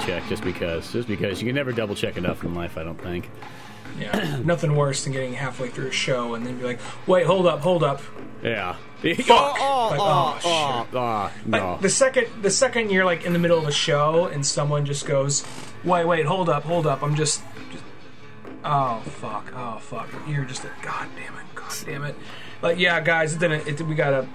[0.00, 2.76] double check just because, just because you can never double check enough in life.
[2.78, 3.30] I don't think.
[3.98, 7.46] Yeah, nothing worse than getting halfway through a show and then be like, "Wait, hold
[7.46, 8.00] up, hold up."
[8.42, 8.76] Yeah.
[9.02, 9.28] Fuck.
[9.30, 11.78] Oh, oh, Like, oh, oh, oh, oh, Like, no.
[11.80, 15.06] the second the second you're like in the middle of a show and someone just
[15.06, 15.44] goes,
[15.84, 17.84] "Wait, wait, hold up, hold up." I'm just, just
[18.64, 20.08] oh fuck, oh fuck.
[20.28, 22.14] You're just a god damn it, god damn it.
[22.62, 23.66] Like yeah, guys, it didn't.
[23.66, 24.26] It, we gotta,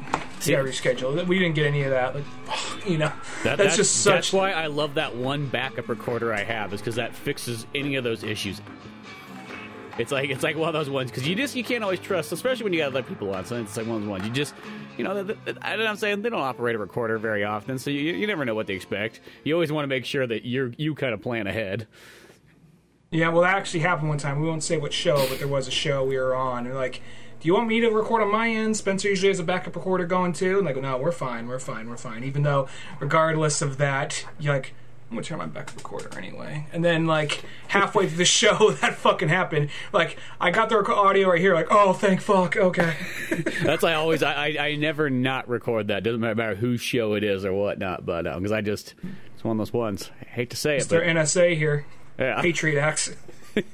[0.45, 1.25] we gotta reschedule.
[1.27, 2.15] We didn't get any of that.
[2.15, 2.23] Like,
[2.91, 3.11] you know,
[3.43, 4.13] That- that's, just such.
[4.13, 7.95] That's why I love that one backup recorder I have, is because that fixes any
[7.95, 8.61] of those issues.
[9.97, 12.31] It's like it's like one of those ones because you just you can't always trust,
[12.33, 13.45] especially when you got other people on.
[13.45, 14.53] So it's like one of those ones you just
[14.97, 15.23] you know.
[15.23, 18.27] th- th- know, I'm saying they don't operate a recorder very often, so you, you
[18.27, 19.21] never know what they expect.
[19.45, 21.87] You always want to make sure that you're you kind of plan ahead.
[23.11, 24.41] Yeah, well, that actually happened one time.
[24.41, 26.65] We won't say what show, but there was a show we were on.
[26.65, 27.01] And like,
[27.39, 28.77] do you want me to record on my end?
[28.77, 30.57] Spencer usually has a backup recorder going too.
[30.57, 32.23] And like, no, we're fine, we're fine, we're fine.
[32.23, 32.67] Even though,
[32.99, 34.73] regardless of that, you're like,
[35.09, 36.65] I'm gonna turn my backup recorder anyway.
[36.73, 39.69] And then like halfway through the show, that fucking happened.
[39.93, 41.53] Like, I got the audio right here.
[41.53, 42.55] Like, oh, thank fuck.
[42.57, 42.95] Okay.
[43.63, 46.03] That's why I always I, I, I never not record that.
[46.03, 48.95] Doesn't matter whose show it is or whatnot, but uh, because I just
[49.35, 50.09] it's one of those ones.
[50.21, 50.89] I hate to say it, Mr.
[50.89, 51.85] but NSA here.
[52.17, 52.41] yeah.
[52.41, 53.15] Patriot Acts.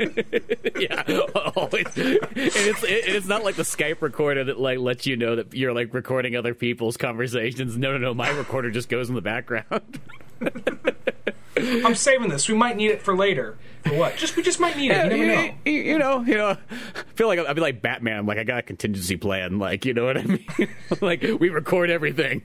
[0.80, 1.86] yeah, oh, always.
[1.98, 5.54] And it's it, it's not like the Skype recorder that like lets you know that
[5.56, 7.76] you're like recording other people's conversations.
[7.78, 8.14] No, no, no.
[8.14, 10.00] My recorder just goes in the background.
[11.58, 12.48] I'm saving this.
[12.48, 13.58] We might need it for later.
[13.84, 14.18] For what?
[14.18, 15.12] Just we just might need it.
[15.12, 15.54] You never know.
[15.66, 16.50] You, you know, you know.
[16.50, 18.20] I feel like I'd be like Batman.
[18.20, 19.58] I'm like I got a contingency plan.
[19.58, 20.46] Like you know what I mean?
[21.02, 22.44] like we record everything.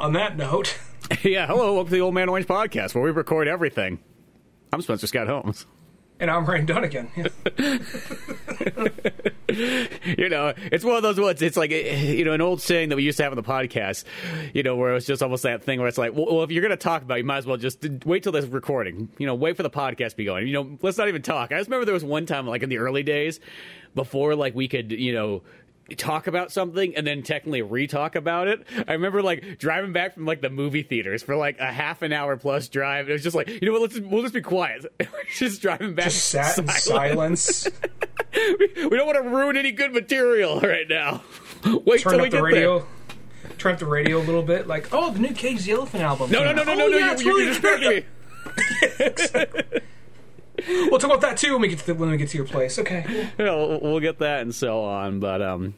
[0.00, 0.76] On that note.
[1.22, 1.46] yeah.
[1.46, 4.00] Hello, welcome to the Old Man Orange podcast, where we record everything.
[4.74, 5.66] I'm Spencer Scott Holmes.
[6.18, 7.10] And I'm Ryan Dunigan.
[7.14, 7.28] Yeah.
[10.16, 11.42] you know, it's one of those ones.
[11.42, 14.04] It's like you know, an old saying that we used to have on the podcast.
[14.54, 16.62] You know, where it's just almost that thing where it's like, well, well, if you're
[16.62, 19.10] going to talk about, it, you might as well just wait till this recording.
[19.18, 20.46] You know, wait for the podcast to be going.
[20.46, 21.52] You know, let's not even talk.
[21.52, 23.40] I just remember there was one time, like in the early days,
[23.94, 25.42] before like we could, you know.
[25.96, 28.66] Talk about something and then technically re-talk about it.
[28.88, 32.12] I remember like driving back from like the movie theaters for like a half an
[32.12, 33.10] hour plus drive.
[33.10, 33.82] It was just like, you know what?
[33.82, 34.86] Let's just, we'll just be quiet.
[35.36, 36.06] just driving back.
[36.06, 37.68] Just sat in silence.
[38.34, 41.22] we don't want to ruin any good material right now.
[41.84, 42.86] Wait Turn till we up the get radio.
[43.58, 46.30] Turn up the radio a little bit, like, oh, the new Cage the Elephant album.
[46.30, 46.96] No, no, no, no, no, Oh, no!
[46.96, 48.04] yeah, you, it's you're really
[49.04, 49.80] distracting me.
[50.68, 52.46] We'll talk about that too when we get to the, when we get to your
[52.46, 52.78] place.
[52.78, 53.28] Okay.
[53.38, 55.74] You we'll, get that and so on, but um.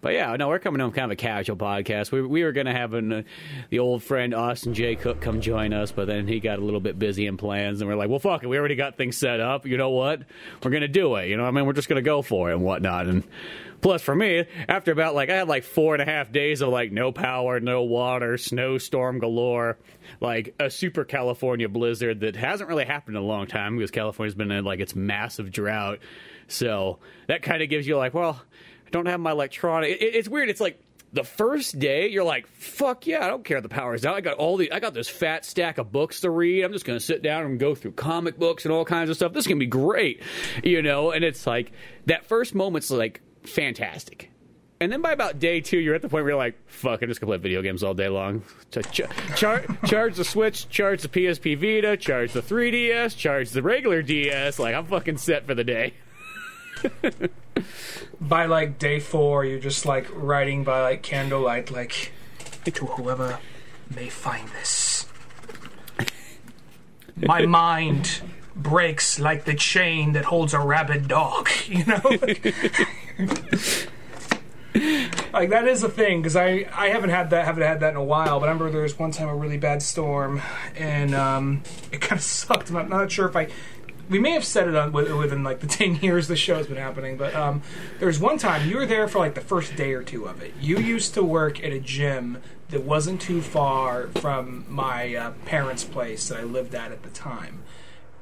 [0.00, 2.12] But yeah, no, we're coming on kind of a casual podcast.
[2.12, 3.22] We, we were going to have an, uh,
[3.70, 4.96] the old friend Austin J.
[4.96, 7.88] Cook come join us, but then he got a little bit busy in plans, and
[7.88, 8.48] we're like, well, fuck it.
[8.48, 9.64] We already got things set up.
[9.64, 10.20] You know what?
[10.62, 11.28] We're going to do it.
[11.28, 11.64] You know I mean?
[11.64, 13.06] We're just going to go for it and whatnot.
[13.06, 13.24] And
[13.84, 16.70] plus, for me, after about like, I had like four and a half days of
[16.70, 19.76] like no power, no water, snowstorm galore,
[20.22, 24.34] like a super California blizzard that hasn't really happened in a long time because California's
[24.34, 25.98] been in like its massive drought.
[26.48, 28.40] So that kind of gives you like, well,
[28.86, 30.00] I don't have my electronic.
[30.00, 30.48] It, it's weird.
[30.48, 30.80] It's like
[31.12, 34.14] the first day you're like, fuck yeah, I don't care the power's out.
[34.14, 36.62] I got all the, I got this fat stack of books to read.
[36.62, 39.34] I'm just gonna sit down and go through comic books and all kinds of stuff.
[39.34, 40.22] This is gonna be great,
[40.62, 41.10] you know.
[41.10, 41.72] And it's like
[42.06, 44.30] that first moment's like fantastic.
[44.80, 47.08] And then by about day two, you're at the point where you're like, fuck, I'm
[47.08, 48.42] just gonna play video games all day long.
[48.70, 53.62] Ch- ch- char- charge the Switch, charge the PSP Vita, charge the 3DS, charge the
[53.62, 54.58] regular DS.
[54.58, 55.94] Like, I'm fucking set for the day.
[58.20, 62.12] By like day four, you're just like writing by like candlelight, like
[62.64, 63.38] to whoever
[63.94, 65.06] may find this.
[67.16, 68.20] My mind
[68.56, 71.48] breaks like the chain that holds a rabid dog.
[71.68, 72.00] You know.
[75.32, 77.96] like that is a thing because I I haven't had that haven't had that in
[77.96, 78.40] a while.
[78.40, 80.42] But I remember there was one time a really bad storm,
[80.76, 81.62] and um,
[81.92, 82.70] it kind of sucked.
[82.70, 83.48] I'm not, not sure if I.
[84.08, 87.16] We may have said it on within like the ten years the show's been happening,
[87.16, 87.62] but um,
[87.98, 90.42] there was one time you were there for like the first day or two of
[90.42, 90.52] it.
[90.60, 95.84] You used to work at a gym that wasn't too far from my uh, parents'
[95.84, 97.62] place that I lived at at the time,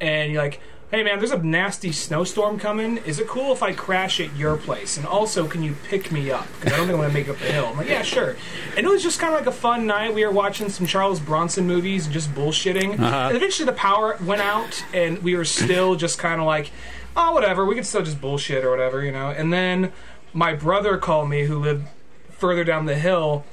[0.00, 0.61] and you're like,
[0.91, 2.99] "Hey man, there's a nasty snowstorm coming.
[2.99, 4.97] Is it cool if I crash at your place?
[4.97, 6.47] And also, can you pick me up?
[6.59, 8.37] Because I don't think I'm gonna make it up the hill." I'm like, "Yeah, sure."
[8.77, 10.15] And it was just kind of like a fun night.
[10.15, 12.99] We were watching some Charles Bronson movies and just bullshitting.
[13.00, 13.29] Uh-huh.
[13.29, 16.71] And eventually, the power went out, and we were still just kind of like,
[17.17, 17.65] "Oh, whatever.
[17.65, 19.93] We could still just bullshit or whatever, you know." And then
[20.35, 21.87] my brother called me, who lived
[22.31, 23.44] further down the hill.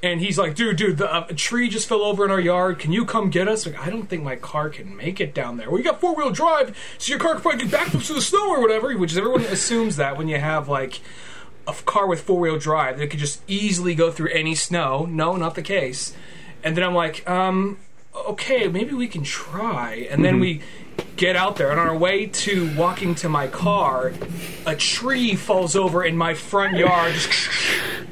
[0.00, 2.78] And he's like, dude, dude, the, uh, a tree just fell over in our yard.
[2.78, 3.66] Can you come get us?
[3.66, 5.68] Like, I don't think my car can make it down there.
[5.68, 8.22] Well, you got four wheel drive, so your car can probably do backflips through the
[8.22, 8.96] snow or whatever.
[8.96, 11.00] Which is everyone assumes that when you have like
[11.66, 15.04] a car with four wheel drive, that it could just easily go through any snow.
[15.04, 16.14] No, not the case.
[16.62, 17.78] and then I'm like, um,
[18.14, 20.06] okay, maybe we can try.
[20.10, 20.62] And then we
[21.16, 24.12] get out there, and on our way to walking to my car,
[24.66, 27.48] a tree falls over in my front yard, just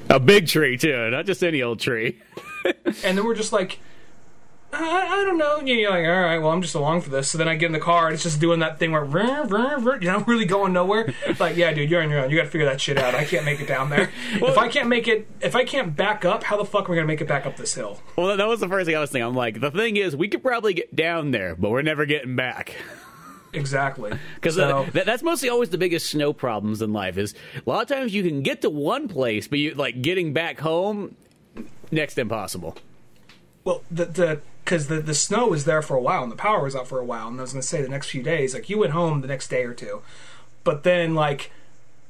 [0.09, 2.21] A big tree too, not just any old tree.
[3.05, 3.81] and then we're just like.
[4.73, 5.59] I, I don't know.
[5.59, 7.31] And You're like, all right, well, I'm just along for this.
[7.31, 9.49] So then I get in the car, and it's just doing that thing where, vrr,
[9.49, 11.15] vrr, vrr, you know, really going nowhere.
[11.39, 12.31] Like, yeah, dude, you're on your own.
[12.31, 13.15] You got to figure that shit out.
[13.15, 14.11] I can't make it down there.
[14.35, 16.97] if I can't make it, if I can't back up, how the fuck am I
[16.97, 18.01] gonna make it back up this hill?
[18.17, 19.27] Well, that was the first thing I was thinking.
[19.27, 22.35] I'm like, the thing is, we could probably get down there, but we're never getting
[22.37, 22.75] back.
[23.53, 24.13] Exactly.
[24.35, 27.17] Because so, that's mostly always the biggest snow problems in life.
[27.19, 30.33] Is a lot of times you can get to one place, but you like getting
[30.33, 31.17] back home
[31.91, 32.77] next impossible.
[33.65, 36.63] well, the the because the the snow was there for a while and the power
[36.65, 38.69] was out for a while, and I was gonna say the next few days, like
[38.69, 40.03] you went home the next day or two,
[40.65, 41.51] but then like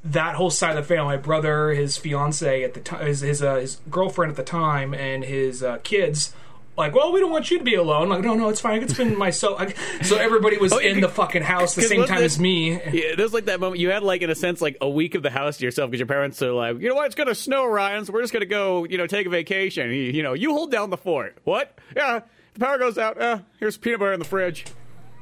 [0.05, 3.43] that whole side of the family, my brother, his fiance at the time, his his,
[3.43, 6.35] uh, his girlfriend at the time, and his uh, kids.
[6.77, 8.11] Like, well, we don't want you to be alone.
[8.11, 8.83] Like, no, no, it's fine.
[8.83, 9.55] It's been my so.
[9.55, 12.73] Like, so everybody was Oh, in the fucking house the same time as me.
[12.93, 15.23] Yeah, there's like that moment you had like in a sense like a week of
[15.23, 17.67] the house to yourself because your parents are like, you know what, it's gonna snow,
[17.67, 19.89] Ryan, so we're just gonna go, you know, take a vacation.
[19.89, 21.39] You, you know, you hold down the fort.
[21.45, 21.79] What?
[21.97, 22.21] Yeah,
[22.53, 23.19] the power goes out.
[23.21, 24.67] Uh, here's peanut butter in the fridge.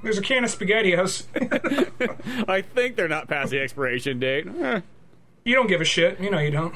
[0.02, 1.24] There's a can of SpaghettiOs.
[2.48, 4.46] I think they're not past the expiration date.
[4.48, 4.80] Eh.
[5.44, 6.20] you don't give a shit.
[6.20, 6.74] You know you don't.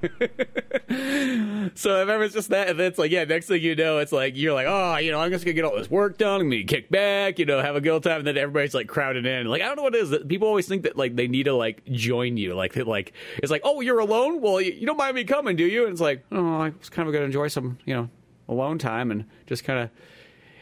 [1.74, 3.98] So I remember it's just that, and then it's like, yeah, next thing you know,
[3.98, 6.40] it's like you're like, oh, you know, I'm just gonna get all this work done,
[6.40, 9.26] I'm gonna kick back, you know, have a good time, and then everybody's like crowded
[9.26, 9.46] in.
[9.46, 10.10] Like I don't know what it is.
[10.10, 13.12] that People always think that like they need to like join you, like that, like
[13.36, 14.40] it's like, oh, you're alone.
[14.40, 15.84] Well, you, you don't mind me coming, do you?
[15.84, 18.08] And it's like, oh, I was kind of gonna enjoy some, you know,
[18.48, 19.90] alone time and just kind of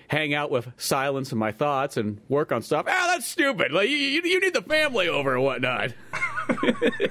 [0.09, 2.87] hang out with silence and my thoughts and work on stuff.
[2.89, 3.73] Ah, that's stupid.
[3.73, 5.93] Like you, you, you need the family over and whatnot.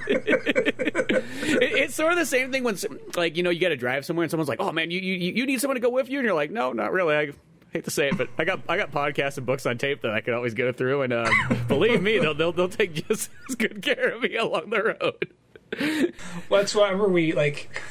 [0.08, 2.76] It- it's sort of the same thing when,
[3.16, 5.32] like, you know, you got to drive somewhere and someone's like, "Oh man, you, you
[5.32, 7.32] you need someone to go with you," and you're like, "No, not really." I
[7.72, 10.12] hate to say it, but I got I got podcasts and books on tape that
[10.12, 11.30] I can always go through, and uh,
[11.68, 16.12] believe me, they'll, they'll they'll take just as good care of me along the road.
[16.48, 17.82] Well, that's whenever we like.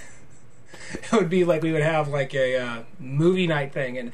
[0.93, 4.11] It would be like we would have like a uh, movie night thing, and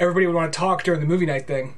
[0.00, 1.74] everybody would want to talk during the movie night thing.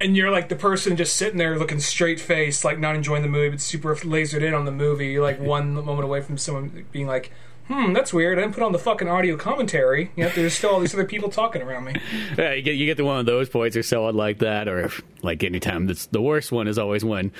[0.00, 3.28] And you're like the person just sitting there looking straight faced, like not enjoying the
[3.28, 5.06] movie, but super lasered in on the movie.
[5.06, 7.30] You're like one moment away from someone being like,
[7.68, 8.36] "Hmm, that's weird.
[8.36, 11.04] I didn't put on the fucking audio commentary." You know, there's still all these other
[11.04, 11.94] people talking around me.
[12.36, 14.90] Yeah, you get you get to one of those points or so like that, or
[15.22, 15.86] like anytime.
[15.86, 17.30] That's the worst one is always when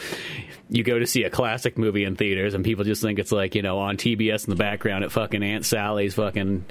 [0.69, 3.57] you go to see a classic movie in theaters and people just think it's like
[3.57, 6.65] you know on TBS in the background at fucking Aunt Sally's fucking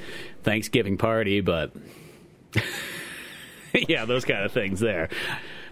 [0.43, 1.73] Thanksgiving party, but
[3.87, 5.09] yeah, those kind of things there.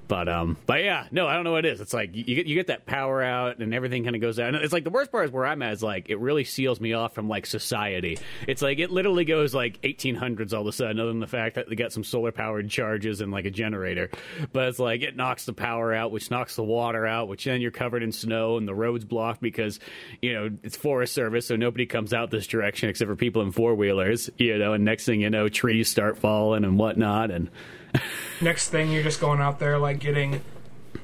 [0.10, 1.82] But um, but yeah, no, I don't know what it is.
[1.82, 4.56] It's like you get you get that power out and everything kind of goes out.
[4.56, 6.82] And it's like the worst part is where I'm at is like it really seals
[6.82, 8.18] me off from like society.
[8.48, 11.56] It's like it literally goes like 1800s all of a sudden, other than the fact
[11.56, 14.10] that they got some solar powered charges and like a generator.
[14.52, 17.62] But it's like it knocks the power out, which knocks the water out, which then
[17.62, 19.80] you're covered in snow and the road's blocked because
[20.24, 23.52] you know it's Forest Service, so nobody comes out this direction except for people in
[23.52, 24.28] four wheelers.
[24.40, 27.52] You know, and next thing you know, trees start falling and whatnot, and
[28.42, 30.42] Next thing, you're just going out there like getting,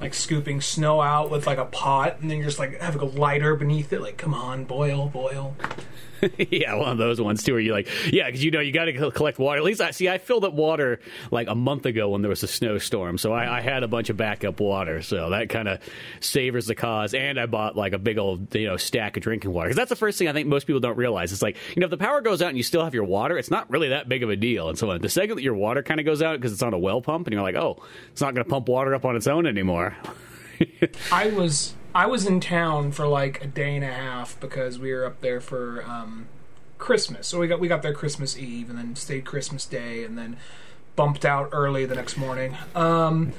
[0.00, 3.04] like scooping snow out with like a pot, and then you're just like having a
[3.04, 4.00] lighter beneath it.
[4.00, 5.56] Like, come on, boil, boil.
[6.50, 8.86] yeah, one of those ones too, where you're like, yeah, because you know you got
[8.86, 9.58] to collect water.
[9.58, 10.08] At least I see.
[10.08, 13.58] I filled up water like a month ago when there was a snowstorm, so I,
[13.58, 15.02] I had a bunch of backup water.
[15.02, 15.80] So that kind of
[16.20, 17.14] savors the cause.
[17.14, 19.90] And I bought like a big old you know stack of drinking water because that's
[19.90, 21.32] the first thing I think most people don't realize.
[21.32, 23.38] It's like you know if the power goes out and you still have your water,
[23.38, 24.68] it's not really that big of a deal.
[24.68, 26.74] And so uh, the second that your water kind of goes out because it's on
[26.74, 29.16] a well pump, and you're like, oh, it's not going to pump water up on
[29.16, 29.96] its own anymore.
[31.12, 34.92] I was I was in town for like a day and a half because we
[34.92, 36.26] were up there for um,
[36.76, 37.26] Christmas.
[37.26, 40.36] So we got we got there Christmas Eve and then stayed Christmas Day and then
[40.94, 42.54] bumped out early the next morning.
[42.74, 43.32] Um,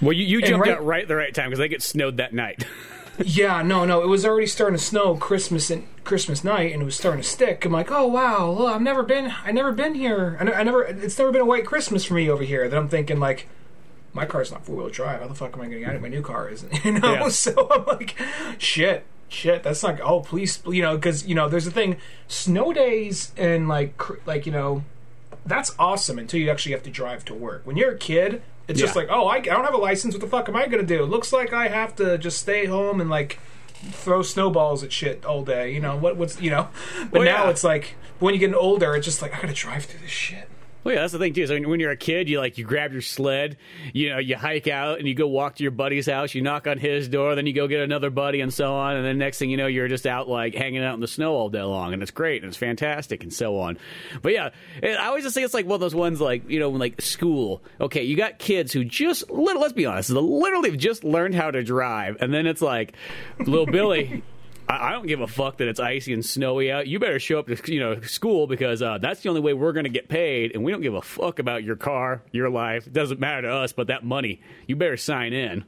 [0.00, 2.16] Well, you, you jumped right- out right at the right time because they get snowed
[2.16, 2.66] that night.
[3.24, 6.84] yeah, no, no, it was already starting to snow Christmas and Christmas night, and it
[6.86, 7.66] was starting to stick.
[7.66, 10.38] I'm like, oh wow, I've never been, I never been here.
[10.40, 12.68] I, I never, it's never been a white Christmas for me over here.
[12.68, 13.48] That I'm thinking like.
[14.12, 15.20] My car's not four wheel drive.
[15.20, 16.02] How the fuck am I going to get it?
[16.02, 16.72] My new car isn't.
[16.84, 17.28] You know, Yeah.
[17.28, 18.16] so I'm like,
[18.58, 19.62] shit, shit.
[19.62, 20.00] That's not.
[20.00, 21.96] Oh, please, you know, because you know, there's a thing.
[22.26, 24.84] Snow days and like, cr- like you know,
[25.46, 27.62] that's awesome until you actually have to drive to work.
[27.64, 30.14] When you're a kid, it's just like, oh, I, I don't have a license.
[30.14, 31.02] What the fuck am I going to do?
[31.04, 33.38] It looks like I have to just stay home and like
[33.92, 35.72] throw snowballs at shit all day.
[35.72, 36.16] You know what?
[36.16, 36.68] What's you know?
[37.04, 37.50] But Well, now yeah.
[37.50, 40.10] it's like when you get older, it's just like I got to drive through this
[40.10, 40.48] shit.
[40.88, 41.46] Well, yeah, that's the thing too.
[41.46, 43.58] So when, you're a kid, you like you grab your sled,
[43.92, 46.34] you know, you hike out and you go walk to your buddy's house.
[46.34, 48.96] You knock on his door, then you go get another buddy, and so on.
[48.96, 51.34] And then next thing you know, you're just out like hanging out in the snow
[51.34, 53.76] all day long, and it's great and it's fantastic and so on.
[54.22, 54.48] But yeah,
[54.82, 57.62] I always just think it's like one of those ones like you know, like school.
[57.78, 62.16] Okay, you got kids who just let's be honest, literally just learned how to drive,
[62.20, 62.94] and then it's like,
[63.40, 64.22] little Billy.
[64.68, 66.86] I, don't give a fuck that it's icy and snowy out.
[66.86, 69.72] You better show up to you know school because uh, that's the only way we're
[69.72, 72.86] going to get paid, and we don't give a fuck about your car, your life.
[72.86, 75.64] It doesn't matter to us, but that money, you better sign in.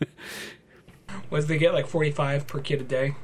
[1.30, 3.14] Was they get like forty five per kid a day?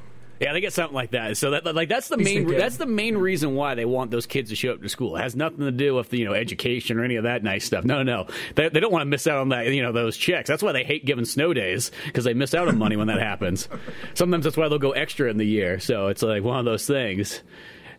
[0.40, 1.36] Yeah, they get something like that.
[1.36, 4.48] So that like that's the main that's the main reason why they want those kids
[4.48, 5.16] to show up to school.
[5.16, 7.84] It has nothing to do with you know education or any of that nice stuff.
[7.84, 10.48] No, no, they, they don't want to miss out on that you know those checks.
[10.48, 13.20] That's why they hate giving snow days because they miss out on money when that
[13.20, 13.68] happens.
[14.14, 15.78] Sometimes that's why they'll go extra in the year.
[15.78, 17.42] So it's like one of those things.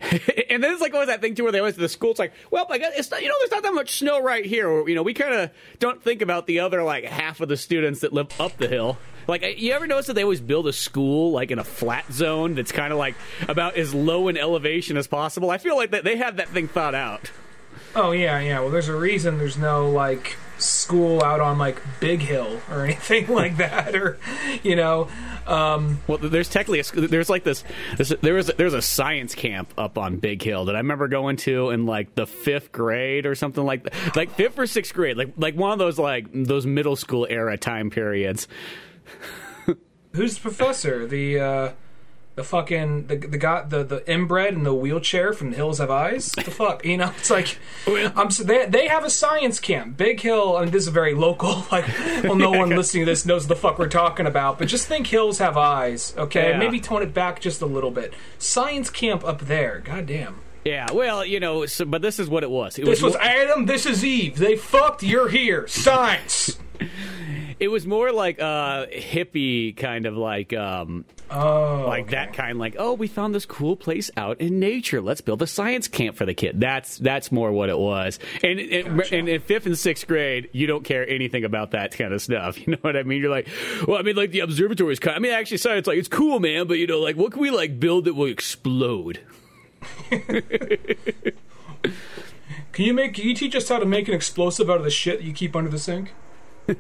[0.49, 2.11] and then it's like always that thing too where they always the school.
[2.11, 4.45] It's like, well, I guess it's not, you know, there's not that much snow right
[4.45, 4.87] here.
[4.87, 8.01] You know, we kind of don't think about the other like half of the students
[8.01, 8.97] that live up the hill.
[9.27, 12.55] Like, you ever notice that they always build a school like in a flat zone
[12.55, 13.15] that's kind of like
[13.47, 15.51] about as low in elevation as possible?
[15.51, 17.31] I feel like that they had that thing thought out.
[17.95, 18.59] Oh yeah, yeah.
[18.59, 23.27] Well, there's a reason there's no like school out on like Big Hill or anything
[23.27, 24.19] like that, or
[24.63, 25.07] you know.
[25.47, 27.63] Um, well, there's technically a, there's like this,
[27.97, 31.37] this there was there's a science camp up on Big Hill that I remember going
[31.37, 35.17] to in like the fifth grade or something like that, like fifth or sixth grade,
[35.17, 38.47] like like one of those like those middle school era time periods.
[40.13, 41.07] Who's the professor?
[41.07, 41.71] The uh,
[42.35, 45.91] the fucking the the guy the the inbred in the wheelchair from the Hills Have
[45.91, 46.29] Eyes.
[46.29, 47.11] the fuck, you know?
[47.17, 47.57] It's like
[47.87, 49.97] I'm so they they have a science camp.
[49.97, 50.55] Big Hill.
[50.55, 51.65] I mean, this is very local.
[51.71, 51.87] Like,
[52.23, 54.59] well, no one listening to this knows the fuck we're talking about.
[54.59, 56.13] But just think Hills Have Eyes.
[56.17, 56.57] Okay, yeah.
[56.57, 58.13] maybe tone it back just a little bit.
[58.37, 59.79] Science camp up there.
[59.79, 60.41] God damn.
[60.65, 62.77] Yeah, well, you know, so, but this is what it was.
[62.77, 63.67] It this was, was Adam.
[63.67, 64.37] This is Eve.
[64.37, 65.01] They fucked.
[65.01, 65.65] You're here.
[65.67, 66.57] Science.
[67.59, 72.11] It was more like uh, hippie kind of like um, oh, like okay.
[72.11, 75.01] that kind like oh we found this cool place out in nature.
[75.01, 76.59] Let's build a science camp for the kid.
[76.59, 78.19] That's that's more what it was.
[78.43, 79.15] And gotcha.
[79.15, 82.57] and in fifth and sixth grade you don't care anything about that kind of stuff.
[82.61, 83.21] You know what I mean?
[83.21, 83.47] You're like
[83.87, 86.39] well I mean like the observatory is kind I mean actually science like it's cool
[86.39, 89.19] man but you know like what can we like build that will explode?
[92.71, 94.89] Can you make can you teach us how to make an explosive out of the
[94.89, 96.13] shit you keep under the sink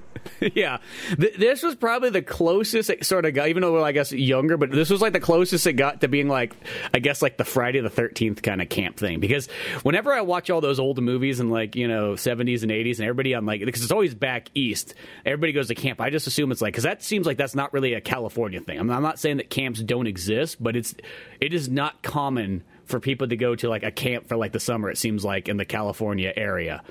[0.53, 0.77] yeah,
[1.19, 3.49] Th- this was probably the closest it sort of got.
[3.49, 6.27] Even though I guess, younger, but this was like the closest it got to being
[6.27, 6.55] like,
[6.93, 9.19] I guess, like the Friday the Thirteenth kind of camp thing.
[9.19, 9.47] Because
[9.83, 13.07] whenever I watch all those old movies and like you know seventies and eighties, and
[13.07, 14.93] everybody on like because it's always back east,
[15.25, 15.99] everybody goes to camp.
[15.99, 18.79] I just assume it's like because that seems like that's not really a California thing.
[18.79, 20.95] I'm, I'm not saying that camps don't exist, but it's
[21.39, 24.59] it is not common for people to go to like a camp for like the
[24.59, 24.89] summer.
[24.89, 26.83] It seems like in the California area.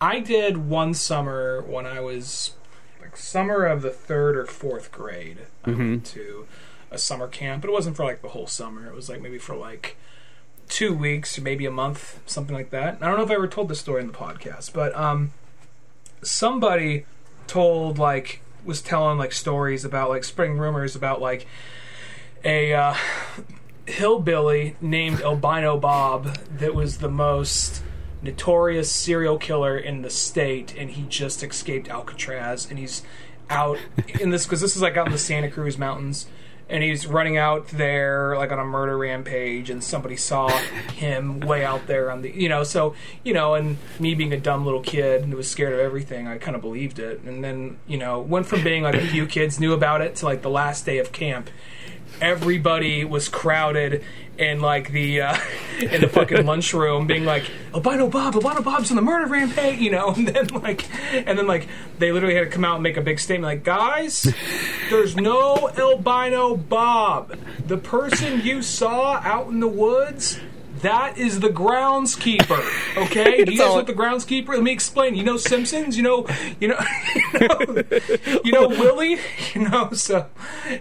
[0.00, 2.54] I did one summer when I was
[3.00, 5.38] like summer of the third or fourth grade.
[5.64, 5.90] I mm-hmm.
[5.90, 6.46] went to
[6.90, 8.86] a summer camp, but it wasn't for like the whole summer.
[8.86, 9.96] It was like maybe for like
[10.68, 12.98] two weeks or maybe a month, something like that.
[13.00, 15.32] I don't know if I ever told this story in the podcast, but um,
[16.22, 17.04] somebody
[17.46, 21.46] told like was telling like stories about like spring rumors about like
[22.44, 22.94] a uh,
[23.86, 27.82] hillbilly named Albino Bob that was the most
[28.22, 33.02] notorious serial killer in the state, and he just escaped Alcatraz, and he's
[33.48, 33.78] out
[34.20, 36.26] in this because this is like out in the Santa Cruz Mountains,
[36.68, 40.48] and he's running out there like on a murder rampage, and somebody saw
[40.94, 44.40] him way out there on the, you know, so you know, and me being a
[44.40, 47.78] dumb little kid and was scared of everything, I kind of believed it, and then
[47.86, 50.50] you know, went from being like a few kids knew about it to like the
[50.50, 51.50] last day of camp.
[52.20, 54.04] Everybody was crowded
[54.40, 55.36] in like the uh,
[55.80, 57.44] in the fucking lunchroom, being like
[57.74, 61.46] albino Bob, albino Bob's on the murder rampage, you know, and then like and then
[61.46, 61.68] like
[61.98, 64.32] they literally had to come out and make a big statement, like guys,
[64.88, 67.36] there's no albino Bob.
[67.66, 70.40] The person you saw out in the woods
[70.82, 72.96] that is the groundskeeper.
[72.96, 74.48] Okay, do you guys know what the groundskeeper?
[74.48, 75.14] Let me explain.
[75.14, 75.96] You know Simpsons.
[75.96, 76.26] You know,
[76.58, 76.78] you know,
[77.40, 79.18] you know, you know Willie.
[79.52, 80.26] You know, so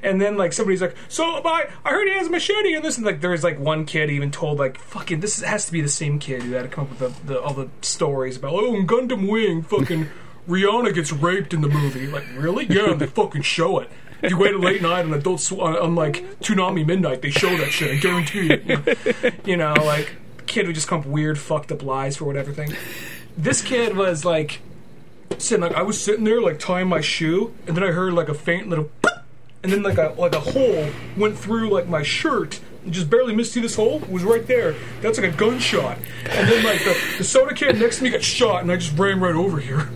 [0.04, 2.98] and then like somebody's like, so I I heard he has a machete and this
[2.98, 5.90] and like there's like one kid even told like fucking this has to be the
[5.90, 8.76] same kid who had to come up with the, the all the stories about oh
[8.76, 10.08] in Gundam Wing fucking
[10.48, 12.06] Rihanna gets raped in the movie.
[12.06, 12.66] Like really?
[12.66, 13.90] Yeah, they fucking show it
[14.24, 17.56] you wait a late night on Adult Sw- uh, on like Toonami Midnight, they show
[17.58, 17.92] that shit.
[17.92, 19.32] I guarantee you.
[19.46, 22.76] You know, like kid would just come up weird, fucked up lies for whatever thing.
[23.38, 24.60] This kid was like
[25.38, 28.30] sitting like I was sitting there like tying my shoe, and then I heard like
[28.30, 28.90] a faint little,
[29.64, 32.60] and then like a like a hole went through like my shirt,
[32.90, 34.00] just barely missed through this hole.
[34.10, 34.76] Was right there.
[35.02, 35.98] That's like a gunshot.
[36.26, 38.98] And then like the, the soda can next to me got shot, and I just
[38.98, 39.90] ran right over here.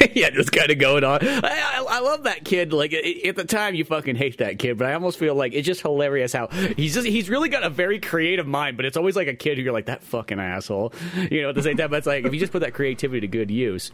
[0.14, 1.20] yeah, just kind of going on.
[1.22, 2.72] I, I, I, love that kid.
[2.72, 5.66] Like at the time, you fucking hate that kid, but I almost feel like it's
[5.66, 8.76] just hilarious how he's just he's really got a very creative mind.
[8.76, 10.92] But it's always like a kid who you're like that fucking asshole.
[11.30, 13.28] You know, at the same time, it's like if you just put that creativity to
[13.28, 13.92] good use.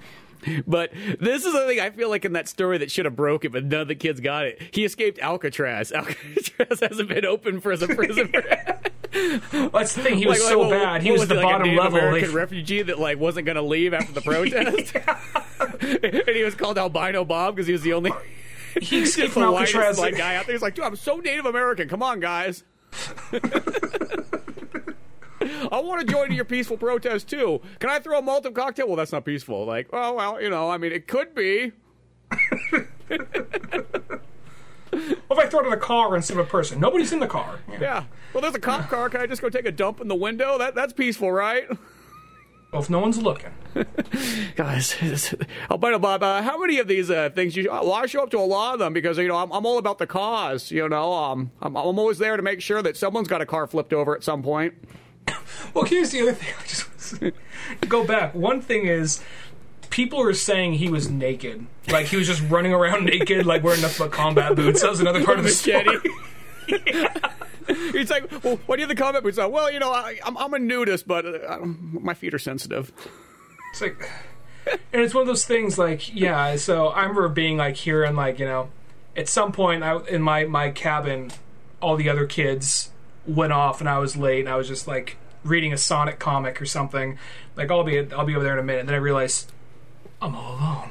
[0.66, 3.44] But this is the thing I feel like in that story that should have broke
[3.44, 4.62] it, but none of the kids got it.
[4.72, 5.92] He escaped Alcatraz.
[5.94, 8.32] Alcatraz hasn't been open for as a prison.
[9.50, 10.18] That's the thing.
[10.18, 11.02] He was like, so bad.
[11.02, 13.94] He was, was the like bottom level American refugee that like wasn't going to leave
[13.94, 14.94] after the protest,
[16.26, 18.12] and he was called Albino Bob because he was the only.
[18.78, 19.98] He escaped from Alcatraz.
[19.98, 20.54] Like guy out there.
[20.54, 21.88] He's like, dude, I'm so Native American.
[21.88, 22.62] Come on, guys.
[25.72, 27.62] I want to join your peaceful protest too.
[27.78, 28.86] Can I throw a Molotov cocktail?
[28.86, 29.64] Well, that's not peaceful.
[29.64, 31.72] Like, oh well, you know, I mean, it could be.
[34.90, 36.80] What if I throw it in a car instead of a person?
[36.80, 37.58] Nobody's in the car.
[37.70, 37.78] Yeah.
[37.80, 38.04] yeah.
[38.32, 39.08] Well, there's a cop car.
[39.08, 40.58] Can I just go take a dump in the window?
[40.58, 41.68] That that's peaceful, right?
[42.72, 43.52] Well, if no one's looking.
[44.56, 45.34] Guys,
[45.70, 47.70] Albino Bob, uh, how many of these uh, things you?
[47.70, 49.78] Well, I show up to a lot of them because you know I'm, I'm all
[49.78, 50.70] about the cause.
[50.70, 53.66] You know, um, I'm, I'm always there to make sure that someone's got a car
[53.66, 54.74] flipped over at some point.
[55.74, 56.54] well, here's the other thing.
[56.60, 58.34] I just go back.
[58.34, 59.22] One thing is
[59.90, 63.82] people are saying he was naked, like he was just running around naked, like wearing
[63.82, 64.82] nothing but combat boots.
[64.82, 65.98] That was another part of the story.
[66.86, 67.14] yeah.
[67.92, 69.50] He's like, well, what do you have the combat boots on?
[69.50, 72.92] Well, you know, I, am I'm, I'm a nudist, but uh, my feet are sensitive.
[73.72, 74.08] It's like,
[74.92, 75.76] and it's one of those things.
[75.76, 76.56] Like, yeah.
[76.56, 78.70] So I remember being like here and like you know,
[79.16, 81.32] at some point I, in my my cabin,
[81.80, 82.90] all the other kids
[83.26, 86.60] went off and I was late and I was just like reading a Sonic comic
[86.60, 87.18] or something.
[87.56, 88.80] Like I'll be I'll be over there in a minute.
[88.80, 89.50] And then I realized
[90.20, 90.90] I'm all alone.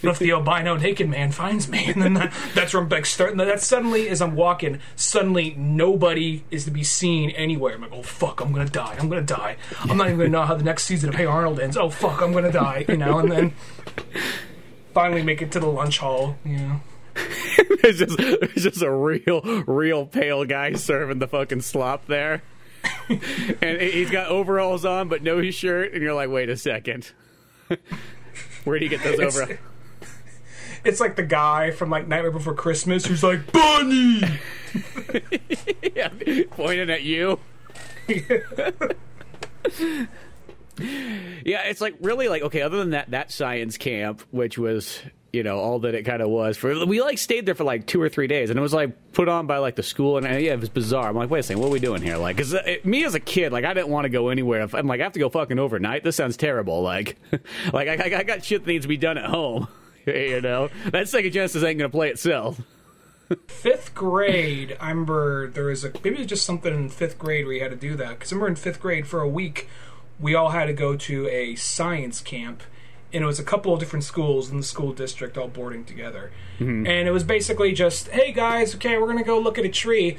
[0.00, 1.86] what if the albino naked man finds me?
[1.86, 3.36] And then that, that's where I'm like starting.
[3.36, 7.74] That suddenly, as I'm walking, suddenly nobody is to be seen anywhere.
[7.74, 8.96] I'm like, oh fuck, I'm gonna die.
[8.98, 9.56] I'm gonna die.
[9.82, 11.76] I'm not even gonna know how the next season of Hey Arnold ends.
[11.76, 12.84] Oh fuck, I'm gonna die.
[12.88, 13.54] You know, and then
[14.94, 16.36] finally make it to the lunch hall.
[16.44, 16.80] You know.
[17.16, 22.42] it's just it's just a real real pale guy serving the fucking slop there.
[23.08, 27.12] and he's got overalls on but no shirt and you're like, "Wait a second.
[28.64, 29.58] Where do you get those overalls?"
[30.84, 34.22] It's like the guy from like Nightmare Before Christmas who's like, "Bunny!"
[35.94, 36.10] yeah,
[36.50, 37.38] pointing at you.
[38.08, 38.70] yeah,
[41.64, 42.62] it's like really like okay.
[42.62, 45.00] Other than that, that science camp, which was
[45.32, 47.86] you know all that it kind of was for we like stayed there for like
[47.86, 50.26] two or three days and it was like put on by like the school and
[50.26, 51.08] yeah it was bizarre.
[51.08, 52.16] I'm like wait a second what are we doing here?
[52.16, 54.74] Like because uh, me as a kid like i didn't want to go anywhere if,
[54.74, 56.04] i'm like i have to go fucking overnight?
[56.04, 57.18] This sounds terrible like
[57.72, 59.68] like I, I got shit that needs to be done at home
[60.06, 60.68] you know?
[60.84, 62.60] That Sega Genesis ain't gonna play itself.
[63.48, 67.44] Fifth grade i remember there was a maybe it was just something in fifth grade
[67.44, 69.68] where you had to do that because i remember in fifth grade for a week
[70.20, 72.62] we all had to go to a science camp
[73.16, 76.30] and it was a couple of different schools in the school district all boarding together.
[76.60, 76.86] Mm-hmm.
[76.86, 80.18] And it was basically just, hey guys, okay, we're gonna go look at a tree.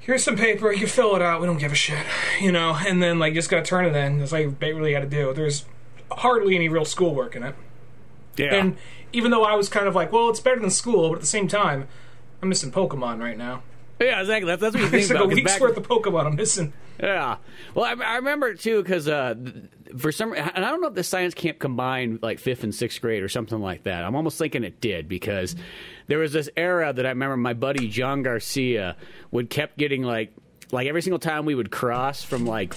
[0.00, 1.40] Here's some paper, you can fill it out.
[1.40, 2.04] We don't give a shit,
[2.40, 2.78] you know.
[2.86, 4.18] And then like just gotta turn it in.
[4.18, 5.34] That's like they really had to do.
[5.34, 5.66] There's
[6.10, 7.54] hardly any real schoolwork in it.
[8.36, 8.54] Yeah.
[8.54, 8.76] And
[9.12, 11.26] even though I was kind of like, well, it's better than school, but at the
[11.26, 11.86] same time,
[12.42, 13.62] I'm missing Pokemon right now.
[14.00, 14.46] Yeah, exactly.
[14.46, 15.24] That's, that's what you think it's about.
[15.24, 15.60] a week's back...
[15.60, 16.72] worth of Pokemon I'm missing.
[16.98, 17.36] Yeah.
[17.74, 19.34] Well, I, I remember too because uh,
[19.98, 23.00] for some, and I don't know if the science camp combined like fifth and sixth
[23.00, 24.04] grade or something like that.
[24.04, 25.54] I'm almost thinking it did because
[26.06, 28.96] there was this era that I remember my buddy John Garcia
[29.30, 30.32] would kept getting like
[30.72, 32.74] like every single time we would cross from like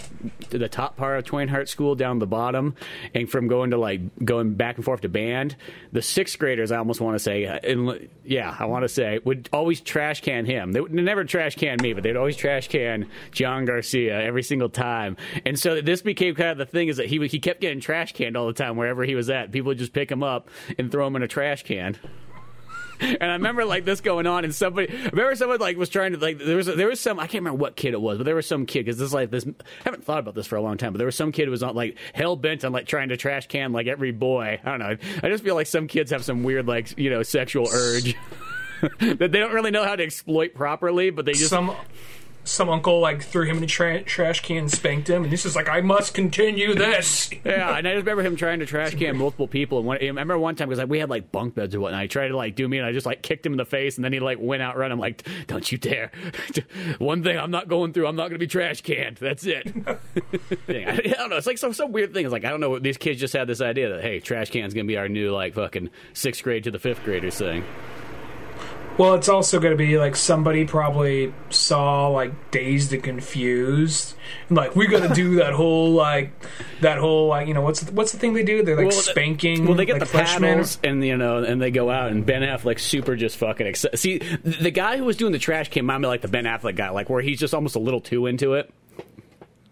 [0.50, 2.76] the top part of Twain Harte School down the bottom,
[3.14, 5.56] and from going to like going back and forth to band,
[5.92, 9.20] the sixth graders I almost want to say, uh, and yeah, I want to say
[9.24, 10.72] would always trash can him.
[10.72, 14.70] They would never trash can me, but they'd always trash can John Garcia every single
[14.70, 15.18] time.
[15.46, 18.14] And so this became kind of the thing is that he he kept getting trash
[18.14, 19.52] canned all the time wherever he was at.
[19.52, 21.98] People would just pick him up and throw him in a trash can.
[23.00, 26.14] And I remember like this going on, and somebody, I remember someone like was trying
[26.14, 28.26] to like there was there was some I can't remember what kid it was, but
[28.26, 29.46] there was some kid because this is like this.
[29.46, 31.52] I haven't thought about this for a long time, but there was some kid who
[31.52, 34.60] was on like hell bent on like trying to trash can like every boy.
[34.64, 34.98] I don't know.
[35.24, 38.16] I just feel like some kids have some weird like you know sexual urge.
[39.00, 41.76] that they don't really know how to exploit properly, but they just some
[42.48, 45.46] some uncle like threw him in a tra- trash can and spanked him, and this
[45.46, 47.30] is like, I must continue this.
[47.46, 49.80] yeah, and I just remember him trying to trash can multiple people.
[49.80, 51.98] And one, I remember one time because like we had like bunk beds or whatnot.
[51.98, 53.66] And I tried to like do me, and I just like kicked him in the
[53.66, 54.94] face, and then he like went out running.
[54.94, 56.12] I'm like, don't you dare!
[56.98, 59.18] one thing I'm not going through, I'm not going to be trash canned.
[59.18, 59.68] That's it.
[60.70, 61.38] I, don't know.
[61.38, 62.26] It's like some some weird thing.
[62.26, 62.80] It's like I don't know.
[62.80, 65.32] These kids just had this idea that hey, trash can's going to be our new
[65.32, 67.64] like fucking sixth grade to the fifth graders thing.
[68.98, 74.16] Well, it's also going to be like somebody probably saw like Dazed and Confused,
[74.50, 76.32] and like we got to do that whole like
[76.82, 78.64] that whole like you know what's the, what's the thing they do?
[78.64, 79.66] They're like Well, spanking.
[79.66, 82.42] Well, they get like, the paddles, and you know, and they go out, and Ben
[82.42, 86.08] Affleck super just fucking see the the guy who was doing the trash came me
[86.08, 88.74] like the Ben Affleck guy, like where he's just almost a little too into it.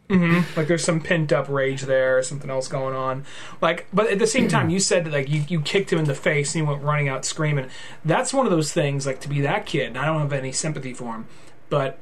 [0.10, 0.58] Mm-hmm.
[0.58, 3.26] Like there's some pent up rage there, or something else going on.
[3.60, 6.06] Like, but at the same time, you said that like you, you kicked him in
[6.06, 7.70] the face and he went running out screaming.
[8.04, 9.08] That's one of those things.
[9.08, 11.26] Like to be that kid, and I don't have any sympathy for him,
[11.70, 11.98] but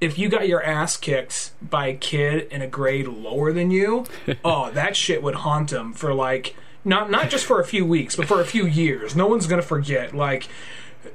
[0.00, 4.06] if you got your ass kicked by a kid in a grade lower than you,
[4.44, 8.16] oh, that shit would haunt him for like not not just for a few weeks,
[8.16, 9.14] but for a few years.
[9.14, 10.14] No one's gonna forget.
[10.14, 10.48] Like.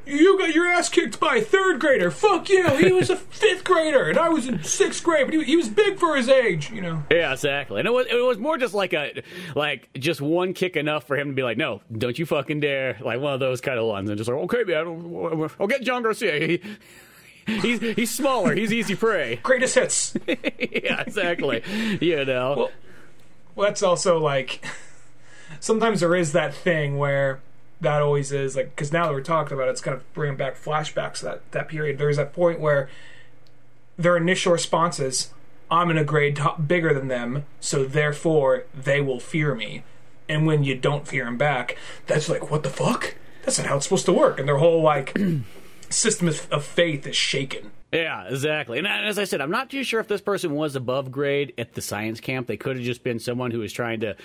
[0.06, 2.12] You got your ass kicked by a third grader.
[2.12, 2.68] Fuck you.
[2.78, 5.28] He was a fifth grader, and I was in sixth grade.
[5.28, 7.04] But he, he was big for his age, you know.
[7.12, 7.80] Yeah, exactly.
[7.80, 9.22] And it was it was more just like a
[9.56, 12.98] like just one kick enough for him to be like, no, don't you fucking dare,
[13.02, 16.04] like one of those kind of ones, and just like, okay, man, I'll get John
[16.04, 16.40] Garcia.
[16.40, 16.62] He,
[17.62, 18.56] he's he's smaller.
[18.56, 19.36] He's easy prey.
[19.44, 20.14] Greatest hits.
[20.28, 21.64] yeah, exactly.
[22.02, 22.56] You know.
[22.56, 22.72] Well,
[23.56, 24.64] well, that's also like
[25.60, 27.42] sometimes there is that thing where
[27.82, 30.38] that always is like because now that we're talking about it, it's kind of bringing
[30.38, 31.98] back flashbacks to that that period.
[31.98, 32.90] There's that point where
[33.98, 35.32] their initial response is,
[35.72, 39.84] "I'm in a grade top, bigger than them, so therefore they will fear me."
[40.28, 43.78] And when you don't fear them back, that's like, "What the fuck?" That's not how
[43.78, 44.40] it's supposed to work.
[44.40, 45.18] And their whole like
[45.90, 47.72] system of faith is shaken.
[47.92, 48.78] Yeah, exactly.
[48.78, 51.74] And as I said, I'm not too sure if this person was above grade at
[51.74, 52.48] the science camp.
[52.48, 54.16] They could have just been someone who was trying to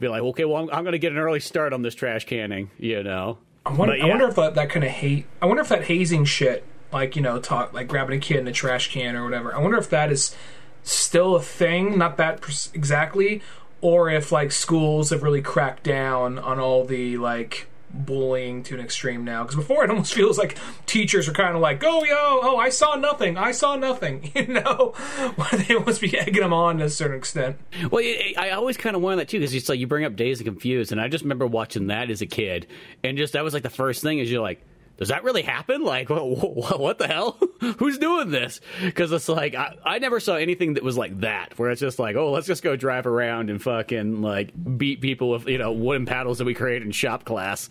[0.00, 2.26] be like, okay, well, I'm, I'm going to get an early start on this trash
[2.26, 3.38] canning, you know.
[3.64, 5.26] I wonder, But I wonder if that, that kind of hate.
[5.40, 8.48] I wonder if that hazing shit, like you know, talk like grabbing a kid in
[8.48, 9.54] a trash can or whatever.
[9.54, 10.34] I wonder if that is
[10.82, 11.96] still a thing.
[11.96, 13.40] Not that pers- exactly,
[13.80, 18.80] or if like schools have really cracked down on all the like bullying to an
[18.80, 19.42] extreme now.
[19.42, 22.68] Because before it almost feels like teachers are kind of like, "Oh yo, oh I
[22.68, 24.94] saw nothing, I saw nothing," you know,
[25.36, 27.56] where they must be egging them on to a certain extent.
[27.90, 30.16] Well, I I always kind of wanted that too because it's like you bring up
[30.16, 32.66] Dazed and Confused, and I just remember watching that as a kid,
[33.04, 34.64] and just that was like the first thing is you're like,
[35.02, 35.82] does that really happen?
[35.82, 37.36] Like, what, what, the hell?
[37.78, 38.60] Who's doing this?
[38.80, 41.98] Because it's like I, I never saw anything that was like that, where it's just
[41.98, 45.72] like, oh, let's just go drive around and fucking like beat people with you know
[45.72, 47.68] wooden paddles that we created in shop class.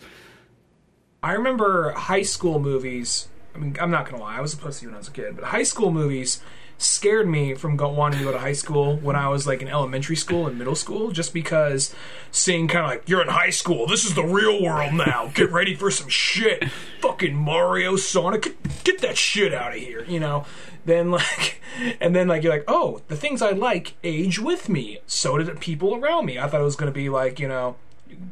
[1.22, 3.28] I remember high school movies.
[3.54, 5.36] I mean, I'm not gonna lie, I was a pussy when I was a kid,
[5.36, 6.42] but high school movies
[6.82, 9.68] scared me from go- wanting to go to high school when I was like in
[9.68, 11.94] elementary school and middle school, just because
[12.30, 15.30] seeing kind of like you're in high school, this is the real world now.
[15.34, 16.68] Get ready for some shit,
[17.00, 20.44] fucking Mario, Sonic, get, get that shit out of here, you know.
[20.84, 21.60] Then like,
[22.00, 24.98] and then like you're like, oh, the things I like age with me.
[25.06, 26.38] So did people around me.
[26.38, 27.76] I thought it was gonna be like you know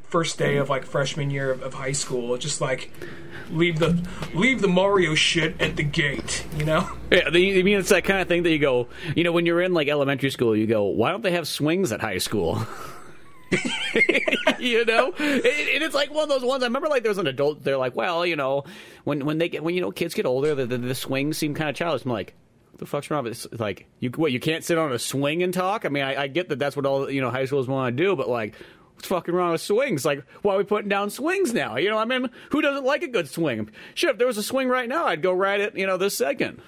[0.04, 2.36] first day of like freshman year of, of high school.
[2.38, 2.90] Just like
[3.50, 6.88] leave the leave the Mario shit at the gate, you know.
[7.10, 9.44] Yeah, the, I mean it's that kind of thing that you go, you know, when
[9.44, 12.64] you're in like elementary school, you go, why don't they have swings at high school?
[14.60, 16.62] you know, and, and it's like one of those ones.
[16.62, 17.64] I remember like there was an adult.
[17.64, 18.62] They're like, well, you know,
[19.02, 21.54] when when they get when you know kids get older, the the, the swings seem
[21.54, 22.04] kind of childish.
[22.04, 22.34] I'm like.
[22.76, 23.60] The fuck's wrong with this?
[23.60, 24.32] Like, you what?
[24.32, 25.84] You can't sit on a swing and talk.
[25.84, 28.02] I mean, I, I get that that's what all you know high schools want to
[28.02, 28.54] do, but like,
[29.00, 30.04] what's fucking wrong with swings?
[30.04, 31.76] Like, why are we putting down swings now?
[31.76, 33.70] You know, I mean, who doesn't like a good swing?
[33.94, 35.74] Shit, if there was a swing right now, I'd go ride it.
[35.74, 36.60] You know, this second.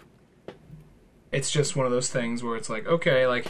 [1.30, 3.46] It's just one of those things where it's like, okay, like,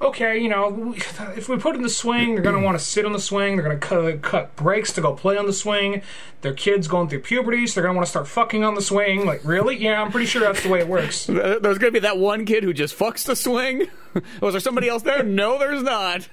[0.00, 0.94] okay, you know,
[1.36, 3.56] if we put in the swing, they're gonna want to sit on the swing.
[3.56, 6.02] They're gonna cut, cut breaks to go play on the swing.
[6.42, 9.26] Their kids going through puberty, so they're gonna want to start fucking on the swing.
[9.26, 9.76] Like, really?
[9.76, 11.26] Yeah, I'm pretty sure that's the way it works.
[11.26, 13.88] There's going to be that one kid who just fucks the swing.
[14.40, 15.24] Was there somebody else there?
[15.24, 16.28] No, there's not.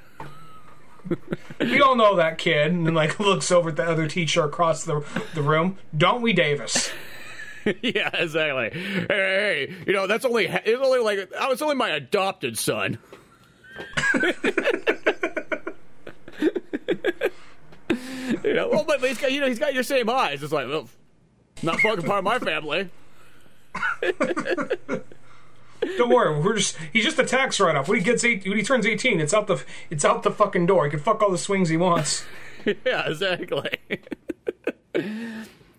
[1.60, 5.04] We all know that kid, and like looks over at the other teacher across the
[5.34, 5.80] the room.
[5.96, 6.91] Don't we, Davis?
[7.82, 8.80] yeah, exactly.
[8.80, 12.60] Hey, hey, you know that's only it's only like oh, I was only my adopted
[12.60, 13.00] son.
[14.13, 14.22] you
[18.54, 20.43] know, well, but he's got you know he's got your same eyes.
[20.43, 20.88] It's like, well,
[21.63, 22.89] not fucking part of my family.
[25.97, 27.88] Don't worry, we're just he's just a tax write off.
[27.88, 30.65] When he gets eight, when he turns eighteen, it's out the it's out the fucking
[30.65, 30.86] door.
[30.86, 32.26] He can fuck all the swings he wants.
[32.86, 33.69] yeah, exactly.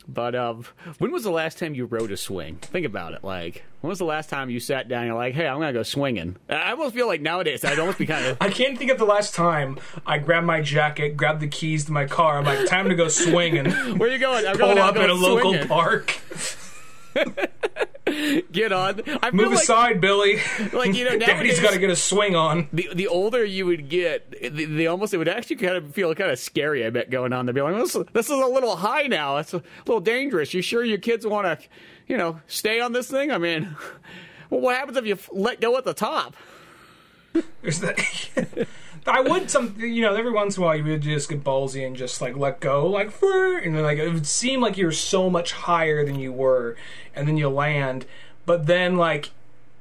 [0.09, 0.65] but um,
[0.99, 2.57] when was the last time you rode a swing?
[2.57, 3.23] Think about it.
[3.23, 5.01] Like, when was the last time you sat down?
[5.01, 6.37] and You're like, hey, I'm gonna go swinging.
[6.49, 8.37] I almost feel like nowadays I'd almost be kind of.
[8.41, 11.93] I can't think of the last time I grabbed my jacket, grabbed the keys to
[11.93, 12.39] my car.
[12.39, 13.71] I'm like, time to go swinging.
[13.99, 14.47] Where you going?
[14.47, 16.19] I'm Pull going up at a local park.
[18.53, 19.03] get on.
[19.23, 20.41] I Move like, aside, Billy.
[20.73, 22.69] like you know, Daddy's nowadays, got to get a swing on.
[22.73, 26.15] the the older you would get, the, the almost it would actually kind of feel
[26.15, 26.85] kind of scary.
[26.85, 29.37] I bet going on there, be like, this, this is a little high now.
[29.39, 30.55] It's a little dangerous.
[30.55, 31.67] You sure your kids want to,
[32.07, 33.31] you know, stay on this thing?
[33.31, 33.77] I mean,
[34.51, 36.37] well, what happens if you let go at the top?
[37.63, 38.67] There's that.
[39.07, 41.87] I would some, you know, every once in a while you would just get ballsy
[41.87, 45.31] and just like let go, like, and then like it would seem like you're so
[45.31, 46.77] much higher than you were,
[47.15, 48.07] and then you land,
[48.47, 49.31] but then like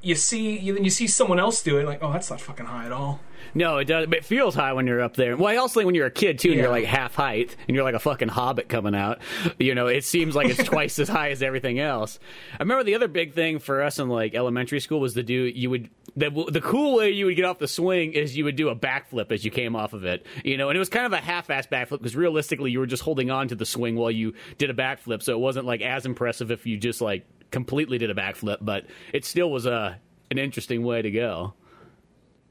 [0.01, 2.67] you see, you, then you see someone else do it, like, oh, that's not fucking
[2.67, 3.19] high at all.
[3.57, 4.05] No, it does.
[4.05, 5.35] But it feels high when you're up there.
[5.35, 7.73] Well, I also think when you're a kid too, and you're like half height, and
[7.73, 9.17] you're like a fucking hobbit coming out.
[9.57, 12.19] You know, it seems like it's twice as high as everything else.
[12.53, 15.33] I remember the other big thing for us in like elementary school was to do.
[15.33, 18.55] You would the the cool way you would get off the swing is you would
[18.55, 20.27] do a backflip as you came off of it.
[20.43, 23.01] You know, and it was kind of a half-ass backflip because realistically you were just
[23.01, 26.05] holding on to the swing while you did a backflip, so it wasn't like as
[26.05, 30.37] impressive if you just like completely did a backflip, but it still was a an
[30.37, 31.53] interesting way to go.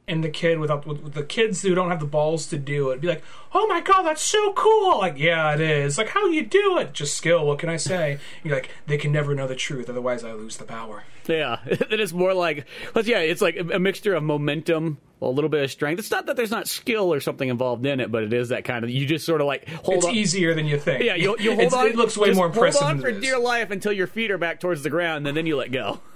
[0.08, 2.90] And the kid without with, with the kids who don't have the balls to do
[2.90, 4.98] it, be like, oh my god, that's so cool.
[4.98, 5.98] Like, yeah, it is.
[5.98, 6.92] Like, how do you do it?
[6.92, 7.44] Just skill.
[7.44, 8.18] What can I say?
[8.44, 11.02] You're like, they can never know the truth, otherwise I lose the power.
[11.26, 15.50] Yeah, it is more like, but yeah, it's like a mixture of momentum, a little
[15.50, 15.98] bit of strength.
[15.98, 18.64] It's not that there's not skill or something involved in it, but it is that
[18.64, 20.14] kind of you just sort of like hold It's on.
[20.14, 21.02] easier than you think.
[21.02, 21.86] Yeah, you you hold on.
[21.88, 22.80] It looks way more impressive.
[22.80, 25.46] Hold on for dear life until your feet are back towards the ground, and then
[25.46, 25.98] you let go.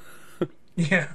[0.77, 1.09] Yeah.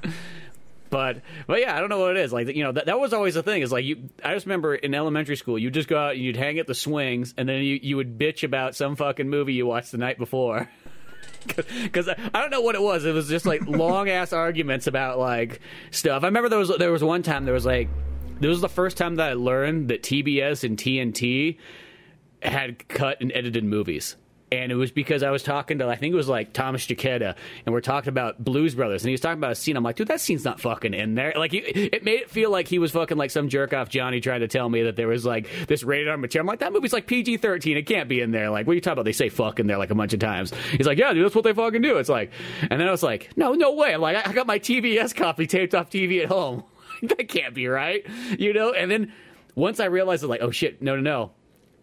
[0.96, 2.32] But but yeah, I don't know what it is.
[2.32, 3.62] Like you know, that, that was always the thing.
[3.62, 4.08] Is like you.
[4.24, 6.74] I just remember in elementary school, you just go out and you'd hang at the
[6.74, 10.18] swings, and then you you would bitch about some fucking movie you watched the night
[10.18, 10.70] before.
[11.84, 13.06] Because I I don't know what it was.
[13.06, 16.24] It was just like long ass arguments about like stuff.
[16.24, 17.88] I remember there was there was one time there was like
[18.40, 21.60] this was the first time that I learned that TBS and TNT
[22.42, 24.16] had cut and edited movies.
[24.56, 27.36] And it was because I was talking to, I think it was like Thomas Jaquetta,
[27.66, 29.76] and we're talking about Blues Brothers, and he was talking about a scene.
[29.76, 31.34] I'm like, dude, that scene's not fucking in there.
[31.36, 34.40] Like, it, made it feel like he was fucking like some jerk off Johnny trying
[34.42, 36.44] to tell me that there was like this rated R material.
[36.44, 37.78] I'm like, that movie's like PG 13.
[37.78, 38.50] It can't be in there.
[38.50, 39.06] Like, what are you talking about?
[39.06, 40.54] They say fuck in there like a bunch of times.
[40.72, 41.98] He's like, yeah, dude, that's what they fucking do.
[41.98, 43.94] It's like, and then I was like, no, no way.
[43.94, 46.64] I'm like, I I got my TBS copy taped off TV at home.
[47.04, 48.06] that can't be right,
[48.38, 48.74] you know?
[48.74, 49.14] And then
[49.56, 51.32] once I realized, it, like, oh shit, no, no, no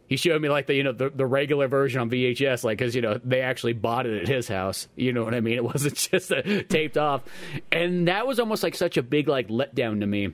[0.08, 2.94] he showed me like the you know the, the regular version on VHS, like because
[2.94, 4.88] you know they actually bought it at his house.
[4.96, 5.54] You know what I mean?
[5.54, 7.22] It wasn't just uh, taped off,
[7.70, 10.32] and that was almost like such a big like letdown to me.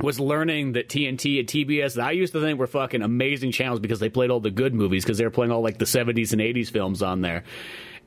[0.00, 3.78] Was learning that TNT and TBS that I used to think were fucking amazing channels
[3.78, 6.32] because they played all the good movies because they were playing all like the 70s
[6.32, 7.44] and 80s films on there,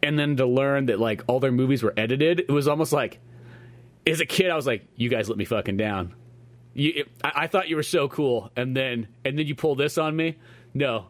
[0.03, 3.19] and then to learn that like all their movies were edited, it was almost like
[4.05, 6.13] as a kid I was like, you guys let me fucking down.
[6.75, 9.97] You, I, I thought you were so cool, and then and then you pull this
[9.97, 10.37] on me.
[10.73, 11.07] No,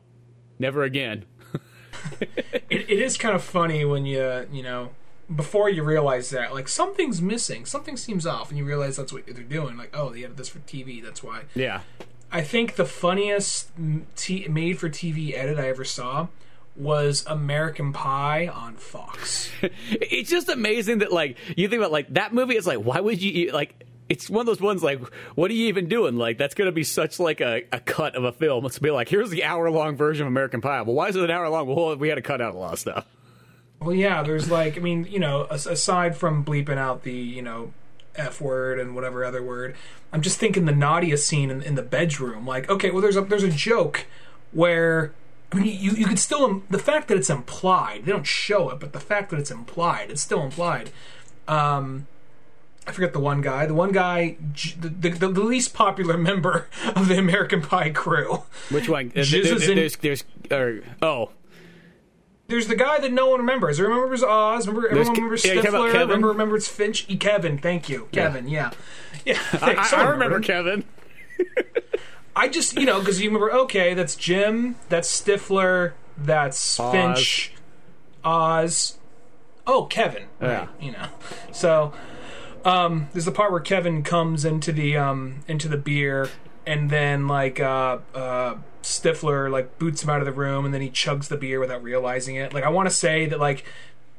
[0.60, 1.26] never again.
[2.22, 4.92] it, it is kind of funny when you you know
[5.36, 9.26] before you realize that like something's missing something seems off and you realize that's what
[9.26, 11.82] they're doing like oh they added this for tv that's why Yeah,
[12.32, 13.72] i think the funniest
[14.16, 16.28] t- made for tv edit i ever saw
[16.76, 19.50] was american pie on fox
[19.90, 22.56] it's just amazing that like you think about like that movie.
[22.56, 23.84] It's like why would you like?
[24.08, 25.02] It's one of those ones like
[25.36, 26.16] what are you even doing?
[26.16, 28.66] Like that's going to be such like a, a cut of a film.
[28.66, 30.82] It's be like here's the hour long version of American Pie.
[30.84, 31.68] Well, why is it an hour long?
[31.68, 33.06] Well, we had to cut out a lot of stuff.
[33.80, 37.74] well yeah there's like i mean you know aside from bleeping out the you know
[38.16, 39.76] f word and whatever other word
[40.14, 43.22] i'm just thinking the nadia scene in, in the bedroom like okay well there's a
[43.22, 44.06] there's a joke
[44.54, 45.12] where
[45.52, 48.06] I mean, you you could still the fact that it's implied.
[48.06, 50.90] They don't show it, but the fact that it's implied, it's still implied.
[51.48, 52.08] Um,
[52.88, 53.66] I forget the one guy.
[53.66, 54.38] The one guy,
[54.80, 58.44] the, the, the least popular member of the American Pie crew.
[58.70, 59.10] Which one?
[59.16, 61.32] There- there- in- there's there's or oh
[62.48, 63.80] There's the guy that no one remembers.
[63.80, 64.68] Everyone remembers Oz.
[64.68, 66.00] Remember, everyone Ke- remembers yeah, you talking about Stifler.
[66.02, 67.06] Remember, remembers Finch.
[67.10, 67.18] E.
[67.18, 67.58] Kevin.
[67.58, 68.48] Thank you, Kevin.
[68.48, 68.70] Yeah,
[69.26, 69.40] yeah.
[69.54, 69.74] I.
[69.92, 70.40] I, I remember.
[70.42, 70.84] Kevin.
[72.36, 76.92] I just, you know, because you remember, okay, that's Jim, that's Stifler, that's Oz.
[76.92, 77.54] Finch,
[78.26, 78.98] Oz.
[79.66, 80.26] Oh, Kevin.
[80.42, 80.48] Yeah.
[80.60, 81.08] Right, you know.
[81.54, 81.94] So,
[82.66, 86.30] um, there's the part where Kevin comes into the um into the beer,
[86.66, 90.82] and then like uh uh Stifler like boots him out of the room, and then
[90.82, 92.54] he chugs the beer without realizing it.
[92.54, 93.66] Like I want to say that like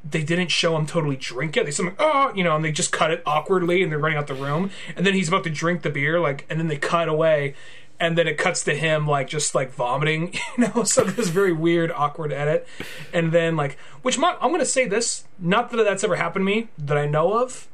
[0.08, 1.64] they didn't show him totally drink it.
[1.64, 4.18] They said, like, oh, you know, and they just cut it awkwardly, and they're running
[4.18, 6.76] out the room, and then he's about to drink the beer, like, and then they
[6.76, 7.54] cut away,
[7.98, 10.84] and then it cuts to him like just like vomiting, you know.
[10.84, 12.66] So this very weird, awkward edit,
[13.12, 16.52] and then like, which my, I'm gonna say this, not that that's ever happened to
[16.52, 17.68] me that I know of,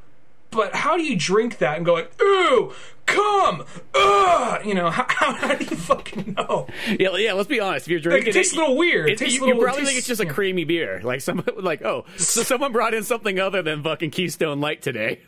[0.52, 2.72] but how do you drink that and go like, ooh,
[3.06, 6.68] come, ugh, you know, how, how do you fucking know?
[6.86, 7.32] Yeah, yeah.
[7.32, 7.86] Let's be honest.
[7.86, 9.08] If you're Like, drinking, it tastes a little weird.
[9.08, 10.32] It It, tastes you, a little, you probably it think it's just a yeah.
[10.32, 11.00] creamy beer.
[11.02, 15.20] Like some, like oh, so someone brought in something other than fucking Keystone Light today.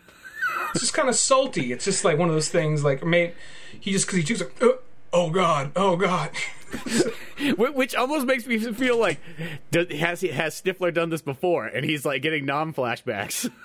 [0.71, 1.73] It's just kind of salty.
[1.73, 2.85] It's just like one of those things.
[2.85, 3.33] Like, made
[3.81, 4.77] he just because he took like, uh,
[5.13, 6.31] oh god, oh god.
[7.57, 9.21] Which almost makes me feel like
[9.71, 13.51] does, has he has Stifler done this before, and he's like getting non flashbacks.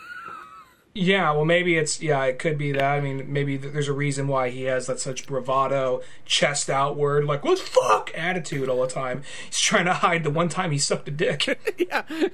[0.94, 2.84] yeah, well, maybe it's yeah, it could be that.
[2.84, 7.26] I mean, maybe th- there's a reason why he has that such bravado, chest outward,
[7.26, 9.24] like what fuck attitude all the time.
[9.46, 11.60] He's trying to hide the one time he sucked a dick.
[11.78, 12.04] yeah.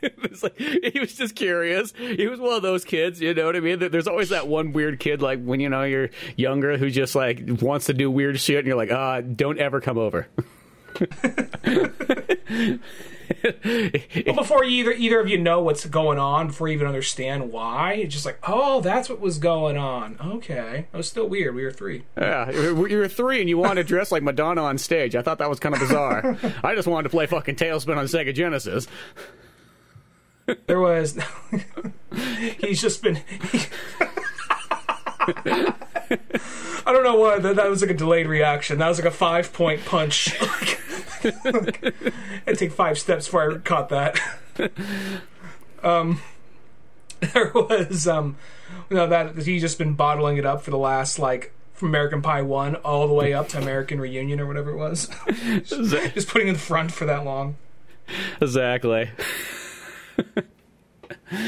[0.00, 1.92] It's like he was just curious.
[1.96, 3.80] He was one of those kids, you know what I mean?
[3.80, 7.42] There's always that one weird kid, like when you know you're younger, who just like
[7.60, 10.28] wants to do weird shit, and you're like, ah, don't ever come over.
[13.42, 17.52] But before you either either of you know what's going on, before you even understand
[17.52, 20.16] why, it's just like, oh, that's what was going on.
[20.20, 21.54] Okay, it was still weird.
[21.54, 22.04] We were three.
[22.16, 25.14] Yeah, you were three and you wanted to dress like Madonna on stage.
[25.16, 26.36] I thought that was kind of bizarre.
[26.64, 28.86] I just wanted to play fucking TaleSpin on Sega Genesis.
[30.66, 31.18] There was.
[32.60, 33.20] he's just been.
[36.10, 38.78] I don't know why that, that was like a delayed reaction.
[38.78, 40.34] That was like a five point punch.
[41.24, 44.20] I'd take five steps before I caught that.
[45.82, 46.20] um,
[47.20, 48.36] there was um,
[48.90, 52.22] you know that he's just been bottling it up for the last like from American
[52.22, 55.08] Pie one all the way up to American Reunion or whatever it was.
[55.64, 57.56] just putting in the front for that long.
[58.40, 59.10] Exactly.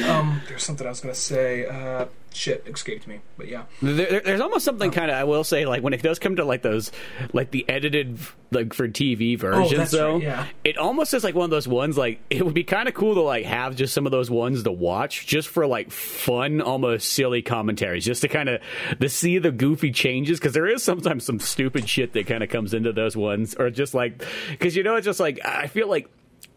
[0.06, 1.66] Um, there's something I was gonna say.
[1.66, 3.20] Uh, shit, escaped me.
[3.36, 3.64] But yeah.
[3.82, 6.36] There, there- there's almost something kind of I will say like when it does come
[6.36, 6.92] to like those
[7.32, 8.18] like the edited
[8.52, 10.46] like for TV oh, versions Oh, though right, yeah.
[10.64, 13.14] it almost is like one of those ones like it would be kind of cool
[13.14, 17.12] to like have just some of those ones to watch just for like fun almost
[17.12, 18.60] silly commentaries just to kind of
[19.00, 22.48] to see the goofy changes because there is sometimes some stupid shit that kind of
[22.50, 25.88] comes into those ones or just like because you know it's just like I feel
[25.88, 26.08] like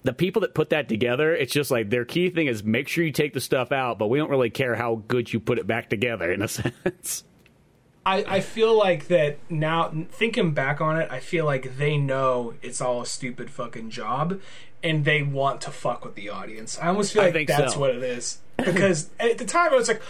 [0.04, 3.04] the people that put that together, it's just like their key thing is make sure
[3.04, 5.66] you take the stuff out, but we don't really care how good you put it
[5.66, 7.24] back together in a sense.
[8.06, 12.54] I, I feel like that now thinking back on it, I feel like they know
[12.62, 14.42] it's all a stupid fucking job
[14.84, 16.78] and they want to fuck with the audience.
[16.82, 17.80] I almost feel like that's so.
[17.80, 18.39] what it is.
[18.58, 20.02] Because at the time I was like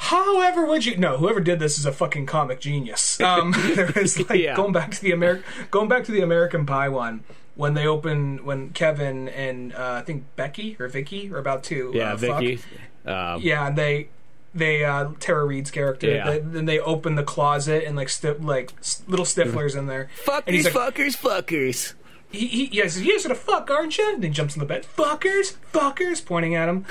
[0.00, 0.96] However, would you?
[0.96, 3.20] No, whoever did this is a fucking comic genius.
[3.20, 4.54] Um, there was like Yeah.
[4.54, 7.24] going back to the Ameri- going back to the American Pie one
[7.58, 11.90] when they open when Kevin and uh, I think Becky or Vicky are about to
[11.92, 12.40] Yeah, uh, fuck.
[12.40, 12.62] Vicky.
[13.04, 14.08] Um, Yeah, and they
[14.54, 16.06] they uh Tara Reid's character.
[16.08, 16.30] Yeah.
[16.30, 18.72] they- then they open the closet and like sti- like
[19.08, 20.08] little Stifler's in there.
[20.14, 21.94] Fuck and these like, fuckers, fuckers.
[22.30, 24.60] he, he, yeah, he says, "You guys gonna fuck, aren't you?" And he jumps in
[24.60, 24.86] the bed.
[24.96, 26.86] Fuckers, fuckers, pointing at him.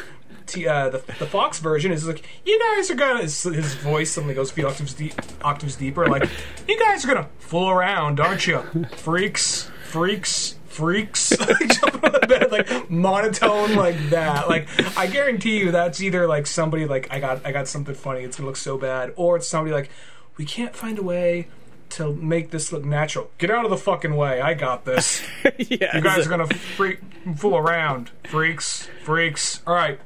[0.48, 4.12] T, uh, the the Fox version is like, "You guys are gonna." His, his voice
[4.12, 6.08] suddenly goes a few octaves deep, octaves deeper.
[6.08, 6.30] Like,
[6.68, 8.60] "You guys are gonna fool around, aren't you,
[8.96, 14.48] freaks, freaks." Freaks jumping on the bed like monotone like that.
[14.48, 18.22] Like I guarantee you that's either like somebody like I got I got something funny.
[18.22, 19.90] It's gonna look so bad, or it's somebody like
[20.38, 21.48] we can't find a way
[21.92, 23.32] to make this look natural.
[23.40, 24.40] Get out of the fucking way.
[24.40, 25.26] I got this.
[25.58, 27.00] yeah, You guys are gonna freak,
[27.36, 29.62] fool around, freaks, freaks.
[29.66, 30.00] All right,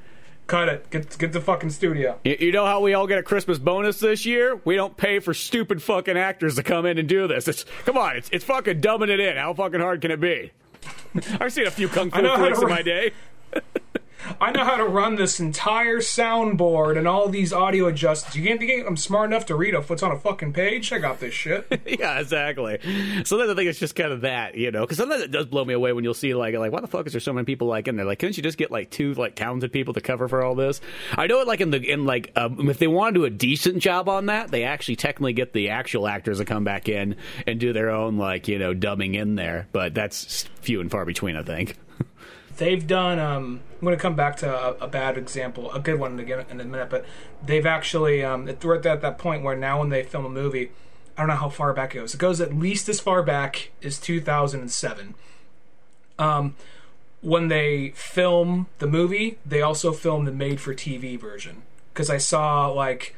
[0.51, 0.89] cut it.
[0.89, 2.19] Get get the fucking studio.
[2.25, 4.59] You, you know how we all get a Christmas bonus this year?
[4.65, 7.47] We don't pay for stupid fucking actors to come in and do this.
[7.47, 9.37] It's come on, it's it's fucking dumbing it in.
[9.37, 10.51] How fucking hard can it be?
[11.39, 13.13] I've seen a few kung fu flicks in my day.
[14.39, 18.35] I know how to run this entire soundboard and all these audio adjustments.
[18.35, 20.91] You can't think I'm smart enough to read what's on a fucking page?
[20.91, 21.65] I got this shit.
[21.99, 22.79] yeah, exactly.
[23.25, 25.45] So then I think it's just kind of that, you know, because sometimes it does
[25.45, 27.45] blow me away when you'll see like like why the fuck is there so many
[27.45, 28.05] people like in there?
[28.05, 30.81] Like, couldn't you just get like two like talented people to cover for all this?
[31.13, 33.29] I know it like in the in like um, if they want to do a
[33.29, 37.15] decent job on that, they actually technically get the actual actors to come back in
[37.47, 41.05] and do their own like you know dubbing in there, but that's few and far
[41.05, 41.77] between, I think.
[42.61, 45.99] They've done um i'm going to come back to a, a bad example a good
[45.99, 47.03] one again in a minute but
[47.43, 50.69] they've actually um we're at that, that point where now when they film a movie
[51.17, 52.13] i don't know how far back it goes.
[52.13, 55.15] It goes at least as far back as 2007
[56.19, 56.55] um
[57.21, 61.63] when they film the movie they also film the made for tv version.
[61.91, 63.15] Because i saw like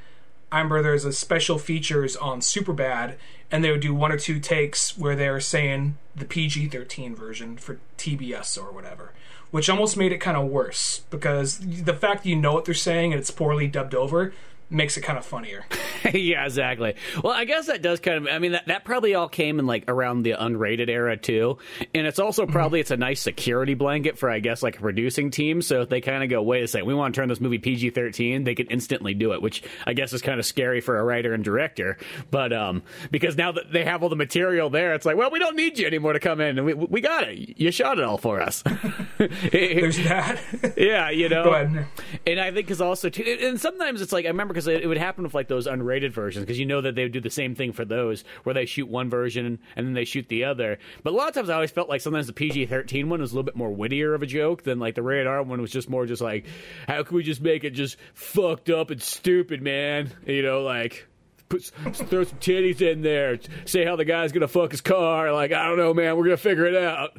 [0.53, 3.15] I remember there's a special features on Superbad,
[3.49, 7.57] and they would do one or two takes where they were saying the PG-13 version
[7.57, 9.13] for TBS or whatever,
[9.53, 12.73] which almost made it kind of worse because the fact that you know what they're
[12.73, 14.33] saying and it's poorly dubbed over
[14.73, 15.65] makes it kind of funnier.
[16.13, 16.95] yeah, exactly.
[17.23, 18.33] Well, I guess that does kind of.
[18.33, 21.57] I mean, that, that probably all came in like around the unrated era too,
[21.93, 25.31] and it's also probably it's a nice security blanket for I guess like a producing
[25.31, 25.61] team.
[25.61, 27.59] So if they kind of go, wait a second, we want to turn this movie
[27.59, 30.97] PG thirteen, they can instantly do it, which I guess is kind of scary for
[30.97, 31.97] a writer and director.
[32.31, 35.39] But um, because now that they have all the material there, it's like, well, we
[35.39, 37.59] don't need you anymore to come in, and we we got it.
[37.59, 38.63] You shot it all for us.
[39.17, 40.41] There's that.
[40.77, 41.43] yeah, you know.
[41.43, 41.85] Go ahead.
[42.25, 44.87] And I think because also too, and sometimes it's like I remember because it, it
[44.87, 47.29] would happen with like those unrated versions because you know that they would do the
[47.29, 50.79] same thing for those where they shoot one version and then they shoot the other.
[51.03, 53.31] But a lot of times I always felt like sometimes the PG thirteen one was
[53.31, 55.71] a little bit more wittier of a joke than like the rated R one was
[55.71, 56.45] just more just like
[56.87, 60.11] how can we just make it just fucked up and stupid, man?
[60.25, 61.07] You know, like.
[61.49, 63.37] Put, throw some titties in there.
[63.65, 65.31] Say how the guy's gonna fuck his car.
[65.31, 66.17] Like I don't know, man.
[66.17, 67.15] We're gonna figure it out.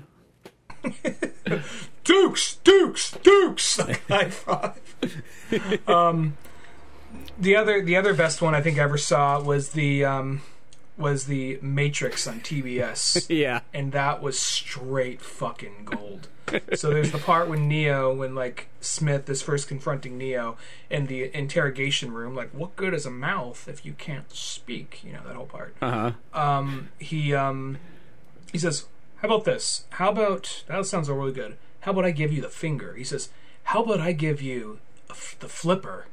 [2.05, 3.77] Dukes, Dukes, Dukes.
[4.09, 4.81] High five.
[5.89, 6.37] um,
[7.39, 10.43] the other, the other best one I think I ever saw was the um,
[10.97, 13.61] was the Matrix on TBS, Yeah.
[13.73, 16.29] and that was straight fucking gold.
[16.75, 20.57] so there's the part when Neo, when like Smith is first confronting Neo
[20.91, 25.01] in the interrogation room, like, what good is a mouth if you can't speak?
[25.03, 25.75] You know that whole part.
[25.81, 26.39] Uh huh.
[26.41, 27.79] Um, he um,
[28.53, 28.85] he says,
[29.17, 29.87] "How about this?
[29.91, 31.57] How about that sounds really good?
[31.81, 33.31] How about I give you the finger?" He says,
[33.65, 34.79] "How about I give you
[35.11, 36.07] f- the flipper?"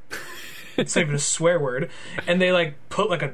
[0.77, 1.89] It's not even a swear word,
[2.27, 3.33] and they like put like a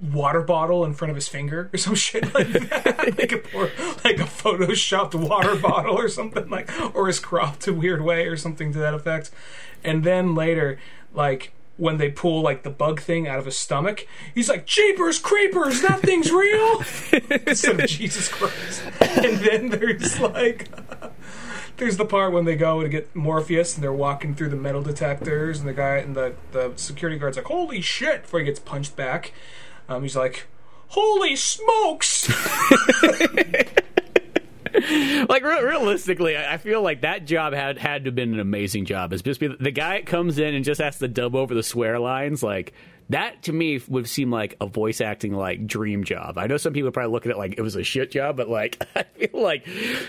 [0.00, 3.70] water bottle in front of his finger or some shit like that, like a poor,
[4.04, 8.36] like a photoshopped water bottle or something like, or is cropped a weird way or
[8.36, 9.30] something to that effect,
[9.82, 10.78] and then later,
[11.14, 15.18] like when they pull like the bug thing out of his stomach, he's like, "Jeepers
[15.18, 16.82] creepers, that thing's real!"
[17.46, 18.82] Instead of Jesus Christ.
[19.00, 20.68] And then there's like,
[21.78, 24.82] there's the part when they go to get Morpheus and they're walking through the metal
[24.82, 28.60] detectors, and the guy and the the security guard's like, "Holy shit!" Before he gets
[28.60, 29.32] punched back,
[29.88, 30.46] um, he's like,
[30.88, 32.28] "Holy smokes!"
[35.28, 38.84] like re- realistically, I feel like that job had had to have been an amazing
[38.84, 39.12] job.
[39.12, 41.98] It's just be the guy comes in and just has to dub over the swear
[41.98, 42.42] lines.
[42.42, 42.72] Like
[43.10, 46.36] that to me would seem like a voice acting like dream job.
[46.36, 48.48] I know some people probably look at it like it was a shit job, but
[48.48, 49.66] like I feel like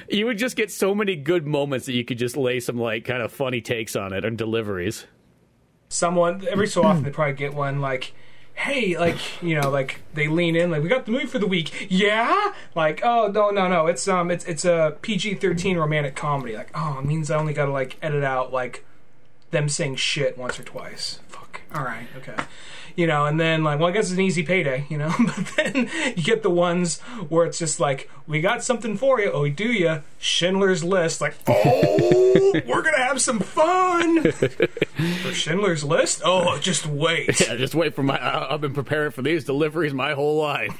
[0.09, 3.05] you would just get so many good moments that you could just lay some like
[3.05, 5.05] kind of funny takes on it and deliveries.
[5.87, 8.13] Someone every so often they probably get one like.
[8.55, 11.47] Hey, like you know, like they lean in, like we got the movie for the
[11.47, 11.87] week.
[11.89, 16.57] Yeah, like oh no no no, it's um it's it's a PG thirteen romantic comedy.
[16.57, 18.83] Like oh, it means I only got to like edit out like
[19.51, 21.21] them saying shit once or twice.
[21.29, 21.61] Fuck.
[21.73, 22.35] All right, okay.
[22.99, 25.13] You know, and then like, well, I guess it's an easy payday, you know.
[25.25, 29.31] But then you get the ones where it's just like, we got something for you.
[29.31, 30.03] Oh, do you?
[30.19, 31.21] Schindler's List.
[31.21, 36.21] Like, oh, we're gonna have some fun for Schindler's List.
[36.25, 37.39] Oh, just wait.
[37.39, 38.17] Yeah, just wait for my.
[38.17, 40.77] I- I've been preparing for these deliveries my whole life.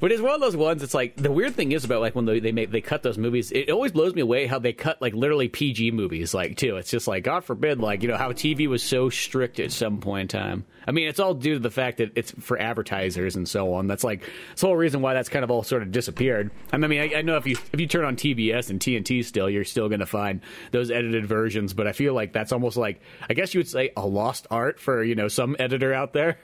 [0.00, 0.82] But it's one of those ones.
[0.82, 3.18] It's like the weird thing is about like when they they make they cut those
[3.18, 3.50] movies.
[3.50, 6.76] It always blows me away how they cut like literally PG movies like too.
[6.76, 9.98] It's just like God forbid like you know how TV was so strict at some
[9.98, 10.64] point in time.
[10.86, 13.88] I mean it's all due to the fact that it's for advertisers and so on.
[13.88, 16.50] That's like the whole reason why that's kind of all sort of disappeared.
[16.72, 19.50] I mean I, I know if you if you turn on TBS and TNT still
[19.50, 21.74] you're still going to find those edited versions.
[21.74, 24.78] But I feel like that's almost like I guess you would say a lost art
[24.78, 26.38] for you know some editor out there.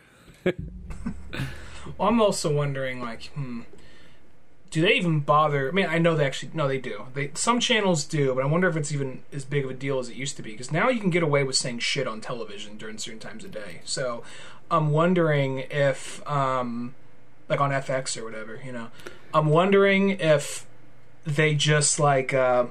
[1.99, 3.63] I'm also wondering, like, hmm,
[4.75, 5.69] do they even bother?
[5.69, 7.07] I mean, I know they actually, no, they do.
[7.15, 10.01] They some channels do, but I wonder if it's even as big of a deal
[10.01, 10.51] as it used to be.
[10.51, 13.53] Because now you can get away with saying shit on television during certain times of
[13.53, 13.83] day.
[13.85, 14.25] So
[14.73, 16.97] I'm wondering if, um,
[17.49, 18.89] like on FX or whatever, you know,
[19.33, 20.67] I'm wondering if
[21.25, 22.35] they just like.
[22.35, 22.67] Uh,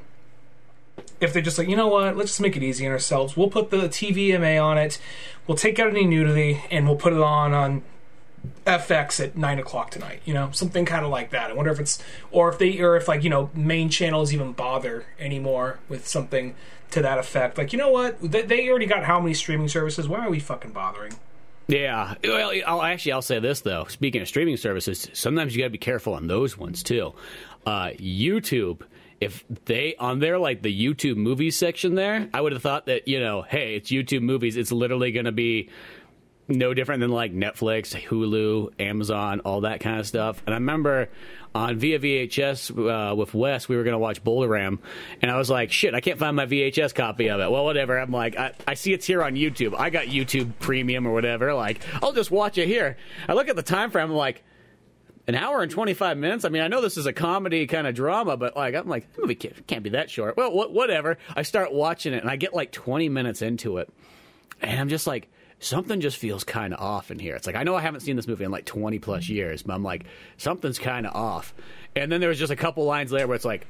[1.20, 3.38] if they're just like, you know what, let's just make it easy on ourselves.
[3.38, 5.00] We'll put the TVMA on it.
[5.48, 7.82] We'll take out any nudity and we'll put it on on
[8.66, 10.22] FX at nine o'clock tonight.
[10.26, 11.50] You know, something kind of like that.
[11.50, 14.54] I wonder if it's or if they or if like you know main channels even
[14.54, 16.56] bother anymore with something
[16.92, 17.58] to that effect.
[17.58, 20.08] Like you know what, they, they already got how many streaming services?
[20.08, 21.14] Why are we fucking bothering?
[21.68, 22.16] Yeah.
[22.24, 23.86] Well, I'll, actually, I'll say this though.
[23.86, 27.14] Speaking of streaming services, sometimes you got to be careful on those ones too.
[27.66, 28.82] Uh, YouTube,
[29.22, 33.08] if they on their like the YouTube movies section there, I would have thought that
[33.08, 34.58] you know, hey, it's YouTube movies.
[34.58, 35.70] It's literally going to be
[36.48, 40.42] no different than like Netflix, Hulu, Amazon, all that kind of stuff.
[40.46, 41.10] And I remember
[41.56, 44.80] on via VHS uh, with Wes, we were going to watch Bull Durham,
[45.22, 47.50] and I was like, shit, I can't find my VHS copy of it.
[47.50, 47.98] Well, whatever.
[47.98, 49.74] I'm like, I, I see it's here on YouTube.
[49.78, 51.54] I got YouTube Premium or whatever.
[51.54, 52.98] Like, I'll just watch it here.
[53.30, 54.10] I look at the time frame.
[54.10, 54.44] I'm like.
[55.26, 56.44] An hour and twenty five minutes.
[56.44, 59.08] I mean, I know this is a comedy kind of drama, but like, I'm like,
[59.18, 60.36] movie can't, can't be that short.
[60.36, 61.18] Well, wh- whatever.
[61.34, 63.90] I start watching it, and I get like twenty minutes into it,
[64.60, 65.30] and I'm just like,
[65.64, 67.36] something just feels kind of off in here.
[67.36, 69.74] It's like I know I haven't seen this movie in like 20 plus years, but
[69.74, 70.06] I'm like,
[70.38, 71.54] something's kind of off.
[71.96, 73.68] And then there was just a couple lines there where it's like,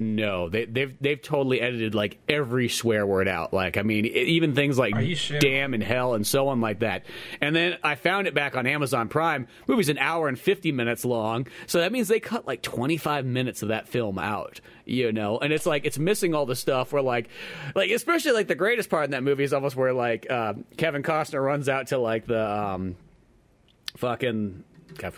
[0.00, 3.52] no, they, they've they've totally edited like every swear word out.
[3.52, 5.38] Like, I mean, even things like sure?
[5.40, 7.04] "damn" and "hell" and so on like that.
[7.42, 9.46] And then I found it back on Amazon Prime.
[9.66, 13.26] Movie's an hour and fifty minutes long, so that means they cut like twenty five
[13.26, 14.62] minutes of that film out.
[14.86, 17.28] You know, and it's like it's missing all the stuff where like,
[17.74, 21.02] like especially like the greatest part in that movie is almost where like uh, Kevin
[21.02, 22.96] Costner runs out to like the um,
[23.98, 24.64] fucking.
[24.96, 25.12] God,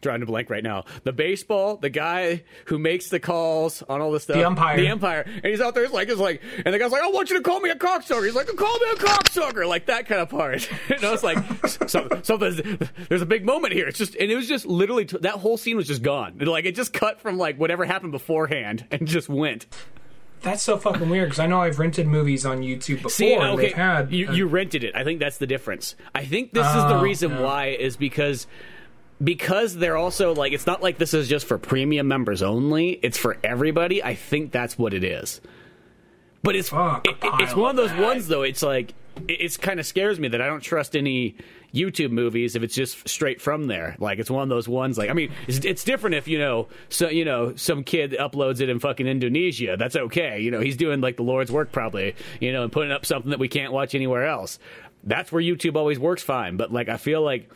[0.00, 0.84] Trying to blank right now.
[1.02, 4.36] The baseball, the guy who makes the calls on all this stuff.
[4.36, 4.76] The umpire.
[4.76, 5.22] The umpire.
[5.26, 7.36] And he's out there, it's like, it's like, and the guy's like, I want you
[7.36, 8.24] to call me a cocksucker.
[8.24, 9.66] He's like, call me a cocksucker.
[9.66, 10.70] Like that kind of part.
[10.88, 11.38] you know, it's like,
[11.88, 12.60] so, so there's,
[13.08, 13.88] there's a big moment here.
[13.88, 16.36] It's just, and it was just literally, that whole scene was just gone.
[16.38, 19.66] And, like, it just cut from like whatever happened beforehand and just went.
[20.42, 23.10] That's so fucking weird because I know I've rented movies on YouTube before.
[23.10, 24.94] See, and okay, had you, uh, you rented it.
[24.94, 25.96] I think that's the difference.
[26.14, 27.40] I think this is the Oh, reason yeah.
[27.40, 28.46] why is because
[29.22, 32.90] because they're also like it's not like this is just for premium members only.
[33.02, 34.02] It's for everybody.
[34.02, 35.40] I think that's what it is.
[36.42, 38.00] But it's Fuck, it- it's one of those that.
[38.00, 38.42] ones though.
[38.42, 38.94] It's like
[39.28, 41.34] it it's kind of scares me that I don't trust any
[41.74, 43.96] YouTube movies if it's just straight from there.
[43.98, 44.96] Like it's one of those ones.
[44.96, 48.60] Like I mean, it's, it's different if you know so you know some kid uploads
[48.60, 49.76] it in fucking Indonesia.
[49.76, 50.38] That's okay.
[50.40, 52.14] You know he's doing like the Lord's work probably.
[52.40, 54.60] You know and putting up something that we can't watch anywhere else.
[55.02, 56.56] That's where YouTube always works fine.
[56.56, 57.50] But like I feel like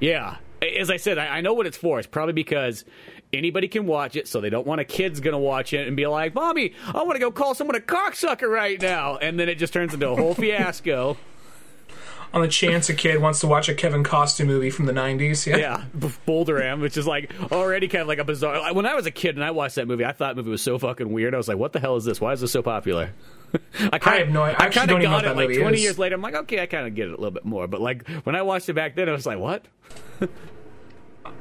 [0.00, 0.36] yeah.
[0.62, 1.98] As I said, I, I know what it's for.
[1.98, 2.84] It's probably because
[3.32, 5.96] anybody can watch it, so they don't want a kid's going to watch it and
[5.96, 9.16] be like, Mommy, I want to go call someone a cocksucker right now.
[9.16, 11.16] And then it just turns into a whole fiasco.
[12.32, 15.46] on the chance a kid wants to watch a Kevin Costner movie from the '90s.
[15.46, 18.72] Yeah, Yeah, B- Bull Durham, which is like already kind of like a bizarre.
[18.72, 20.62] When I was a kid and I watched that movie, I thought the movie was
[20.62, 21.34] so fucking weird.
[21.34, 22.20] I was like, "What the hell is this?
[22.20, 23.10] Why is this so popular?"
[23.92, 25.82] I, kinda, I have no- I kinda don't know got it that like twenty is.
[25.82, 26.14] years later.
[26.14, 27.66] I'm like, okay, I kind of get it a little bit more.
[27.66, 29.66] But like when I watched it back then, I was like, "What?"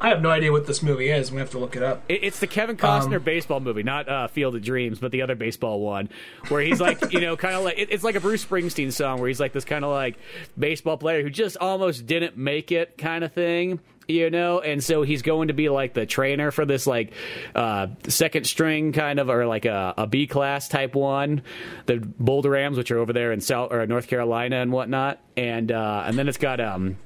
[0.04, 1.30] I have no idea what this movie is.
[1.30, 2.04] I'm gonna have to look it up.
[2.10, 5.22] It- It's the Kevin Costner Um, baseball movie, not uh, Field of Dreams, but the
[5.22, 6.10] other baseball one,
[6.50, 9.20] where he's like, you know, kind of like it- it's like a Bruce Springsteen song,
[9.20, 10.16] where he's like this kind of like
[10.58, 15.04] baseball player who just almost didn't make it, kind of thing, you know, and so
[15.04, 17.14] he's going to be like the trainer for this like
[17.54, 21.44] uh, second string kind of or like a, a B class type one,
[21.86, 25.72] the Bull Durhams, which are over there in South or North Carolina and whatnot, and
[25.72, 26.98] uh, and then it's got um,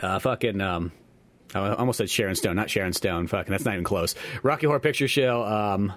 [0.00, 0.92] uh, fucking um.
[1.54, 3.26] I almost said Sharon Stone, not Sharon Stone.
[3.26, 4.14] Fucking, that's not even close.
[4.42, 5.42] Rocky Horror Picture Show.
[5.44, 5.92] Um,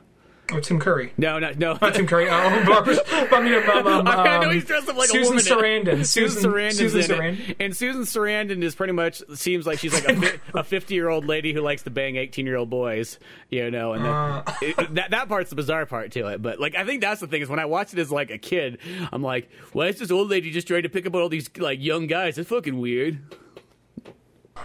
[0.51, 1.14] Oh, Tim Curry.
[1.18, 1.78] no, no, no.
[1.82, 2.28] Not Tim Curry.
[2.30, 2.97] Oh, Barbara.
[3.10, 5.86] I mean, um, um, I know he's dressed up like Susan a woman.
[5.86, 6.06] Sarandon.
[6.06, 7.56] Susan, Susan Sarandon's Susan Sarandon.
[7.62, 11.54] And Susan Sarandon is pretty much seems like she's like a fifty year old lady
[11.54, 13.93] who likes to bang eighteen year old boys, you know.
[13.93, 14.43] And then, Uh.
[14.62, 16.41] it- that that part's the bizarre part to it.
[16.41, 18.38] But like, I think that's the thing is when I watched it as like a
[18.38, 18.80] kid,
[19.14, 21.82] I'm like, why is this old lady just trying to pick up all these like
[21.82, 22.36] young guys?
[22.36, 23.18] That's fucking weird.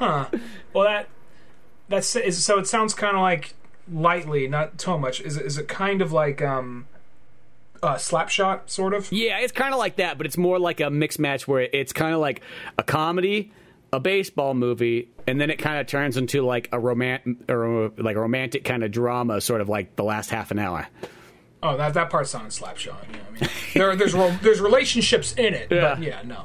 [0.01, 0.29] Well,
[0.75, 1.09] that
[1.89, 2.59] that's is, so.
[2.59, 3.55] It sounds kind of like
[3.93, 5.21] lightly, not too much.
[5.21, 6.87] Is it, is it kind of like um,
[7.83, 9.11] uh, Slapshot, sort of?
[9.11, 11.93] Yeah, it's kind of like that, but it's more like a mixed match where it's
[11.93, 12.43] kind of like
[12.79, 13.51] a comedy,
[13.93, 18.17] a baseball movie, and then it kind of turns into like a romant or like
[18.17, 20.87] a romantic kind of drama, sort of like the last half an hour.
[21.63, 22.95] Oh, that that part sounds Slapshot.
[23.11, 24.13] Yeah, I mean, there there's
[24.43, 25.99] there's relationships in it, but Yeah.
[25.99, 26.45] yeah, no.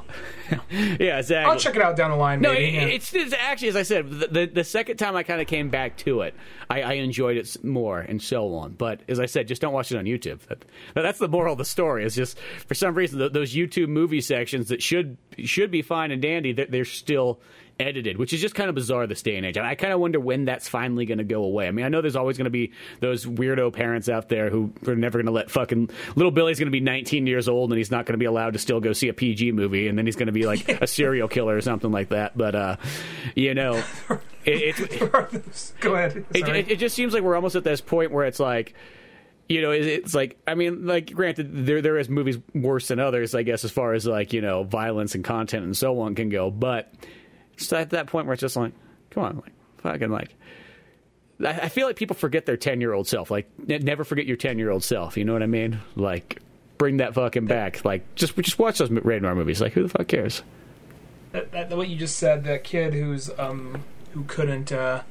[0.70, 1.50] Yeah, exactly.
[1.50, 2.40] I'll check it out down the line.
[2.40, 2.64] No, maybe.
[2.64, 2.94] it, yeah.
[2.94, 5.70] it's, it's actually as I said, the the, the second time I kind of came
[5.70, 6.34] back to it,
[6.68, 8.72] I, I enjoyed it more and so on.
[8.72, 10.40] But as I said, just don't watch it on YouTube.
[10.46, 10.64] That,
[10.94, 12.04] that's the moral of the story.
[12.04, 16.10] Is just for some reason th- those YouTube movie sections that should should be fine
[16.10, 17.40] and dandy, they're, they're still
[17.80, 19.56] edited, which is just kind of bizarre this day and age.
[19.56, 21.66] And I kind of wonder when that's finally going to go away.
[21.66, 24.72] I mean, I know there's always going to be those weirdo parents out there who
[24.86, 27.78] are never going to let fucking little Billy's going to be 19 years old and
[27.78, 30.06] he's not going to be allowed to still go see a PG movie, and then
[30.06, 32.36] he's going to be like a serial killer or something like that.
[32.36, 32.76] But uh,
[33.34, 33.82] you know,
[34.44, 36.24] it, it's Go ahead.
[36.34, 38.74] it, it, it just seems like we're almost at this point where it's like
[39.48, 42.98] you know it- it's like i mean like granted there there is movies worse than
[42.98, 46.14] others i guess as far as like you know violence and content and so on
[46.14, 46.90] can go but
[47.56, 48.72] it's at that point where it's just like
[49.10, 50.34] come on like fucking like
[51.44, 53.30] I I feel like people forget their 10 year old self.
[53.30, 55.16] Like, ne- never forget your 10 year old self.
[55.16, 55.80] You know what I mean?
[55.96, 56.40] Like,
[56.78, 57.84] bring that fucking back.
[57.84, 59.60] Like, just just watch those rated R movies.
[59.60, 60.42] Like, who the fuck cares?
[61.34, 63.82] that, that, what you just said, that kid who's um
[64.12, 65.02] who couldn't uh,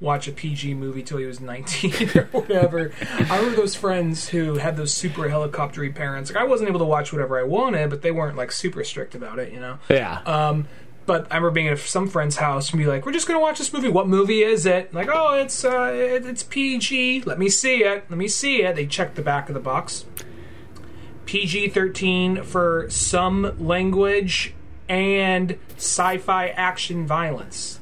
[0.00, 2.92] watch a PG movie till he was 19 or whatever.
[3.00, 6.30] I remember those friends who had those super helicoptery parents.
[6.30, 9.14] Like I wasn't able to watch whatever I wanted, but they weren't like super strict
[9.14, 9.78] about it, you know.
[9.88, 10.20] Yeah.
[10.26, 10.68] Um,
[11.06, 13.58] but I remember being at some friend's house and be like, "We're just gonna watch
[13.58, 13.88] this movie.
[13.88, 17.22] What movie is it?" Like, "Oh, it's uh, it, it's PG.
[17.26, 18.06] Let me see it.
[18.08, 20.06] Let me see it." They checked the back of the box.
[21.26, 24.54] PG 13 for some language
[24.88, 27.80] and sci fi action violence.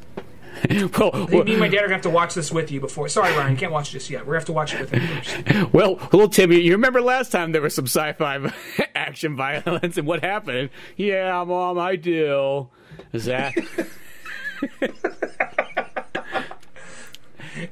[0.70, 3.08] well, well, Me and my dad are gonna have to watch this with you before.
[3.08, 4.20] Sorry, Ryan, can't watch this yet.
[4.26, 5.72] We're gonna have to watch it with him first.
[5.72, 8.52] well, little Timmy, you remember last time there was some sci-fi
[8.94, 10.70] action violence, and what happened?
[10.96, 12.68] Yeah, mom, I do.
[13.12, 13.54] Is that?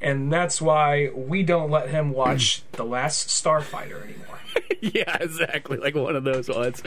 [0.00, 4.38] And that's why we don't let him watch The Last Starfighter anymore.
[4.80, 5.78] yeah, exactly.
[5.78, 6.82] Like one of those ones.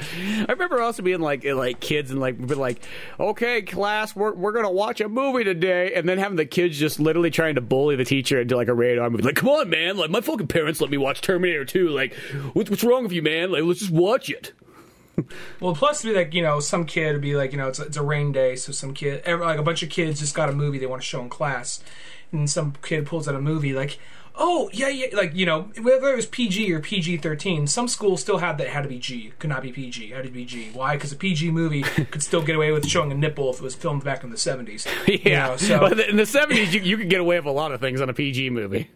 [0.48, 2.82] I remember also being like, like kids and like, be like,
[3.20, 7.00] okay, class, we're we're gonna watch a movie today, and then having the kids just
[7.00, 9.24] literally trying to bully the teacher into like a rated R movie.
[9.24, 9.98] Like, come on, man!
[9.98, 11.90] Like my fucking parents let me watch Terminator 2.
[11.90, 12.14] Like,
[12.54, 13.52] what's what's wrong with you, man?
[13.52, 14.54] Like, let's just watch it.
[15.60, 17.80] Well, plus to be like, you know, some kid would be like, you know, it's,
[17.80, 20.54] it's a rain day, so some kid, like a bunch of kids just got a
[20.54, 21.82] movie they want to show in class,
[22.32, 24.00] and some kid pulls out a movie like,
[24.36, 28.22] oh yeah, yeah, like you know, whether it was PG or PG thirteen, some schools
[28.22, 30.46] still had that it had to be G, could not be PG, had to be
[30.46, 30.72] G.
[30.74, 30.96] Why?
[30.96, 33.76] Because a PG movie could still get away with showing a nipple if it was
[33.76, 34.88] filmed back in the seventies.
[35.08, 35.50] Yeah.
[35.50, 37.80] know, so- but in the 70s, you, you could get away with a lot of
[37.80, 38.90] things on a PG movie.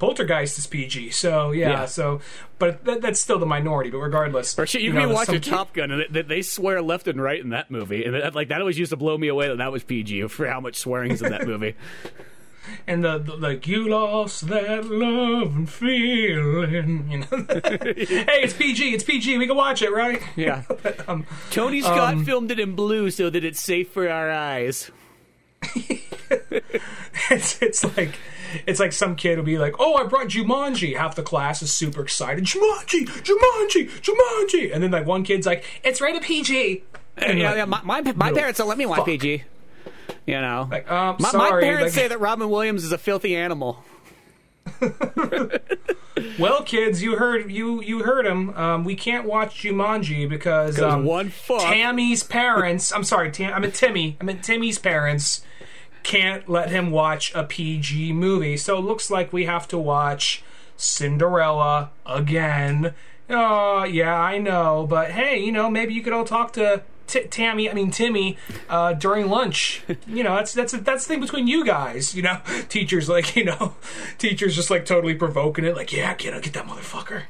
[0.00, 1.84] Poltergeist is PG, so yeah, Yeah.
[1.84, 2.20] so
[2.58, 3.90] but that, that's still the minority.
[3.90, 6.04] But regardless, Or shit, you, you can know, be watching some kid- Top Gun, and
[6.12, 8.90] they, they swear left and right in that movie, and that, like that always used
[8.90, 11.74] to blow me away that that was PG for how much swearing's in that movie.
[12.86, 17.08] and the, the like you lost that love and feeling.
[17.10, 19.38] You know, hey, it's PG, it's PG.
[19.38, 20.22] We can watch it, right?
[20.36, 20.62] Yeah.
[21.08, 24.90] Um, Tony Scott filmed it in blue so that it's safe for our eyes.
[27.30, 28.18] it's, it's like
[28.66, 31.72] it's like some kid will be like, "Oh, I brought Jumanji." Half the class is
[31.72, 32.44] super excited.
[32.44, 36.84] Jumanji, Jumanji, Jumanji, and then like one kid's like, "It's rated PG."
[37.16, 39.04] And yeah, like, yeah, my, my, my parents don't let me watch.
[39.04, 39.44] PG.
[40.26, 43.36] You know, Like, um, my, my parents like- say that Robin Williams is a filthy
[43.36, 43.84] animal.
[46.38, 48.50] Well, kids, you heard you you heard him.
[48.54, 52.92] Um, we can't watch Jumanji because um, one fuck- Tammy's parents.
[52.92, 54.16] I'm sorry, Tam, I meant Timmy.
[54.20, 55.42] I meant Timmy's parents
[56.02, 58.56] can't let him watch a PG movie.
[58.56, 60.42] So it looks like we have to watch
[60.76, 62.94] Cinderella again.
[63.28, 66.82] Oh, yeah, I know, but hey, you know, maybe you could all talk to.
[67.06, 68.38] T- Tammy, I mean Timmy,
[68.68, 69.82] uh, during lunch.
[70.06, 72.14] You know, that's that's that's the thing between you guys.
[72.14, 73.74] You know, teachers like you know,
[74.18, 75.76] teachers just like totally provoking it.
[75.76, 77.24] Like, yeah, kid, I'll get that motherfucker.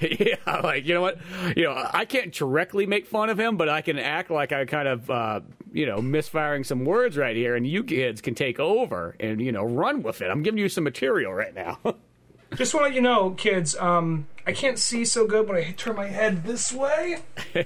[0.00, 1.18] yeah, like you know what,
[1.56, 4.64] you know, I can't directly make fun of him, but I can act like I
[4.64, 5.40] kind of, uh,
[5.72, 9.52] you know, misfiring some words right here, and you kids can take over and you
[9.52, 10.30] know run with it.
[10.30, 11.78] I'm giving you some material right now.
[12.54, 13.74] Just want to let you know, kids.
[13.76, 17.20] Um, I can't see so good when I turn my head this way.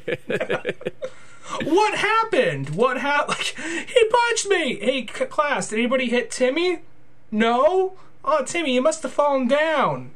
[1.65, 2.71] what happened?
[2.71, 3.31] What happened?
[3.31, 4.79] Like, he punched me.
[4.79, 6.83] Hey, c- class, did anybody hit Timmy?
[7.33, 7.95] No.
[8.25, 10.11] Oh, Timmy, you must have fallen down.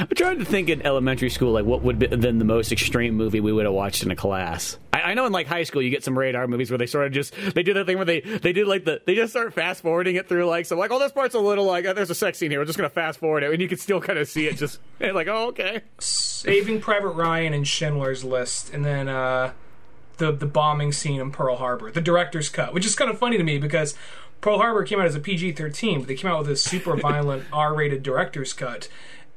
[0.00, 3.14] I'm trying to think in elementary school, like what would be then the most extreme
[3.14, 4.78] movie we would have watched in a class.
[4.92, 7.06] I, I know in like high school, you get some radar movies where they sort
[7.06, 9.54] of just they do that thing where they they do like the they just start
[9.54, 12.10] fast forwarding it through like so like oh this part's a little like oh, there's
[12.10, 14.18] a sex scene here we're just gonna fast forward it and you can still kind
[14.18, 15.82] of see it just like oh okay
[16.38, 19.52] Saving Private Ryan and Schindler's List, and then uh,
[20.18, 23.36] the the bombing scene in Pearl Harbor, the director's cut, which is kind of funny
[23.36, 23.96] to me because
[24.40, 26.96] Pearl Harbor came out as a PG thirteen, but they came out with a super
[27.00, 28.88] violent R rated director's cut,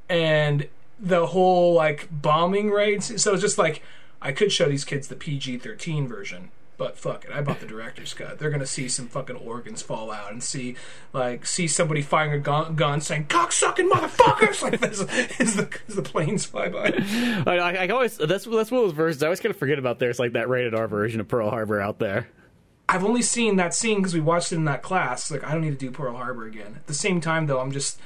[0.10, 0.68] and
[1.00, 3.22] the whole like bombing raids.
[3.22, 3.82] So it's just like
[4.22, 6.52] I could show these kids the PG thirteen version.
[6.78, 8.40] But fuck it, I bought the director's cut.
[8.40, 10.76] They're gonna see some fucking organs fall out and see,
[11.14, 15.00] like, see somebody firing a gun, gun saying "cocksucking motherfuckers" like this
[15.40, 16.92] as the, as the planes fly by.
[17.46, 19.78] I, I, I always that's that's one of those versions I always kind of forget
[19.78, 22.28] about there's like that rated R version of Pearl Harbor out there
[22.92, 25.32] I've only seen that scene because we watched it in that class.
[25.32, 26.76] Like, I don't need to do Pearl Harbor again.
[26.76, 27.98] At the same time, though, I'm just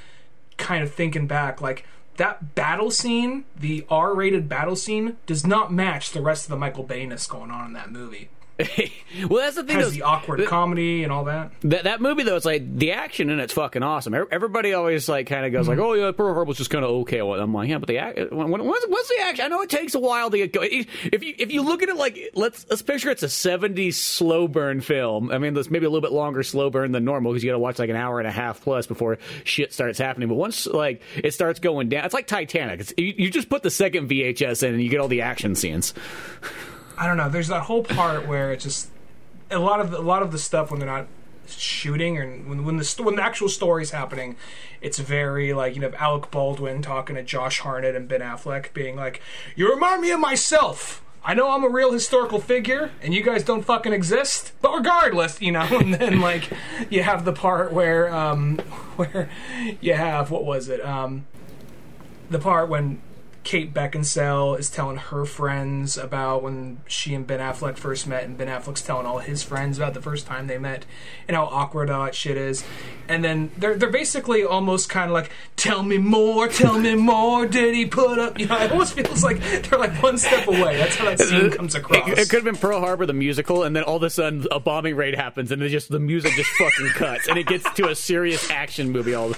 [0.58, 1.60] kind of thinking back.
[1.60, 6.52] Like, that battle scene, the R rated battle scene, does not match the rest of
[6.52, 8.30] the Michael Bayness going on in that movie.
[9.30, 11.51] well that's the thing has those- the awkward comedy and all that.
[11.62, 14.14] That that movie though, it's like the action in it's fucking awesome.
[14.14, 15.86] Everybody always like kind of goes like, mm-hmm.
[15.86, 18.28] "Oh yeah, Pearl Harbor's just kind of okay." Well, I'm like, yeah, but the ac-
[18.32, 19.45] when, when, what's, what's the action?
[19.45, 20.86] I know it takes a while to get going.
[21.03, 24.47] If you if you look at it like let's let's picture it's a '70s slow
[24.47, 25.32] burn film.
[25.32, 27.56] I mean, there's maybe a little bit longer slow burn than normal because you got
[27.56, 30.30] to watch like an hour and a half plus before shit starts happening.
[30.30, 32.80] But once like it starts going down, it's like Titanic.
[32.80, 35.56] It's, you, you just put the second VHS in and you get all the action
[35.56, 35.93] scenes.
[36.98, 37.30] I don't know.
[37.30, 38.89] There's that whole part where it's just
[39.52, 41.08] a lot of a lot of the stuff when they're not
[41.48, 44.36] shooting or when when the when the actual story's happening,
[44.82, 48.96] it's very like you know Alec Baldwin talking to Josh Hartnett and Ben Affleck being
[48.96, 49.22] like,
[49.56, 53.43] "You remind me of myself." I know I'm a real historical figure, and you guys
[53.43, 54.52] don't fucking exist.
[54.62, 56.50] But regardless, you know, and then like
[56.89, 58.58] you have the part where um,
[58.96, 59.30] where
[59.82, 60.84] you have what was it?
[60.86, 61.26] Um,
[62.30, 63.02] the part when
[63.46, 68.36] Kate Beckinsale is telling her friends about when she and Ben Affleck first met, and
[68.36, 70.84] Ben Affleck's telling all his friends about the first time they met
[71.28, 72.66] and how awkward all that shit is.
[73.08, 77.46] And then they're they're basically almost kind of like, "Tell me more, tell me more."
[77.46, 78.36] Did he put up?
[78.46, 80.78] You know, it almost feels like they're like one step away.
[80.78, 82.08] That's how that scene comes across.
[82.10, 84.46] It, it could have been Pearl Harbor the musical, and then all of a sudden
[84.52, 87.72] a bombing raid happens, and then just the music just fucking cuts, and it gets
[87.76, 89.14] to a serious action movie.
[89.14, 89.38] All the,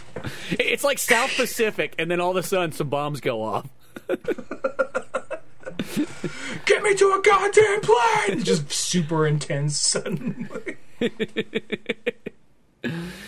[0.51, 3.67] it's like South Pacific, and then all of a sudden some bombs go off.
[6.65, 8.43] Get me to a goddamn plane!
[8.43, 10.77] Just super intense suddenly.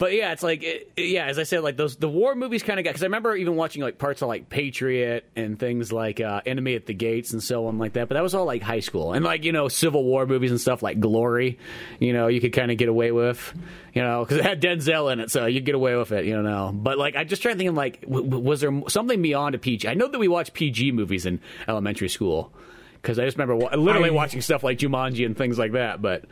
[0.00, 2.80] But yeah, it's like it, yeah, as I said, like those the war movies kind
[2.80, 6.22] of got because I remember even watching like parts of like Patriot and things like
[6.22, 8.08] uh, Enemy at the Gates and so on like that.
[8.08, 10.58] But that was all like high school and like you know Civil War movies and
[10.58, 11.58] stuff like Glory.
[11.98, 13.52] You know, you could kind of get away with,
[13.92, 16.40] you know, because it had Denzel in it, so you get away with it, you
[16.40, 16.70] know.
[16.74, 19.54] But like I just trying to think of like w- w- was there something beyond
[19.54, 19.86] a PG?
[19.86, 22.54] I know that we watched PG movies in elementary school
[23.02, 26.00] because I just remember wa- literally I- watching stuff like Jumanji and things like that.
[26.00, 26.24] But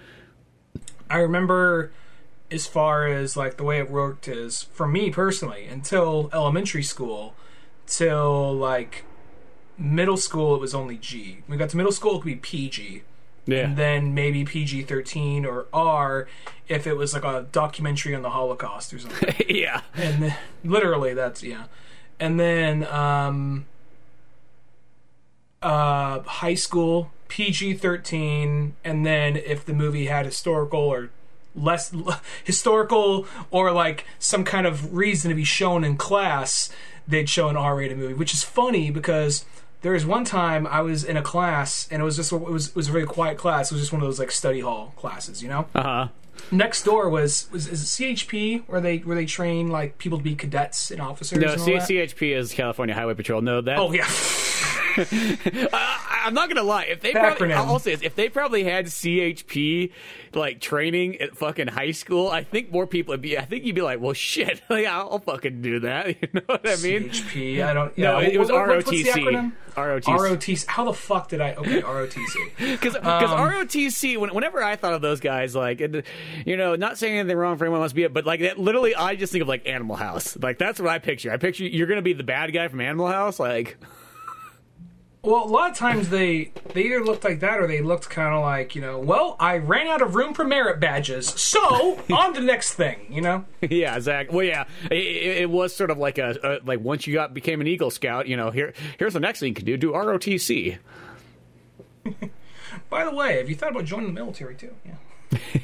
[1.10, 1.92] I remember
[2.50, 7.34] as far as like the way it worked is for me personally until elementary school
[7.86, 9.04] till like
[9.76, 11.42] middle school it was only G.
[11.46, 13.02] When we got to middle school it could be PG.
[13.46, 16.26] yeah, And then maybe PG thirteen or R
[16.68, 19.34] if it was like a documentary on the Holocaust or something.
[19.48, 21.64] yeah, and then, literally that's yeah.
[22.20, 23.66] And then um
[25.62, 31.10] uh high school PG-13 and then if the movie had historical or
[31.62, 31.92] less
[32.44, 36.70] historical or like some kind of reason to be shown in class
[37.06, 39.44] they'd show an R-rated movie which is funny because
[39.80, 42.68] there was one time I was in a class and it was just it was
[42.68, 44.92] it was a very quiet class it was just one of those like study hall
[44.96, 46.08] classes you know uh huh.
[46.50, 47.86] next door was was is it
[48.16, 51.60] CHP where they where they train like people to be cadets and officers No, and
[51.60, 51.96] all C-?
[51.96, 53.40] CHP is California Highway Patrol.
[53.40, 54.06] No, that oh yeah
[54.98, 56.84] I, I'm not gonna lie.
[56.84, 57.52] If they probably.
[57.52, 59.92] I'll say this, if they probably had CHP
[60.34, 63.38] like training at fucking high school, I think more people would be.
[63.38, 66.08] I think you'd be like, well, shit, like, I'll fucking do that.
[66.20, 67.10] You know what I mean?
[67.10, 69.52] CHP I don't No, yeah, it was what- what- what's the ROTC.
[69.76, 70.02] ROTC.
[70.02, 74.92] ROTC how the fuck did I okay ROTC Because Um, ROTC, when, whenever I thought
[74.94, 76.04] of those guys, like, it,
[76.44, 78.94] you know, not saying anything wrong for anyone must be it, but like that, literally,
[78.94, 80.36] I just think of like Animal House.
[80.40, 81.30] Like that's what I picture.
[81.32, 83.76] I picture you're gonna be the bad guy from Animal House, like.
[85.28, 88.34] Well a lot of times they they either looked like that or they looked kind
[88.34, 92.34] of like you know well I ran out of room for merit badges so on
[92.34, 94.32] to the next thing you know Yeah, Zach.
[94.32, 97.60] Well, yeah, it, it, was sort of like a, a like once you got became
[97.60, 100.78] an Eagle Scout, you know, here here's the next thing you can do: do ROTC.
[102.90, 105.38] by the way have you thought about joining the military too yeah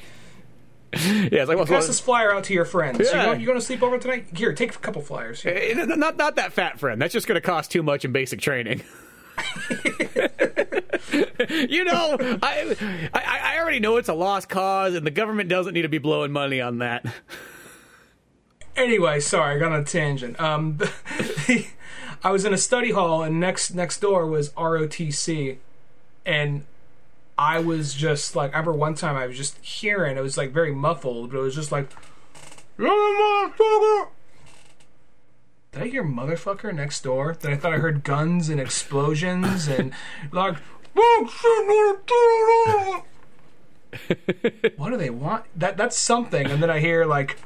[0.95, 3.07] Yeah, it's like well, pass this flyer out to your friends Yeah.
[3.07, 5.57] you, going, you going to sleep over tonight here take a couple flyers here.
[5.57, 7.03] eh, not not that fat friend.
[7.03, 8.83] That's just going to cost too much in basic training.
[11.69, 15.75] you know, I, I I already know it's a lost cause, and the government doesn't
[15.75, 17.07] need to be blowing money on that.
[18.77, 20.41] Anyway, sorry, I got on a tangent.
[20.41, 20.79] Um,
[22.25, 25.59] I was in a study hall, and next next door was ROTC,
[26.27, 26.65] and
[27.39, 30.53] I was just like, I remember one time I was just hearing it was like
[30.53, 31.89] very muffled, but it was just like,
[32.79, 34.09] motherfucker."
[35.75, 37.37] Did I hear motherfucker next door?
[37.41, 39.93] Then I thought I heard guns and explosions and
[40.33, 40.57] like,
[40.97, 41.29] "Oh,
[43.99, 45.47] shit, what do they want?
[45.57, 47.39] That that's something, and then I hear like.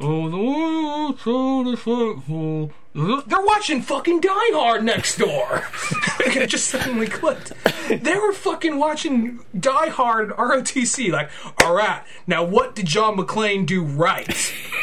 [0.00, 2.72] Oh, the so deceitful.
[2.94, 5.64] They're watching fucking Die Hard next door.
[6.20, 7.52] it just suddenly clicked.
[7.88, 11.10] They were fucking watching Die Hard and ROTC.
[11.10, 11.30] Like,
[11.64, 14.28] all right, now what did John McClane do right?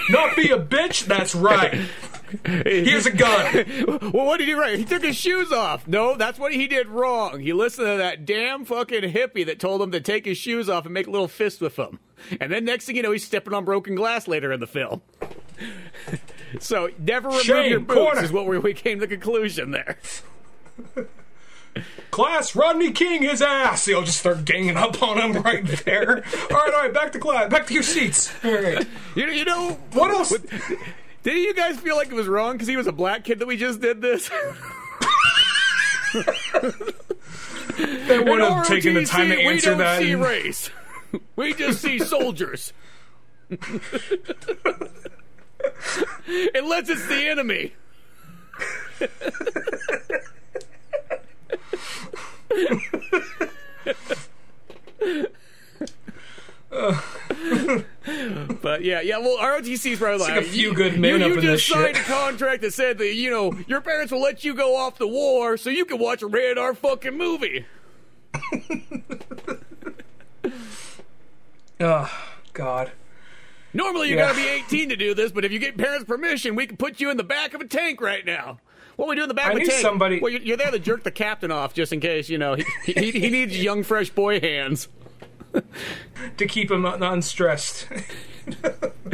[0.09, 1.05] Not be a bitch.
[1.05, 1.79] That's right.
[2.45, 3.65] Here's a gun.
[4.13, 4.79] well, what did he write?
[4.79, 5.87] He took his shoes off.
[5.87, 7.39] No, that's what he did wrong.
[7.39, 10.85] He listened to that damn fucking hippie that told him to take his shoes off
[10.85, 11.99] and make a little fist with them.
[12.39, 15.01] And then next thing you know, he's stepping on broken glass later in the film.
[16.59, 18.23] so never remove Shame, your boots corner.
[18.23, 19.97] is what we, we came to the conclusion there.
[22.09, 23.85] Class, Rodney King, his ass.
[23.85, 26.23] They'll just start ganging up on him right there.
[26.49, 27.51] All right, all right, back to class.
[27.51, 28.33] Back to your seats.
[28.43, 28.87] All right.
[29.15, 30.33] You, you know What else?
[31.25, 33.47] Didn't you guys feel like it was wrong because he was a black kid that
[33.47, 34.29] we just did this?
[37.77, 39.99] They would have taken the time to we don't that.
[39.99, 40.69] see and- race.
[41.35, 42.71] We just see soldiers.
[43.49, 43.59] Unless
[46.89, 47.73] it's the enemy.
[58.61, 59.17] but yeah, yeah.
[59.17, 61.67] Well, ROTC is probably like like a few you, good men you, up you just
[61.67, 64.75] signed shit." a contract that said that you know your parents will let you go
[64.75, 67.65] off the war so you can watch a rated R fucking movie.
[71.79, 72.09] Oh,
[72.53, 72.91] God.
[73.73, 74.27] Normally you Yeah.
[74.27, 77.01] gotta be 18 to do this, but if you get parents' permission, we can put
[77.01, 78.59] you in the back of a tank right now.
[78.95, 79.81] What we do in the back I of a tank?
[79.81, 82.55] somebody- Well, you're, you're there to jerk the captain off just in case you know
[82.55, 82.63] he,
[82.93, 84.87] he, he needs young fresh boy hands.
[86.37, 87.87] To keep him un- unstressed.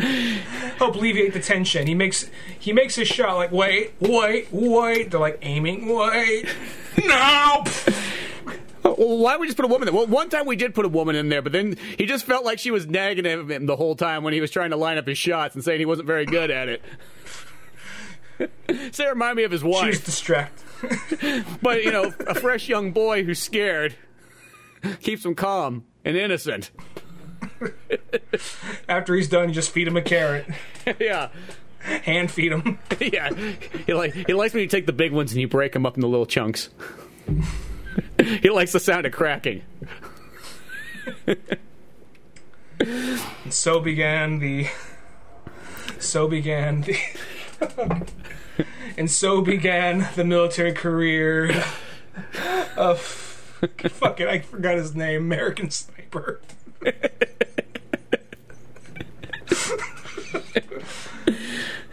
[0.78, 1.86] Help alleviate the tension.
[1.88, 5.12] He makes he makes his shot like wait, wait, wait.
[5.12, 6.48] They're like aiming, wait.
[7.06, 7.64] No.
[8.84, 9.94] Well, why would we just put a woman there?
[9.94, 12.46] Well, one time we did put a woman in there, but then he just felt
[12.46, 15.08] like she was nagging him the whole time when he was trying to line up
[15.08, 16.82] his shots and saying he wasn't very good at it.
[18.92, 20.66] so it reminded me of his She was distracted.
[21.62, 23.96] But, you know, a fresh young boy who's scared
[25.02, 26.72] keeps him calm and innocent.
[28.90, 30.48] After he's done, you just feed him a carrot.
[31.00, 31.30] yeah.
[31.80, 32.78] Hand feed him.
[33.00, 33.32] Yeah.
[33.86, 35.96] He, like, he likes when you take the big ones and you break them up
[35.96, 36.70] into little chunks.
[38.42, 39.64] he likes the sound of cracking.
[42.80, 44.68] And so began the.
[46.00, 48.08] So began the.
[48.98, 51.64] and so began the military career
[52.78, 53.31] of.
[53.90, 55.22] Fucking, I forgot his name.
[55.22, 56.42] American Sniper.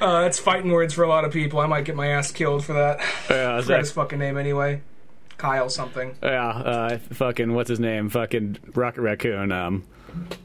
[0.00, 1.58] Uh, that's fighting words for a lot of people.
[1.58, 3.00] I might get my ass killed for that.
[3.28, 4.80] Yeah, I forgot his fucking name anyway.
[5.38, 6.14] Kyle something.
[6.22, 8.08] Yeah, uh, fucking what's his name?
[8.08, 9.50] Fucking Rocket Raccoon.
[9.50, 9.84] Um,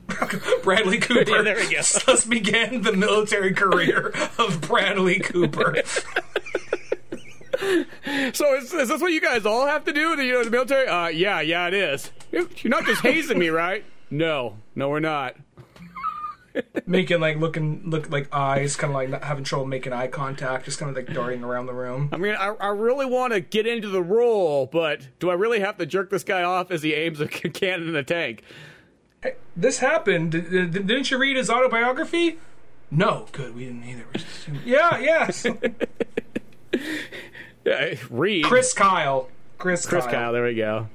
[0.64, 1.30] Bradley Cooper.
[1.30, 1.82] Yeah, there we go.
[2.06, 5.76] Thus began the military career of Bradley Cooper.
[8.34, 10.16] so is, is this what you guys all have to do?
[10.16, 10.88] The you know the military?
[10.88, 12.12] Uh, yeah, yeah, it is.
[12.32, 13.84] You're you're not just hazing me, right?
[14.10, 15.36] No, no, we're not.
[16.86, 20.66] making like looking look like eyes, kind of like not having trouble making eye contact,
[20.66, 22.10] just kind of like darting around the room.
[22.12, 25.62] I mean, I, I really want to get into the role, but do I really
[25.62, 28.44] have to jerk this guy off as he aims a cannon in a tank?
[29.24, 30.32] Hey, this happened.
[30.34, 32.38] D- d- didn't you read his autobiography?
[32.92, 33.56] No, good.
[33.56, 34.04] We didn't either.
[34.14, 35.32] We're just- yeah,
[37.66, 39.30] Yeah, read Chris Kyle.
[39.58, 40.14] Chris, Chris Kyle.
[40.14, 40.34] Kyle.
[40.34, 40.90] There we go.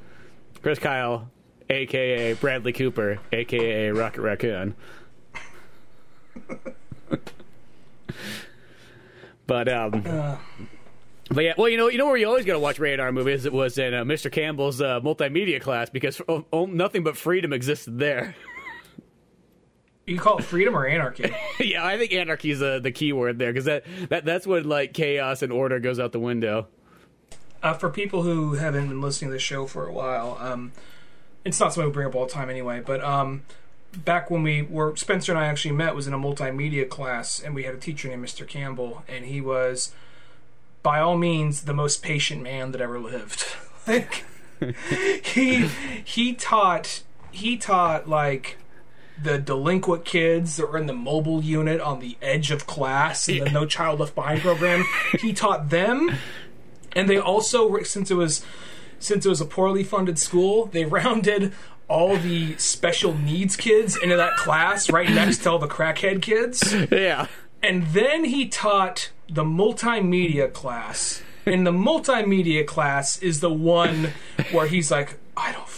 [0.63, 1.31] Chris Kyle,
[1.71, 4.75] aka Bradley Cooper, aka Rocket Raccoon.
[9.47, 10.39] but um,
[11.31, 13.13] but yeah, well, you know, you know where you always got to watch rated R
[13.13, 13.45] movies.
[13.45, 14.33] It was in uh, Mr.
[14.33, 18.35] Campbell's uh, multimedia class because oh, oh, nothing but freedom existed there.
[20.09, 21.33] You call it freedom or anarchy?
[21.61, 24.69] yeah, I think anarchy is uh, the key word there because that, that that's when
[24.69, 26.67] like chaos and order goes out the window.
[27.63, 30.73] uh, for people who haven't been listening to the show for a while, um,
[31.45, 32.83] it's not something we bring up all the time anyway.
[32.85, 33.43] But um,
[33.97, 37.55] back when we were Spencer and I actually met was in a multimedia class, and
[37.55, 38.47] we had a teacher named Mr.
[38.47, 39.93] Campbell, and he was
[40.83, 43.45] by all means the most patient man that ever lived.
[43.87, 44.25] like
[45.25, 45.69] he
[46.05, 48.57] he taught he taught like
[49.23, 53.45] the delinquent kids that were in the mobile unit on the edge of class in
[53.45, 54.85] the No Child Left Behind program.
[55.21, 56.13] he taught them.
[56.93, 58.45] And they also since it was
[58.99, 61.53] since it was a poorly funded school they rounded
[61.89, 66.75] all the special needs kids into that class right next to all the crackhead kids.
[66.91, 67.27] Yeah,
[67.63, 71.23] and then he taught the multimedia class.
[71.47, 74.13] And the multimedia class is the one
[74.53, 75.69] where he's like i don't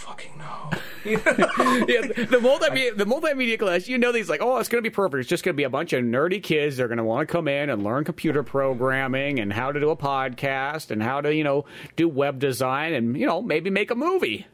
[1.05, 2.01] yeah.
[2.01, 5.21] The multimedia, the multimedia class, you know, these like, oh, it's going to be perfect.
[5.21, 6.77] It's just going to be a bunch of nerdy kids.
[6.77, 9.89] They're going to want to come in and learn computer programming and how to do
[9.89, 13.91] a podcast and how to, you know, do web design and you know maybe make
[13.91, 14.47] a movie.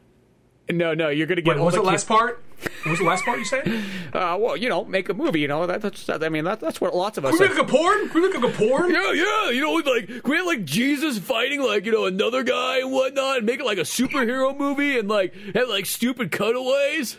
[0.70, 1.56] No, no, you're going to get.
[1.56, 2.42] Wait, what was the last part
[2.82, 3.66] what was the last part you said
[4.12, 5.40] Uh, well, you know, make a movie.
[5.40, 6.08] You know, that, that's.
[6.08, 7.36] I mean, that, that's what lots of us.
[7.36, 8.08] Can we make a porn?
[8.08, 8.90] Can we make a porn?
[8.90, 12.42] Yeah, yeah, you know, like can we have like Jesus fighting like you know another
[12.42, 16.32] guy and whatnot, and make it like a superhero movie, and like have like stupid
[16.32, 17.18] cutaways.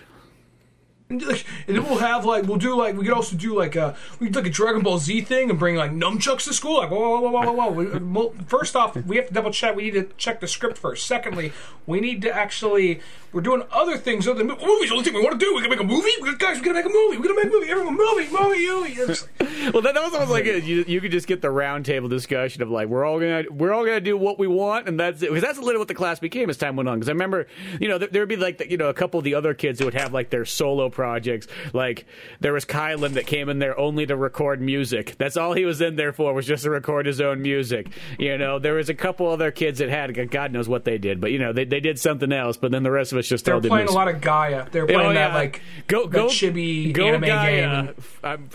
[1.11, 3.75] And like- and then we'll have like we'll do like we could also do like
[3.75, 6.53] a we could do like a Dragon Ball Z thing and bring like nunchucks to
[6.53, 6.77] school.
[6.77, 7.71] Like whoa whoa whoa whoa whoa.
[7.71, 7.99] whoa.
[7.99, 9.75] Well, first off, we have to double check.
[9.75, 11.07] We need to check the script first.
[11.07, 11.51] Secondly,
[11.87, 14.89] we need to actually we're doing other things other than movies.
[14.89, 16.09] The only thing we want to do we can make a movie.
[16.21, 17.17] We, guys, we gotta make a movie.
[17.17, 17.69] We gotta make a movie.
[17.69, 18.67] Everyone, movie, movie,
[18.97, 19.15] movie.
[19.73, 22.61] Well, that, that was almost like a, you, you could just get the roundtable discussion
[22.63, 25.29] of like we're all gonna we're all gonna do what we want, and that's it.
[25.29, 26.97] Because that's literally what the class became as time went on.
[26.97, 27.45] Because I remember,
[27.79, 29.53] you know, there, there would be like the, you know a couple of the other
[29.53, 31.47] kids who would have like their solo projects.
[31.73, 32.05] Like
[32.39, 35.15] there was Kylan that came in there only to record music.
[35.17, 37.89] That's all he was in there for was just to record his own music.
[38.17, 41.19] You know, there was a couple other kids that had God knows what they did,
[41.21, 42.57] but you know they they did something else.
[42.57, 44.67] But then the rest of us just they're playing a lot of Gaia.
[44.71, 47.83] They're oh, playing Oh, that like go go chibi go anime Gaia.
[47.85, 47.95] game.
[48.23, 48.49] I'm,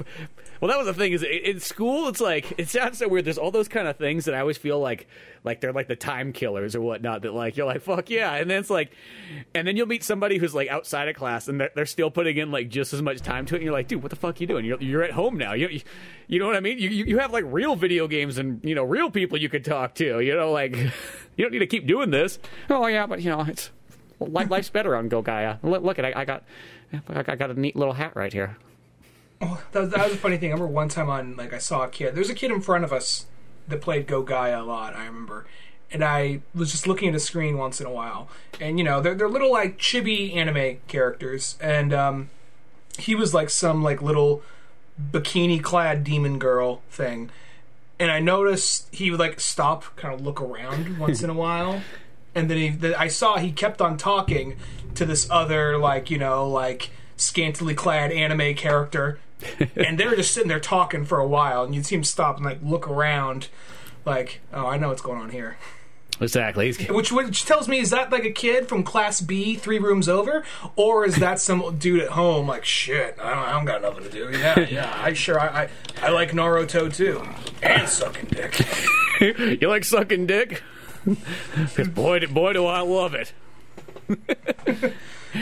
[0.60, 2.08] well, that was the thing is in school.
[2.08, 3.26] It's like it sounds so weird.
[3.26, 5.08] There's all those kind of things that I always feel like
[5.42, 7.20] like they're like the time killers or whatnot.
[7.20, 8.92] That like you're like fuck yeah, and then it's like,
[9.54, 12.38] and then you'll meet somebody who's like outside of class and they're, they're still putting
[12.38, 13.58] in like just as much time to it.
[13.58, 14.64] And you're like, dude, what the fuck are you doing?
[14.64, 15.52] You're you're at home now.
[15.52, 15.80] You
[16.28, 16.78] you know what I mean?
[16.78, 19.64] You you you have like real video games and you know real people you could
[19.64, 20.20] talk to.
[20.20, 20.74] You know like
[21.36, 22.38] you don't need to keep doing this.
[22.70, 23.70] Oh yeah, but you know it's
[24.20, 25.56] life's better on Go Gaia.
[25.62, 26.44] Look, at I, I got
[27.08, 28.56] I got a neat little hat right here.
[29.40, 30.50] That was, that was a funny thing.
[30.50, 32.14] I remember one time on like I saw a kid.
[32.14, 33.26] There's a kid in front of us
[33.68, 34.94] that played Go Gaia a lot.
[34.94, 35.46] I remember,
[35.90, 38.28] and I was just looking at a screen once in a while,
[38.60, 42.30] and you know they're they're little like chibi anime characters, and um,
[42.98, 44.42] he was like some like little
[45.10, 47.30] bikini clad demon girl thing,
[47.98, 51.82] and I noticed he would like stop, kind of look around once in a while,
[52.34, 54.56] and then he the, I saw he kept on talking
[54.94, 59.18] to this other like you know like scantily clad anime character.
[59.76, 62.36] And they were just sitting there talking for a while and you'd see him stop
[62.36, 63.48] and like look around
[64.06, 65.58] like oh i know what's going on here.
[66.20, 66.72] Exactly.
[66.72, 70.44] Which which tells me is that like a kid from class b three rooms over?
[70.76, 74.04] Or is that some dude at home like shit i don't, I don't got nothing
[74.04, 74.30] to do.
[74.38, 75.68] Yeah yeah i sure i i,
[76.00, 77.22] I like naruto too.
[77.62, 78.60] And sucking dick.
[79.60, 80.62] You like sucking dick?
[81.74, 83.32] 'Cause boy, boy, do I love it.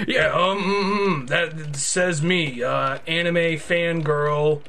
[0.07, 4.63] yeah um that says me uh anime fangirl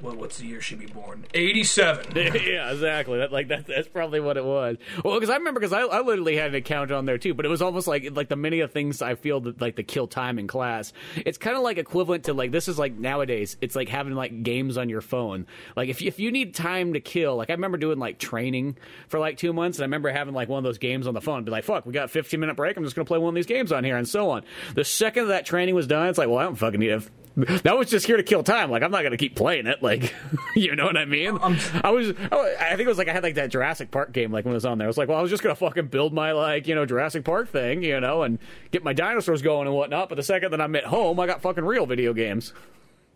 [0.00, 3.18] what, what's the year she be born 87 yeah, exactly.
[3.18, 4.76] That like that, that's probably what it was.
[5.04, 7.44] Well, because I remember because I, I literally had an account on there too, but
[7.44, 10.06] it was almost like like the many of things I feel that like the kill
[10.06, 10.92] time in class.
[11.16, 13.56] It's kind of like equivalent to like this is like nowadays.
[13.60, 15.46] It's like having like games on your phone.
[15.76, 18.76] Like if you, if you need time to kill, like I remember doing like training
[19.08, 21.20] for like two months, and I remember having like one of those games on the
[21.20, 21.44] phone.
[21.44, 22.76] Be like, fuck, we got a 15 minute break.
[22.76, 24.42] I'm just gonna play one of these games on here, and so on.
[24.74, 27.10] The second that training was done, it's like, well, I don't fucking need it.
[27.36, 28.70] That was just here to kill time.
[28.70, 29.82] Like I'm not gonna keep playing it.
[29.82, 30.14] Like,
[30.56, 31.38] you know what I mean?
[31.38, 32.10] I was.
[32.10, 34.32] I think it was like I had like that Jurassic Park game.
[34.32, 35.86] Like when it was on there, I was like, well, I was just gonna fucking
[35.86, 38.38] build my like you know Jurassic Park thing, you know, and
[38.72, 40.08] get my dinosaurs going and whatnot.
[40.08, 42.52] But the second that I'm at home, I got fucking real video games.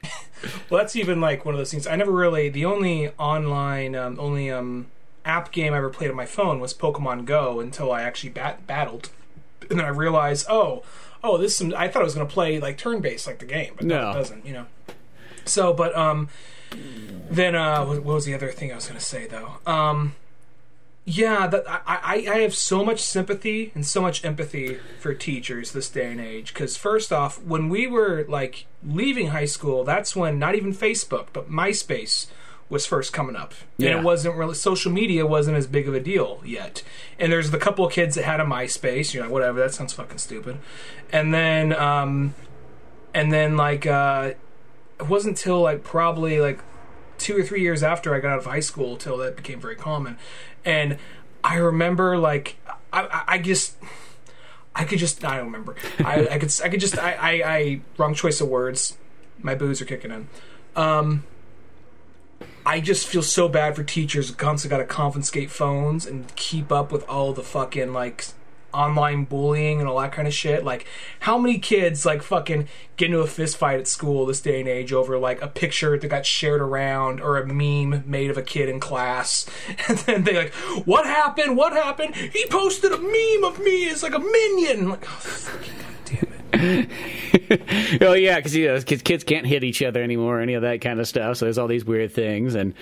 [0.68, 1.86] Well, that's even like one of those things.
[1.86, 2.50] I never really.
[2.50, 4.88] The only online, um, only um,
[5.24, 8.66] app game I ever played on my phone was Pokemon Go until I actually bat-
[8.66, 9.08] battled,
[9.70, 10.82] and then I realized, oh,
[11.24, 11.52] oh, this.
[11.52, 13.72] Is some, I thought I was going to play like turn based like the game,
[13.76, 14.10] but no, No.
[14.10, 14.46] it doesn't.
[14.46, 14.66] You know.
[15.44, 16.28] So, but um,
[17.30, 19.54] then uh, what was the other thing I was going to say though?
[19.66, 20.14] Um,
[21.06, 25.72] yeah, that I, I I have so much sympathy and so much empathy for teachers
[25.72, 26.54] this day and age.
[26.54, 31.26] Because first off, when we were like leaving high school, that's when not even Facebook
[31.34, 32.28] but MySpace
[32.68, 36.00] was first coming up, and it wasn't really social media wasn't as big of a
[36.00, 36.82] deal yet.
[37.18, 39.12] And there's the couple of kids that had a MySpace.
[39.12, 40.58] You're like, whatever, that sounds fucking stupid.
[41.12, 42.34] And then um,
[43.12, 44.32] and then like uh,
[44.98, 46.60] it wasn't until like probably like
[47.18, 49.76] two or three years after I got out of high school till that became very
[49.76, 50.18] common.
[50.64, 50.98] And
[51.42, 52.56] I remember like
[52.92, 53.76] I, I, I just
[54.74, 55.76] I could just I don't remember.
[56.00, 58.96] I, I could I could just I, I, I wrong choice of words.
[59.40, 60.28] My booze are kicking in.
[60.74, 61.24] Um
[62.66, 66.72] I just feel so bad for teachers who constantly got to confiscate phones and keep
[66.72, 68.24] up with all the fucking like
[68.74, 70.64] online bullying and all that kind of shit.
[70.64, 70.86] Like,
[71.20, 74.68] how many kids like fucking get into a fist fight at school this day and
[74.68, 78.42] age over like a picture that got shared around or a meme made of a
[78.42, 79.46] kid in class,
[79.88, 80.52] and then they like,
[80.84, 81.56] what happened?
[81.56, 82.14] What happened?
[82.16, 84.90] He posted a meme of me as like a minion.
[84.90, 85.50] Like, oh,
[86.04, 88.02] goddamn it.
[88.02, 90.62] oh yeah, because you know, kids, kids can't hit each other anymore, or any of
[90.62, 91.36] that kind of stuff.
[91.36, 92.74] So there's all these weird things, and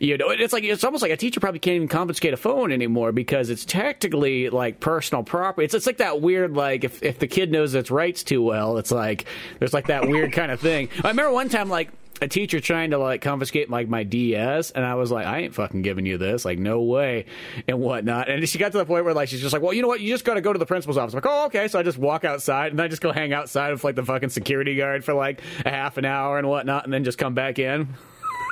[0.00, 2.72] you know, it's like it's almost like a teacher probably can't even confiscate a phone
[2.72, 5.64] anymore because it's technically like personal property.
[5.64, 8.78] It's it's like that weird like if if the kid knows its rights too well,
[8.78, 9.26] it's like
[9.58, 10.88] there's like that weird kind of thing.
[11.04, 11.90] I remember one time like
[12.22, 15.54] a teacher trying to like confiscate like my DS, and I was like, I ain't
[15.54, 17.26] fucking giving you this, like no way,
[17.68, 18.30] and whatnot.
[18.30, 20.00] And she got to the point where like she's just like, well, you know what,
[20.00, 21.12] you just got to go to the principal's office.
[21.14, 21.68] I'm like, oh, okay.
[21.68, 24.30] So I just walk outside, and I just go hang outside with like the fucking
[24.30, 27.58] security guard for like a half an hour and whatnot, and then just come back
[27.58, 27.88] in.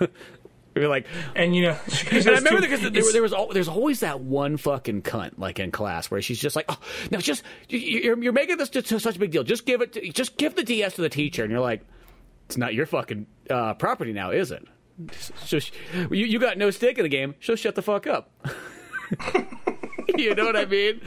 [0.75, 1.77] We're like, And you know,
[2.13, 5.59] and I remember because there, there was al- there's always that one fucking cunt like
[5.59, 6.79] in class where she's just like, oh,
[7.11, 9.43] no, just you- you're, you're making this such a big deal.
[9.43, 11.83] Just give it, to, just give the DS to the teacher, and you're like,
[12.51, 14.67] it's not your fucking uh, property now, is it?
[15.45, 15.71] So sh-
[16.11, 17.37] you you got no stake in the game.
[17.41, 18.33] So shut the fuck up.
[20.19, 21.01] you know what I mean?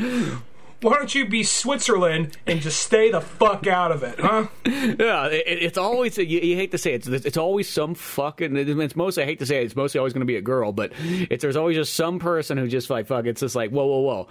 [0.80, 4.48] why don't you be Switzerland and just stay the fuck out of it, huh?
[4.66, 8.56] Yeah, it, it's always you, you hate to say it, it's it's always some fucking.
[8.56, 10.72] It's mostly I hate to say it, it's mostly always going to be a girl,
[10.72, 13.26] but it's there's always just some person who just like fuck.
[13.26, 14.28] It's just like whoa, whoa, whoa.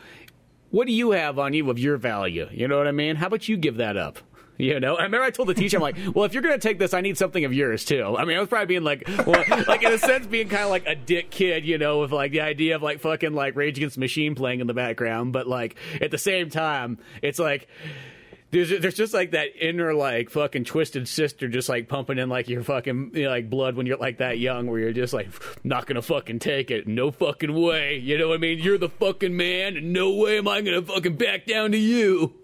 [0.70, 2.48] What do you have on you of your value?
[2.50, 3.16] You know what I mean?
[3.16, 4.18] How about you give that up?
[4.62, 6.60] You know, I remember I told the teacher, I'm like, well, if you're going to
[6.60, 8.16] take this, I need something of yours too.
[8.16, 10.70] I mean, I was probably being like, well, like in a sense, being kind of
[10.70, 13.78] like a dick kid, you know, with like the idea of like fucking like Rage
[13.78, 15.32] Against the Machine playing in the background.
[15.32, 17.66] But like at the same time, it's like,
[18.52, 22.48] there's there's just like that inner like fucking twisted sister just like pumping in like
[22.48, 25.28] your fucking you know, like blood when you're like that young where you're just like
[25.64, 26.86] not gonna fucking take it.
[26.86, 27.96] No fucking way.
[27.96, 28.60] You know what I mean?
[28.60, 32.34] You're the fucking man and no way am I gonna fucking back down to you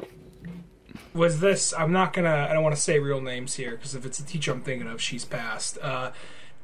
[1.14, 4.04] was this i'm not gonna i don't want to say real names here because if
[4.04, 5.78] it's a teacher i'm thinking of she's passed.
[5.82, 6.10] Uh,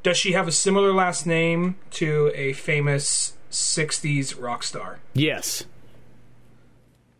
[0.02, 4.98] does she have a similar last name to a famous 60s rock star?
[5.14, 5.64] Yes.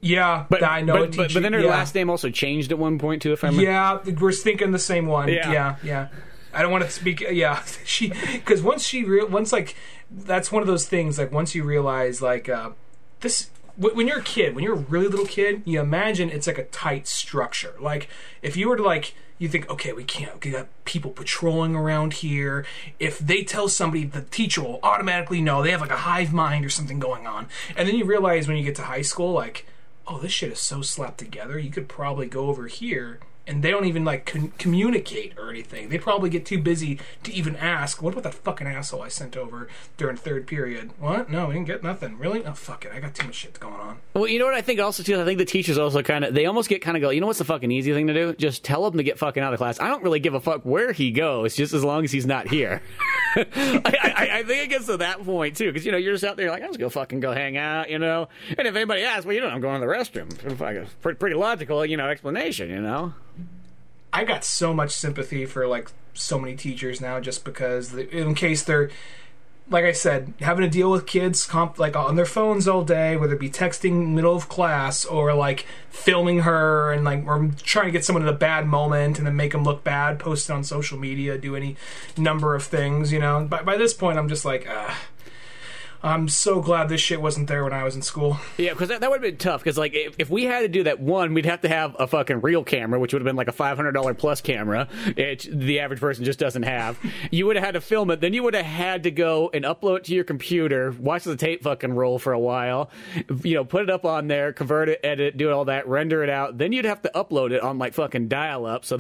[0.01, 1.71] Yeah but i know but, a teacher, but, but then her yeah.
[1.71, 5.07] last name also changed at one point too if i'm yeah we're thinking the same
[5.07, 5.29] one.
[5.29, 5.51] Yeah.
[5.51, 6.09] yeah yeah.
[6.53, 7.63] I don't want to speak yeah.
[7.85, 9.75] She because once she real once like
[10.11, 12.71] that's one of those things like once you realize like uh
[13.21, 16.59] this when you're a kid, when you're a really little kid, you imagine it's like
[16.59, 17.75] a tight structure.
[17.81, 18.09] Like
[18.43, 22.15] if you were to like you think, okay, we can't we got people patrolling around
[22.15, 22.65] here.
[23.01, 26.65] If they tell somebody, the teacher will automatically know they have like a hive mind
[26.65, 27.49] or something going on.
[27.77, 29.67] And then you realize when you get to high school, like,
[30.07, 31.59] oh, this shit is so slapped together.
[31.59, 33.19] You could probably go over here.
[33.47, 35.91] And they don't even like con- communicate or anything.
[35.91, 38.01] They probably get too busy to even ask.
[38.01, 39.69] What about that fucking asshole I sent over
[39.99, 40.93] during third period?
[40.99, 41.29] What?
[41.31, 42.19] No, we didn't get nothing.
[42.19, 42.45] Really?
[42.45, 42.93] Oh fuck it.
[42.95, 43.99] I got too much shit going on.
[44.15, 45.21] Well, you know what I think also too.
[45.21, 47.11] I think the teachers also kind of they almost get kind of go.
[47.11, 48.33] You know what's the fucking easy thing to do?
[48.35, 49.79] Just tell him to get fucking out of class.
[49.79, 52.49] I don't really give a fuck where he goes, just as long as he's not
[52.49, 52.81] here.
[53.37, 56.25] I, I, I think it gets to that point too, because you know you're just
[56.25, 58.29] out there like I'm just gonna fucking go hang out, you know.
[58.57, 61.19] And if anybody asks, well, you know, I'm going to the restroom.
[61.19, 63.13] Pretty logical, you know, explanation, you know.
[64.15, 68.63] I got so much sympathy for like so many teachers now, just because in case
[68.63, 68.91] they're
[69.71, 73.17] like I said, having to deal with kids comp, like on their phones all day,
[73.17, 77.87] whether it be texting middle of class or like filming her and like or trying
[77.87, 80.53] to get someone in a bad moment and then make them look bad, post it
[80.53, 81.77] on social media, do any
[82.17, 83.45] number of things, you know.
[83.45, 84.99] By by this point, I'm just like, ah.
[86.05, 88.39] I'm so glad this shit wasn't there when I was in school.
[88.59, 89.65] Yeah, because that, that would have been tough.
[89.65, 92.07] Because like if, if we had to do that, one, we'd have to have a
[92.07, 94.87] fucking real camera, which would have been like a five hundred dollar plus camera.
[95.17, 96.99] It, the average person just doesn't have.
[97.31, 98.21] You would have had to film it.
[98.21, 101.37] Then you would have had to go and upload it to your computer, watch the
[101.37, 102.91] tape fucking roll for a while,
[103.43, 106.23] you know, put it up on there, convert it, edit, it, do all that, render
[106.23, 106.59] it out.
[106.59, 108.85] Then you'd have to upload it on like fucking dial up.
[108.85, 108.99] So.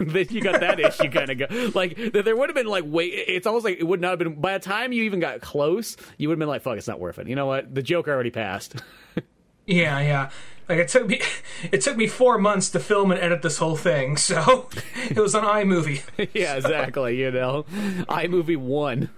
[0.00, 3.08] then you got that issue kind of go like there would have been like wait
[3.12, 5.96] it's almost like it would not have been by the time you even got close
[6.18, 8.08] you would have been like fuck it's not worth it you know what the joke
[8.08, 8.76] already passed
[9.64, 10.30] Yeah, yeah.
[10.68, 11.20] Like it took me,
[11.70, 14.16] it took me four months to film and edit this whole thing.
[14.16, 14.68] So
[15.08, 16.28] it was on iMovie.
[16.34, 17.64] yeah exactly you know
[18.08, 19.08] iMovie one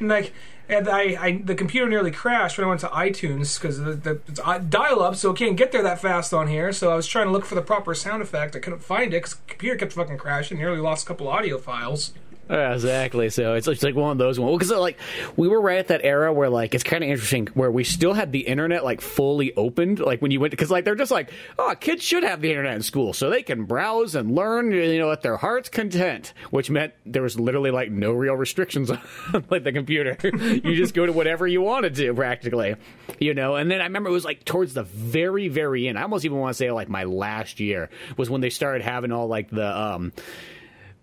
[0.00, 0.32] And like,
[0.68, 4.20] and I, I, the computer nearly crashed when I went to iTunes because the, the
[4.28, 6.72] it's uh, dial up, so it can't get there that fast on here.
[6.72, 8.56] So I was trying to look for the proper sound effect.
[8.56, 10.58] I couldn't find it because the computer kept fucking crashing.
[10.58, 12.12] Nearly lost a couple audio files.
[12.48, 13.30] Exactly.
[13.30, 14.58] So it's, it's like one of those ones.
[14.58, 14.98] Because like
[15.36, 18.12] we were right at that era where like it's kind of interesting where we still
[18.12, 19.98] had the internet like fully opened.
[20.00, 22.74] Like when you went because like they're just like oh kids should have the internet
[22.74, 26.70] in school so they can browse and learn you know at their heart's content, which
[26.70, 28.90] meant there was literally like no real restrictions
[29.32, 30.16] on like the computer.
[30.22, 32.76] you just go to whatever you wanted to do practically,
[33.18, 33.56] you know.
[33.56, 35.98] And then I remember it was like towards the very very end.
[35.98, 39.12] I almost even want to say like my last year was when they started having
[39.12, 40.12] all like the um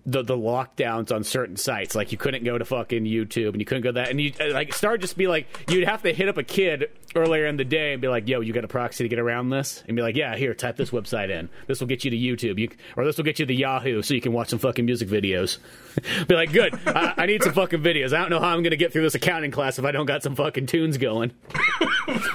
[0.06, 1.96] the the lockdowns on certain sites.
[1.96, 4.74] Like you couldn't go to fucking YouTube and you couldn't go that, and you like
[4.74, 7.94] start just be like you'd have to hit up a kid earlier in the day
[7.94, 10.16] and be like, "Yo, you got a proxy to get around this?" And be like,
[10.16, 11.50] "Yeah, here, type this website in.
[11.68, 14.14] This will get you to YouTube, you, or this will get you to Yahoo, so
[14.14, 15.58] you can watch some fucking music videos."
[16.28, 18.14] be like, "Good, I, I need some fucking videos.
[18.14, 20.24] I don't know how I'm gonna get through this accounting class if I don't got
[20.24, 21.32] some fucking tunes going."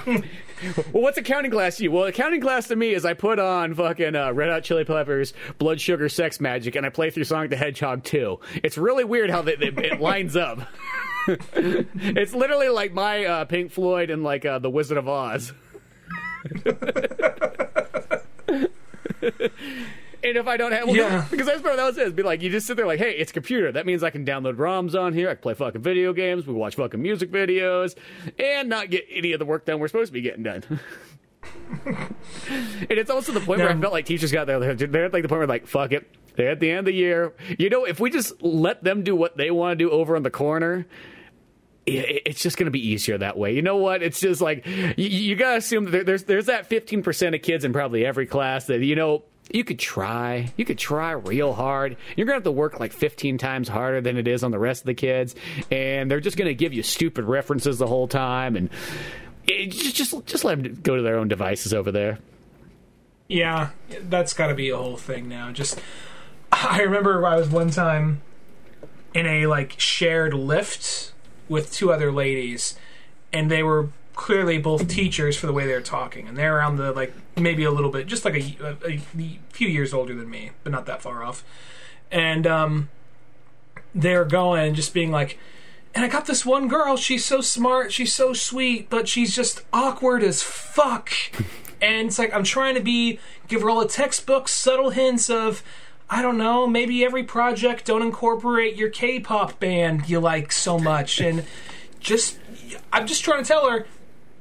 [0.91, 1.91] well, what's accounting class to you?
[1.91, 5.33] Well, accounting class to me is I put on fucking uh, Red Hot Chili Peppers,
[5.57, 8.39] Blood Sugar Sex Magik, and I play through Sonic the Hedgehog 2.
[8.63, 10.59] It's really weird how they, they, it lines up.
[11.27, 15.53] it's literally like my uh, Pink Floyd and like uh, The Wizard of Oz.
[20.23, 21.25] And if I don't have, well, Yeah.
[21.29, 22.15] because that's what that was it.
[22.15, 23.71] Be like, you just sit there like, hey, it's a computer.
[23.71, 25.29] That means I can download ROMs on here.
[25.29, 26.47] I can play fucking video games.
[26.47, 27.95] We watch fucking music videos,
[28.39, 30.63] and not get any of the work done we're supposed to be getting done.
[31.85, 32.15] and
[32.89, 34.59] it's also the point where I felt like teachers got there.
[34.59, 36.09] They're they're at like the point where like, fuck it.
[36.39, 37.33] At the end of the year.
[37.57, 40.23] You know, if we just let them do what they want to do over in
[40.23, 40.85] the corner,
[41.85, 43.53] it's just going to be easier that way.
[43.55, 44.03] You know what?
[44.03, 47.63] It's just like you, you got to assume that there's there's that 15% of kids
[47.63, 50.51] in probably every class that you know you could try.
[50.57, 51.97] You could try real hard.
[52.15, 54.59] You're going to have to work like 15 times harder than it is on the
[54.59, 55.35] rest of the kids.
[55.71, 58.55] And they're just going to give you stupid references the whole time.
[58.55, 58.69] And
[59.45, 62.19] it, just, just, just let them go to their own devices over there.
[63.29, 63.69] Yeah,
[64.03, 65.51] that's got to be a whole thing now.
[65.51, 65.79] Just,
[66.51, 68.21] I remember I was one time
[69.13, 71.11] in a like shared lift
[71.49, 72.77] with two other ladies,
[73.31, 76.77] and they were clearly both teachers for the way they were talking, and they're around
[76.77, 80.29] the like maybe a little bit, just like a, a, a few years older than
[80.29, 81.43] me, but not that far off.
[82.11, 82.89] And um,
[83.93, 85.37] they're going and just being like,
[85.95, 86.95] and I got this one girl.
[86.97, 87.91] She's so smart.
[87.91, 91.11] She's so sweet, but she's just awkward as fuck.
[91.81, 95.63] and it's like I'm trying to be give her all the textbooks, subtle hints of.
[96.09, 101.19] I don't know, maybe every project don't incorporate your K-pop band you like so much
[101.21, 101.45] and
[101.99, 102.39] just
[102.93, 103.87] I'm just trying to tell her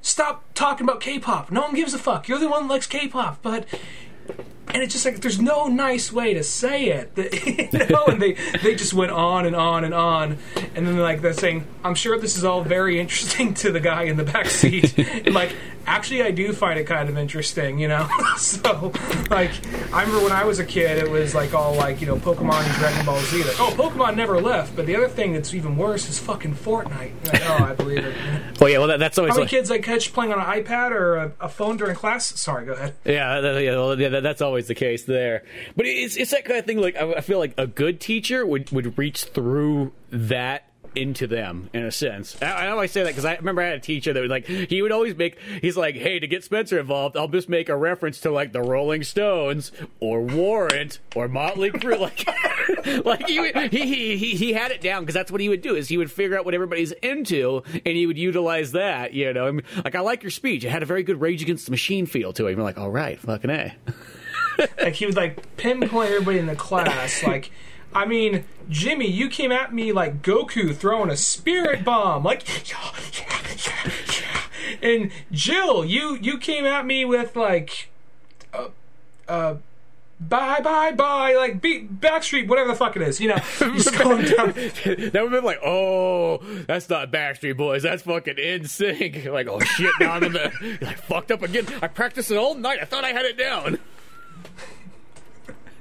[0.00, 1.50] stop talking about K-pop.
[1.50, 2.28] No one gives a fuck.
[2.28, 3.66] You're the one that likes K-pop, but
[4.68, 7.12] and it's just like there's no nice way to say it.
[7.72, 10.38] you know, and they they just went on and on and on,
[10.74, 14.04] and then like they're saying, "I'm sure this is all very interesting to the guy
[14.04, 15.54] in the back seat." and like,
[15.86, 18.08] actually, I do find it kind of interesting, you know.
[18.36, 18.92] so
[19.30, 19.52] like,
[19.92, 22.64] I remember when I was a kid, it was like all like you know Pokemon
[22.64, 23.44] and Dragon Ball Z.
[23.44, 24.74] Like, oh, Pokemon never left.
[24.74, 27.12] But the other thing that's even worse is fucking Fortnite.
[27.32, 28.14] Like, oh, I believe it.
[28.60, 30.64] Well, yeah, well that, that's always How many like, kids I catch playing on an
[30.64, 32.26] iPad or a, a phone during class?
[32.38, 32.94] Sorry, go ahead.
[33.04, 35.44] Yeah, that, yeah, well, yeah, that's always the case there.
[35.76, 36.78] But it's it's that kind of thing.
[36.78, 40.66] Like I, I feel like a good teacher would would reach through that
[40.96, 42.40] into them in a sense.
[42.42, 44.46] I, I always say that because I remember I had a teacher that was like
[44.46, 47.76] he would always make he's like, hey, to get Spencer involved, I'll just make a
[47.76, 52.00] reference to like the Rolling Stones or Warrant or Motley Crue,
[53.04, 55.76] like like he, he he he had it down because that's what he would do
[55.76, 59.12] is he would figure out what everybody's into and he would utilize that.
[59.12, 60.64] You know, I mean, like I like your speech.
[60.64, 62.52] It had a very good Rage Against the Machine feel to it.
[62.52, 63.74] You're like, all right, fucking a.
[64.80, 67.22] like he would like pinpoint everybody in the class.
[67.22, 67.50] Like,
[67.94, 72.24] I mean, Jimmy, you came at me like Goku throwing a spirit bomb.
[72.24, 74.42] Like, yeah, yeah, yeah, yeah.
[74.82, 77.88] And Jill, you you came at me with like,
[78.52, 78.68] uh,
[79.28, 79.56] uh.
[80.18, 84.24] Bye bye bye like beat Backstreet whatever the fuck it is you know just going
[84.24, 89.30] down that would have been like, oh, that's not Backstreet Boys, that's fucking NSYNC.
[89.30, 91.66] Like, oh shit, now I'm in the like fucked up again.
[91.82, 92.78] I practiced it all night.
[92.80, 93.78] I thought I had it down.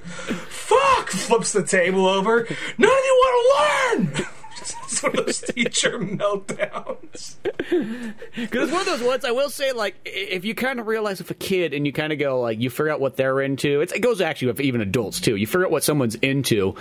[0.06, 1.10] Fuck!
[1.10, 2.48] Flips the table over.
[2.77, 4.27] None of you want to learn
[5.03, 7.35] it's one of those teacher meltdowns
[8.35, 11.19] Because it's one of those ones I will say, like, if you kind of realize
[11.22, 13.81] if a kid and you kind of go, like, you figure out what they're into,
[13.81, 15.35] it's, it goes actually with even adults too.
[15.35, 16.76] You figure out what someone's into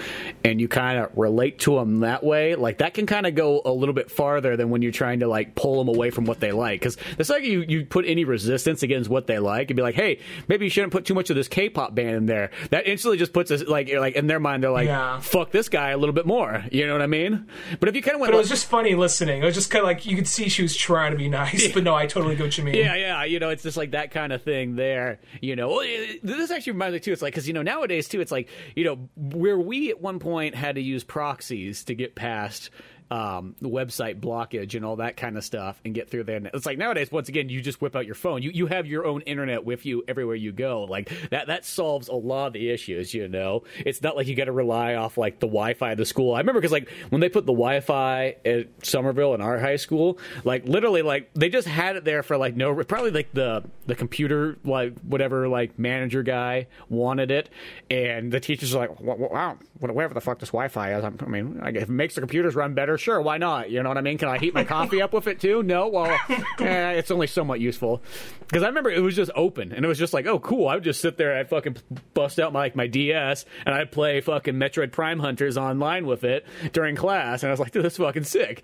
[0.45, 3.63] and you kind of relate to them that way, like, that can kind of go
[3.65, 6.41] a little bit farther than when you're trying to, like, pull them away from what
[6.41, 6.81] they like.
[6.81, 9.95] Because the second you, you put any resistance against what they like and be like,
[9.95, 12.87] hey, maybe you shouldn't put too much of this K pop band in there, that
[12.87, 15.19] instantly just puts us, like, like in their mind, they're like, Yeah.
[15.21, 16.65] fuck this guy a little bit more.
[16.71, 17.47] You know what I mean?
[17.81, 19.43] But if you kind of went, But it was just funny listening.
[19.43, 21.73] It was just kind of like you could see she was trying to be nice,
[21.73, 22.75] but no, I totally get what you mean.
[22.75, 25.21] Yeah, yeah, you know, it's just like that kind of thing there.
[25.41, 25.81] You know, Well,
[26.23, 27.13] this actually reminds me too.
[27.13, 30.19] It's like because you know nowadays too, it's like you know where we at one
[30.19, 32.71] point had to use proxies to get past.
[33.11, 36.41] Um, the website blockage and all that kind of stuff, and get through there.
[36.53, 38.43] It's like nowadays, once again, you just whip out your phone.
[38.43, 40.85] You you have your own internet with you everywhere you go.
[40.85, 43.13] Like that that solves a lot of the issues.
[43.13, 46.07] You know, it's not like you got to rely off like the Wi-Fi of the
[46.07, 46.35] school.
[46.35, 50.19] I remember because like when they put the Wi-Fi at Somerville in our high school,
[50.45, 53.95] like literally like they just had it there for like no probably like the the
[53.95, 57.51] computer like whatever like manager guy wanted it,
[57.91, 61.05] and the teachers are like, "Wa- wa- wow, whatever the fuck this Wi-Fi is.
[61.05, 63.71] I'm- mean, I if it makes the computers run better, sure, why not?
[63.71, 64.19] You know what I mean?
[64.19, 65.63] Can I heat my coffee up with it too?
[65.63, 66.19] No, well,
[66.59, 68.03] eh, it's only somewhat useful
[68.41, 70.69] because I remember it was just open and it was just like, oh, cool.
[70.69, 71.77] I would just sit there, and I'd fucking
[72.15, 76.25] bust out my like my DS and I'd play fucking Metroid Prime Hunters online with
[76.25, 78.63] it during class, and I was like, dude, this is fucking sick.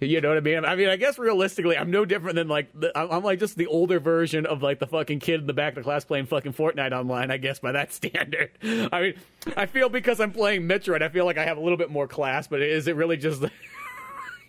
[0.00, 0.64] You know what I mean?
[0.64, 3.56] I mean, I guess realistically, I'm no different than like the, I'm I'm like just
[3.56, 6.26] the older version of like the fucking kid in the back of the class playing
[6.26, 7.30] fucking Fortnite online.
[7.30, 8.50] I guess by that standard.
[8.62, 9.14] I mean,
[9.56, 12.06] I feel because I'm playing Metroid, I feel like I have a little bit more
[12.06, 12.46] class.
[12.46, 13.42] But is it really just?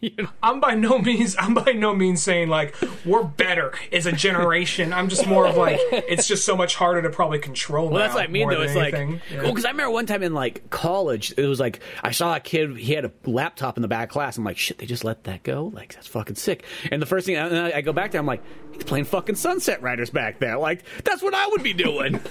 [0.02, 0.30] You know?
[0.42, 4.94] I'm by no means I'm by no means saying like we're better as a generation.
[4.94, 7.90] I'm just more of like it's just so much harder to probably control.
[7.90, 8.62] Well, that's what I mean, though.
[8.62, 9.20] It's like, well,
[9.50, 12.78] because I remember one time in like college, it was like I saw a kid.
[12.78, 14.38] He had a laptop in the back class.
[14.38, 15.72] I'm like, shit, they just let that go.
[15.74, 16.64] Like that's fucking sick.
[16.92, 18.44] And the first thing I, I go back there, I'm like,
[18.74, 20.58] he's playing fucking Sunset Riders back there.
[20.58, 22.20] Like that's what I would be doing.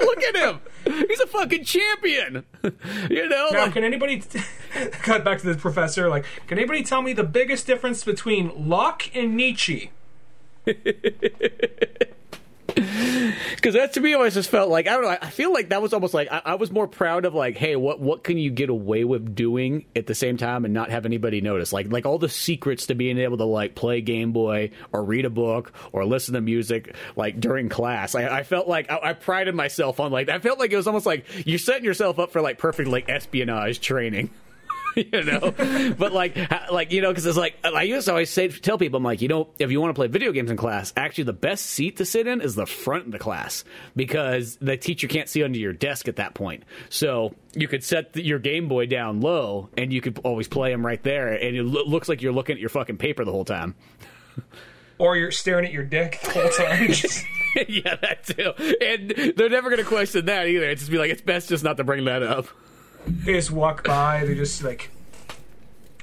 [0.00, 0.60] Look at him.
[0.84, 2.44] He's a fucking champion.
[3.10, 4.22] you know, now like, can anybody
[5.02, 6.08] cut back to the professor.
[6.08, 9.90] Like, can anybody tell me the biggest difference between Locke and Nietzsche?
[13.54, 15.16] Because that to me always just felt like I don't know.
[15.20, 17.76] I feel like that was almost like I, I, was more proud of like, hey,
[17.76, 21.06] what what can you get away with doing at the same time and not have
[21.06, 21.72] anybody notice?
[21.72, 25.24] Like like all the secrets to being able to like play Game Boy or read
[25.24, 28.14] a book or listen to music like during class.
[28.14, 30.86] I, I felt like I, I prided myself on like I felt like it was
[30.86, 34.30] almost like you're setting yourself up for like perfect like espionage training.
[35.12, 35.52] you know,
[35.98, 36.36] but like,
[36.70, 39.22] like you know, because it's like I used to always say tell people, I'm like,
[39.22, 41.96] you know, if you want to play video games in class, actually the best seat
[41.98, 43.64] to sit in is the front of the class
[43.96, 46.64] because the teacher can't see under your desk at that point.
[46.90, 50.70] So you could set the, your Game Boy down low, and you could always play
[50.70, 53.32] them right there, and it lo- looks like you're looking at your fucking paper the
[53.32, 53.74] whole time.
[54.98, 56.88] or you're staring at your dick the whole time.
[57.68, 58.52] yeah, that too.
[58.84, 60.68] And they're never going to question that either.
[60.68, 62.46] It's just be like, it's best just not to bring that up.
[63.06, 64.24] They just walk by.
[64.24, 64.90] They're just like,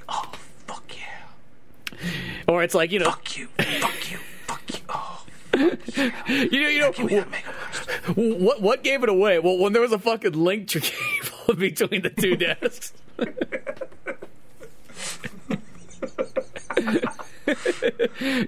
[0.08, 0.32] oh
[0.66, 1.98] fuck yeah.
[2.46, 4.80] Or it's like you know, fuck you, fuck you, fuck you.
[4.88, 5.24] Oh.
[6.26, 6.92] you know, you know,
[8.14, 9.38] what what gave it away?
[9.38, 12.92] Well, when there was a fucking link to cable between the two desks.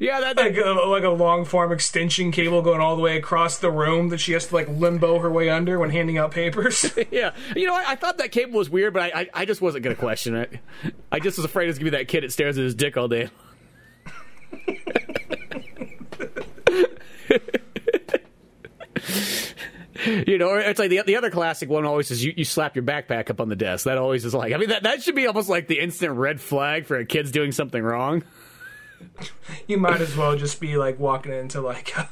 [0.01, 3.59] yeah, that, like a, like a long form extension cable going all the way across
[3.59, 6.93] the room that she has to like limbo her way under when handing out papers.
[7.11, 9.61] yeah, you know, I, I, thought that cable was weird, but I, I, I just
[9.61, 10.59] wasn't going to question it.
[11.11, 12.75] I just was afraid it was going to be that kid that stares at his
[12.75, 13.31] dick all day.
[20.27, 22.85] you know, it's like the the other classic one always is you, you slap your
[22.85, 23.85] backpack up on the desk.
[23.85, 26.41] That always is like, I mean, that that should be almost like the instant red
[26.41, 28.25] flag for a kid's doing something wrong.
[29.67, 32.09] You might as well just be like walking into like a,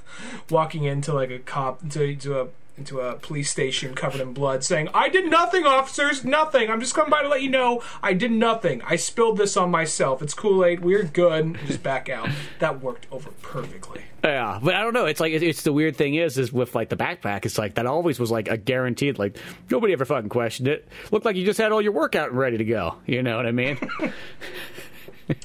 [0.51, 4.64] walking into like a cop into, to a into a police station covered in blood
[4.64, 6.70] saying, I did nothing, officers, nothing.
[6.70, 8.82] I'm just coming by to let you know I did nothing.
[8.82, 10.23] I spilled this on myself.
[10.23, 10.81] It's Kool Aid.
[10.81, 11.59] We're good.
[11.66, 12.28] Just back out.
[12.60, 14.02] That worked over perfectly.
[14.24, 15.06] Yeah, but I don't know.
[15.06, 17.44] It's like it's the weird thing is is with like the backpack.
[17.44, 19.19] It's like that always was like a guaranteed.
[19.19, 19.36] Like
[19.69, 20.89] nobody ever fucking questioned it.
[21.10, 22.97] Looked like you just had all your workout ready to go.
[23.05, 23.78] You know what I mean?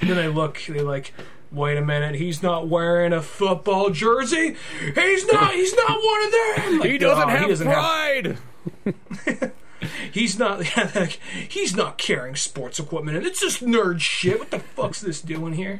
[0.02, 0.61] then they look.
[0.68, 1.11] They like
[1.52, 4.56] wait a minute, he's not wearing a football jersey.
[4.95, 5.53] He's not.
[5.53, 6.80] He's not one of them.
[6.80, 8.38] Like, he doesn't have he doesn't pride.
[9.26, 9.52] Have...
[10.12, 10.64] he's not
[11.49, 14.40] he's not carrying sports equipment and it's just nerd shit.
[14.40, 15.80] What the fuck's this doing here?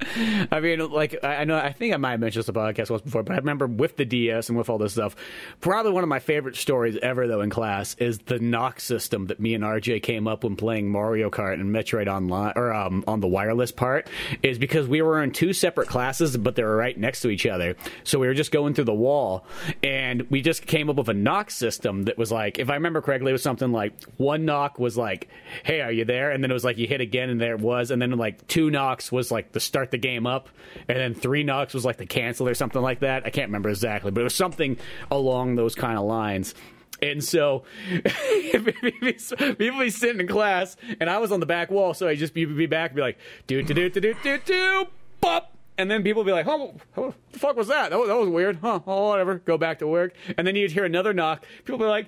[0.52, 3.02] I mean like i know i think i might have mentioned this the podcast once
[3.02, 5.16] before but i remember with the ds and with all this stuff
[5.62, 9.40] probably one of my favorite stories ever though in class is the knock system that
[9.40, 13.20] me and rj came up when playing mario kart and metroid online or um, on
[13.20, 14.08] the wireless part
[14.44, 17.46] is because we were in two separate classes but they were right next to each
[17.46, 17.76] other.
[18.04, 19.46] So we were just going through the wall
[19.84, 23.02] and we just came up with a knock system that was like if i remember
[23.02, 23.87] correctly it was something like
[24.18, 25.28] one knock was like,
[25.64, 27.62] "Hey, are you there?" And then it was like you hit again, and there it
[27.62, 27.92] was.
[27.92, 30.50] And then like two knocks was like to start the game up,
[30.88, 33.26] and then three knocks was like to cancel or something like that.
[33.26, 34.78] I can't remember exactly, but it was something
[35.12, 36.56] along those kind of lines.
[37.02, 37.64] And so
[38.44, 42.34] people be sitting in class, and I was on the back wall, so I just
[42.34, 44.88] be, be back, and be like, do do do do do do do,
[45.22, 45.54] pop.
[45.78, 47.92] And then people be like, "Oh, what the fuck was that?
[47.92, 48.80] That was, that was weird, huh?
[48.88, 49.36] Oh, whatever.
[49.36, 51.46] Go back to work." And then you'd hear another knock.
[51.66, 52.08] People be like,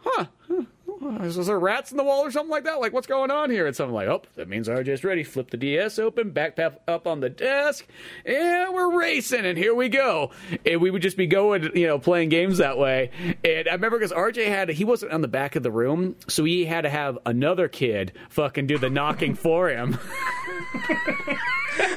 [0.00, 0.26] "Huh?
[0.46, 0.62] huh
[1.02, 2.80] is there rats in the wall or something like that?
[2.80, 3.66] Like, what's going on here?
[3.66, 5.24] And something like, oh, that means RJ's ready.
[5.24, 7.86] Flip the DS open, backpack up on the desk,
[8.26, 10.30] and we're racing, and here we go.
[10.66, 13.10] And we would just be going, you know, playing games that way.
[13.44, 16.44] And I remember because RJ had, he wasn't on the back of the room, so
[16.44, 19.98] he had to have another kid fucking do the knocking for him.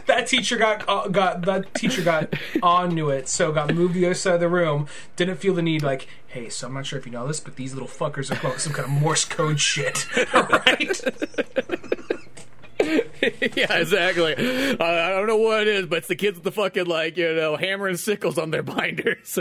[0.05, 4.05] that teacher got uh, got that teacher got onto it, so got moved to the
[4.05, 4.87] other side of the room.
[5.15, 7.55] Didn't feel the need like, hey, so I'm not sure if you know this, but
[7.55, 10.99] these little fuckers are quote some kind of Morse code shit, right?
[13.55, 14.33] yeah, exactly.
[14.33, 17.33] I don't know what it is, but it's the kids with the fucking like you
[17.35, 19.37] know hammer and sickles on their binders.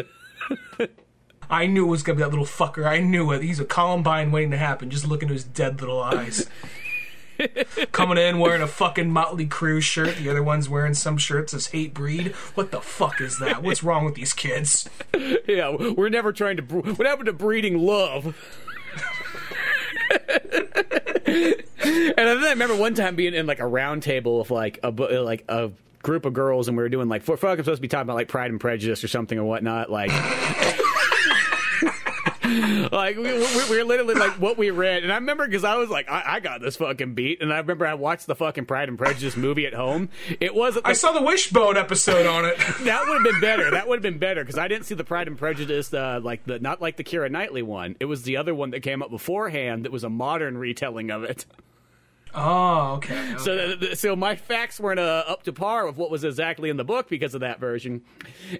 [1.51, 2.87] I knew it was gonna be that little fucker.
[2.87, 3.43] I knew it.
[3.43, 4.91] He's a Columbine waiting to happen.
[4.91, 6.47] Just look into his dead little eyes.
[7.93, 10.17] Coming in wearing a fucking Motley Crue shirt.
[10.17, 12.33] The other one's wearing some shirt that says Hatebreed.
[12.55, 13.63] What the fuck is that?
[13.63, 14.89] What's wrong with these kids?
[15.47, 16.63] Yeah, we're never trying to.
[16.63, 18.37] What happened to breeding love?
[21.33, 24.91] and then I remember one time being in like a round table with like a
[24.91, 25.71] like a
[26.03, 28.03] group of girls, and we were doing like for fuck, I'm supposed to be talking
[28.03, 30.11] about like Pride and Prejudice or something or whatnot, like.
[32.93, 35.77] Like we, we, we, were literally like what we read, and I remember because I
[35.77, 38.67] was like, I, I, got this fucking beat, and I remember I watched the fucking
[38.67, 40.09] Pride and Prejudice movie at home.
[40.41, 40.87] It wasn't.
[40.87, 42.57] I saw the Wishbone episode on it.
[42.81, 43.71] that would have been better.
[43.71, 46.45] That would have been better because I didn't see the Pride and Prejudice, uh, like
[46.45, 47.97] the not like the Keira Knightley one.
[48.01, 51.25] It was the other one that came up beforehand that was a modern retelling of
[51.25, 51.47] it.
[52.35, 53.35] Oh, okay.
[53.39, 53.77] So, okay.
[53.77, 56.85] th- so my facts weren't uh, up to par with what was exactly in the
[56.85, 58.03] book because of that version.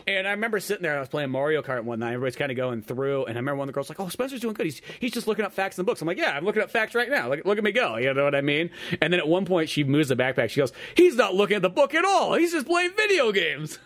[0.07, 2.13] And I remember sitting there, I was playing Mario Kart one night.
[2.13, 4.41] Everybody's kind of going through, and I remember one of the girls like, "Oh, Spencer's
[4.41, 4.67] doing good.
[4.67, 6.71] He's he's just looking up facts in the books." I'm like, "Yeah, I'm looking up
[6.71, 7.31] facts right now.
[7.31, 8.71] Look, look at me go." You know what I mean?
[9.01, 10.51] And then at one point, she moves the backpack.
[10.51, 12.35] She goes, "He's not looking at the book at all.
[12.35, 13.79] He's just playing video games."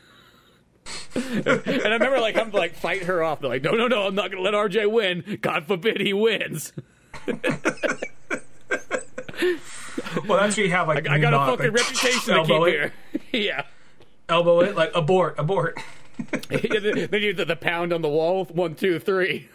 [1.15, 3.41] and I remember like I'm like fight her off.
[3.41, 4.07] They're like, "No, no, no!
[4.07, 5.39] I'm not going to let RJ win.
[5.41, 6.73] God forbid he wins."
[10.27, 12.69] well, that's where you have like I got a fucking like, reputation to keep it,
[12.69, 12.93] here.
[13.33, 13.63] yeah.
[14.29, 15.79] Elbow it like abort, abort.
[16.49, 18.45] then you the, the pound on the wall.
[18.47, 19.49] One, two, three.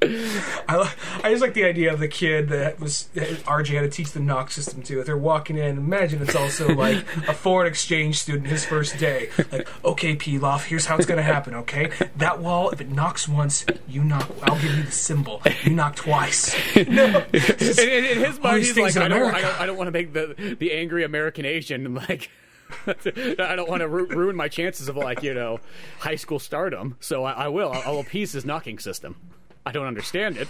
[0.00, 0.92] I,
[1.24, 4.12] I just like the idea of the kid that was that RJ had to teach
[4.12, 5.00] the knock system to.
[5.00, 9.30] If they're walking in, imagine it's also like a foreign exchange student his first day.
[9.50, 11.54] Like, okay, Pilaf, here's how it's gonna happen.
[11.54, 14.30] Okay, that wall, if it knocks once, you knock.
[14.42, 15.42] I'll give you the symbol.
[15.64, 16.54] You knock twice.
[16.76, 19.88] No, In, in, in his mind, he's like, I don't, I don't, I don't want
[19.88, 22.30] to make the the angry American Asian like.
[22.86, 25.58] I don't want to ru- ruin my chances of like you know
[25.98, 27.72] high school stardom, so I, I will.
[27.72, 29.16] I'll, I'll appease his knocking system.
[29.68, 30.48] I don't understand it.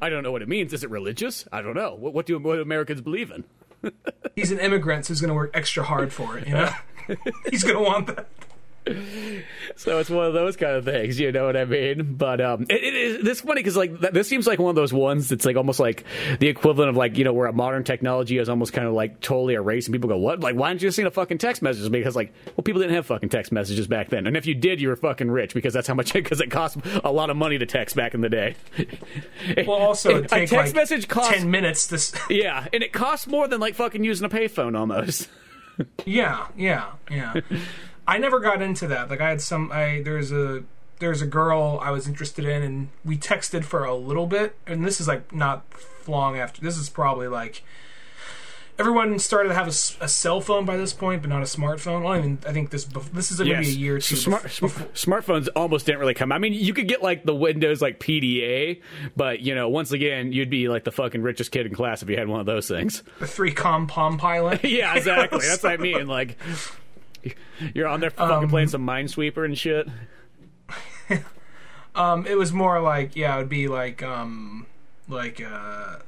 [0.00, 0.72] I don't know what it means.
[0.72, 1.44] Is it religious?
[1.50, 1.96] I don't know.
[1.96, 3.42] What, what do what do Americans believe in?
[4.36, 6.46] he's an immigrant, so he's gonna work extra hard for it.
[6.46, 6.70] You know,
[7.50, 8.28] he's gonna want that.
[9.76, 12.14] So it's one of those kind of things, you know what I mean?
[12.14, 14.76] But um, it, it is this funny because like th- this seems like one of
[14.76, 16.04] those ones that's like almost like
[16.38, 19.20] the equivalent of like you know where a modern technology is almost kind of like
[19.20, 20.40] totally erased, and people go, "What?
[20.40, 22.94] Like, why didn't you just send a fucking text message?" Because like, well, people didn't
[22.94, 25.72] have fucking text messages back then, and if you did, you were fucking rich because
[25.72, 28.28] that's how much because it cost a lot of money to text back in the
[28.28, 28.54] day.
[29.66, 32.20] Well, also, a it take text like message costs ten minutes to.
[32.34, 35.30] yeah, and it costs more than like fucking using a payphone almost.
[36.04, 37.40] Yeah, yeah, yeah.
[38.06, 39.10] I never got into that.
[39.10, 39.70] Like I had some.
[39.72, 40.64] I there's a
[40.98, 44.56] there's a girl I was interested in, and we texted for a little bit.
[44.66, 45.64] And this is like not
[46.06, 46.60] long after.
[46.60, 47.62] This is probably like
[48.76, 49.72] everyone started to have a
[50.08, 52.02] cell phone by this point, but not a smartphone.
[52.02, 54.16] Well, I mean, I think this this is maybe a year or two.
[54.16, 56.32] Smart, bef- sm- smartphones almost didn't really come.
[56.32, 58.80] I mean, you could get like the Windows like PDA,
[59.16, 62.10] but you know, once again, you'd be like the fucking richest kid in class if
[62.10, 63.02] you had one of those things.
[63.20, 64.62] the 3Com Palm Pilot.
[64.74, 65.40] Yeah, exactly.
[65.46, 66.06] That's what I mean.
[66.08, 66.36] Like,
[67.74, 69.88] you're on there Um, fucking playing some Minesweeper and shit.
[71.96, 74.66] Um, it was more like yeah, it would be like um,
[75.08, 75.98] like uh,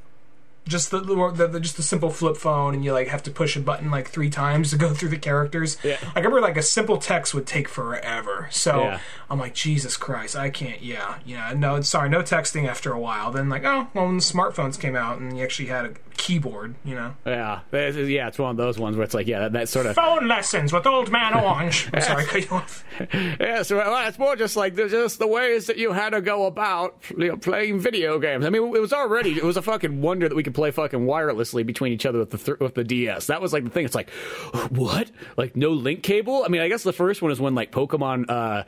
[0.66, 3.54] just the, the, the just the simple flip phone, and you like have to push
[3.56, 5.76] a button like three times to go through the characters.
[5.84, 5.98] Yeah.
[6.12, 8.48] I remember like a simple text would take forever.
[8.50, 9.00] So Yeah.
[9.30, 10.82] I'm like Jesus Christ, I can't.
[10.82, 11.52] Yeah, yeah.
[11.56, 13.30] No, sorry, no texting after a while.
[13.30, 16.74] Then like oh well, when the smartphones came out and you actually had a keyboard,
[16.84, 17.14] you know.
[17.24, 19.86] Yeah, It's- yeah, it's one of those ones where it's like, yeah, that, that sort
[19.86, 19.94] of.
[19.94, 21.88] Phone lessons with Old Man Orange.
[21.92, 22.84] I'm sorry, cut you off.
[23.40, 26.46] Yeah, so well, it's more just like just the ways that you had to go
[26.46, 28.44] about you know, playing video games.
[28.46, 31.00] I mean, it was already it was a fucking wonder that we could play fucking
[31.00, 33.26] wirelessly between each other with the th- with the DS.
[33.26, 33.84] That was like the thing.
[33.84, 34.10] It's like
[34.70, 35.10] what?
[35.36, 36.42] Like no link cable?
[36.44, 38.30] I mean, I guess the first one is when like Pokemon.
[38.30, 38.64] Uh,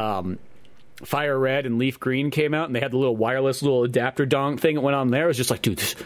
[0.00, 0.38] um,
[1.04, 4.24] Fire Red and Leaf Green came out, and they had the little wireless little adapter
[4.24, 5.24] dong thing that went on there.
[5.24, 5.96] It was just like, dude, this,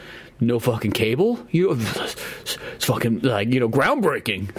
[0.40, 1.46] no fucking cable.
[1.50, 4.54] You, it's fucking like you know groundbreaking.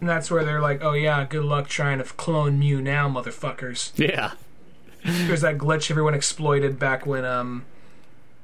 [0.00, 3.92] And that's where they're like, oh yeah, good luck trying to clone Mew now, motherfuckers.
[3.98, 4.32] Yeah,
[5.04, 7.64] There's that glitch everyone exploited back when um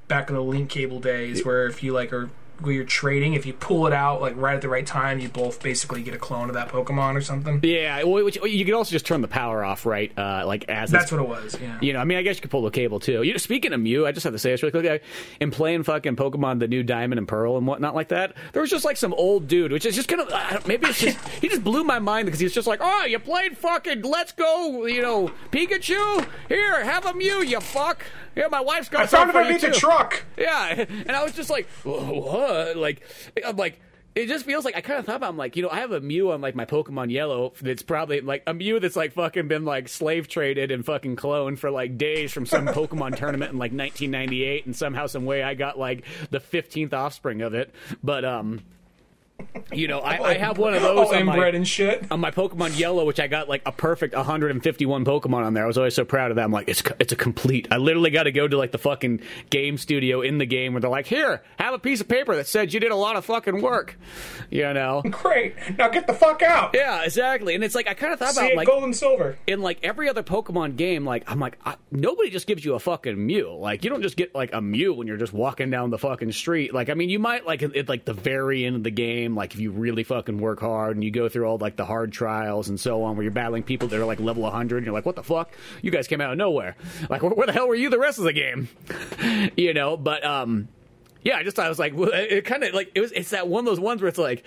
[0.09, 2.31] back in the link cable days where if you like are
[2.61, 5.29] where you're trading, if you pull it out like right at the right time, you
[5.29, 7.61] both basically get a clone of that Pokemon or something.
[7.63, 8.03] yeah.
[8.03, 10.13] Which, you could also just turn the power off, right?
[10.17, 11.57] Uh, like as That's what it was.
[11.61, 11.79] Yeah.
[11.81, 13.23] You know, I mean, I guess you could pull the cable too.
[13.23, 14.87] You know, speaking of Mew, I just have to say this really quick.
[14.87, 15.01] I,
[15.41, 18.71] in playing fucking Pokemon, the new Diamond and Pearl and whatnot like that, there was
[18.71, 21.65] just like some old dude, which is just kind of maybe it's just he just
[21.65, 25.03] blew my mind because he was just like, oh, you played fucking Let's Go, you
[25.03, 26.27] know, Pikachu.
[26.49, 28.05] Here, have a Mew, you fuck.
[28.37, 30.25] Yeah, my wife's got I found it some for you underneath the truck.
[30.37, 32.46] Yeah, and I was just like, what?
[32.77, 33.03] Like,
[33.45, 33.81] I'm like,
[34.17, 35.29] it just feels like I kind of thought about.
[35.29, 38.23] I'm like, you know, I have a Mew on like my Pokemon Yellow that's probably
[38.23, 41.99] like a Mew that's like fucking been like slave traded and fucking cloned for like
[41.99, 46.05] days from some Pokemon tournament in like 1998, and somehow, some way, I got like
[46.31, 47.75] the 15th offspring of it.
[48.03, 48.63] But um,
[49.73, 52.11] you know, I, I have one of those all on my, and shit.
[52.11, 55.65] on my Pokemon Yellow, which I got like a perfect 151 Pokemon on there.
[55.65, 56.45] I was always so proud of that.
[56.45, 57.69] I'm like, it's it's a complete.
[57.71, 60.81] I literally got to go to like the fucking game studio in the game where
[60.81, 63.25] they're like, here, have a piece of paper that said you did a lot of
[63.25, 63.99] fucking work.
[64.51, 65.03] You know?
[65.11, 65.55] Great.
[65.77, 66.71] Now get the fuck out.
[66.75, 67.55] Yeah, exactly.
[67.55, 69.37] And it's like I kind of thought See about it like gold and silver.
[69.47, 72.79] in like every other Pokemon game, like I'm like I, nobody just gives you a
[72.79, 73.53] fucking Mew.
[73.59, 76.33] Like you don't just get like a Mew when you're just walking down the fucking
[76.33, 76.73] street.
[76.73, 79.35] Like I mean, you might like at like the very end of the game game,
[79.37, 82.13] like if you really fucking work hard and you go through all like the hard
[82.13, 84.95] trials and so on, where you're battling people that are like level 100, and you're
[84.95, 85.53] like, what the fuck?
[85.83, 86.77] You guys came out of nowhere.
[87.11, 88.69] Like, where, where the hell were you the rest of the game?
[89.57, 90.69] you know, but um,
[91.23, 93.13] yeah, I just thought I was like, it kind of like it was.
[93.13, 94.45] It's that one of those ones where it's like.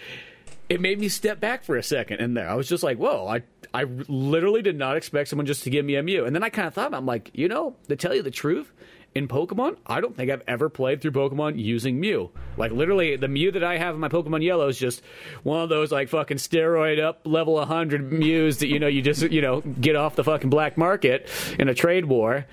[0.67, 2.47] It made me step back for a second in there.
[2.47, 3.41] I was just like, "Whoa!" I
[3.73, 6.25] I literally did not expect someone just to give me a Mew.
[6.25, 8.71] And then I kind of thought, I'm like, you know, to tell you the truth,
[9.15, 12.31] in Pokemon, I don't think I've ever played through Pokemon using Mew.
[12.57, 15.01] Like literally, the Mew that I have in my Pokemon Yellow is just
[15.43, 19.23] one of those like fucking steroid up level 100 Mews that you know you just
[19.23, 22.45] you know get off the fucking black market in a trade war.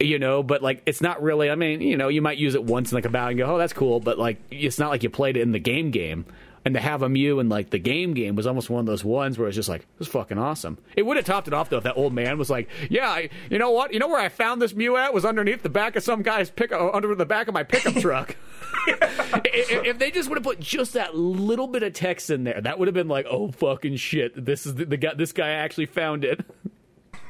[0.00, 1.50] You know, but like it's not really.
[1.50, 3.54] I mean, you know, you might use it once in like a battle and go,
[3.54, 6.26] "Oh, that's cool," but like it's not like you played it in the game game
[6.64, 9.04] and to have a Mew in like the game game was almost one of those
[9.04, 10.78] ones where it's just like it was fucking awesome.
[10.96, 13.28] It would have topped it off though if that old man was like, "Yeah, I,
[13.50, 13.92] you know what?
[13.92, 16.50] You know where I found this Mew at was underneath the back of some guy's
[16.50, 18.36] pickup, uh, under the back of my pickup truck."
[18.86, 22.60] if, if they just would have put just that little bit of text in there,
[22.60, 24.44] that would have been like, "Oh fucking shit!
[24.44, 25.14] This is the, the guy.
[25.14, 26.44] This guy actually found it."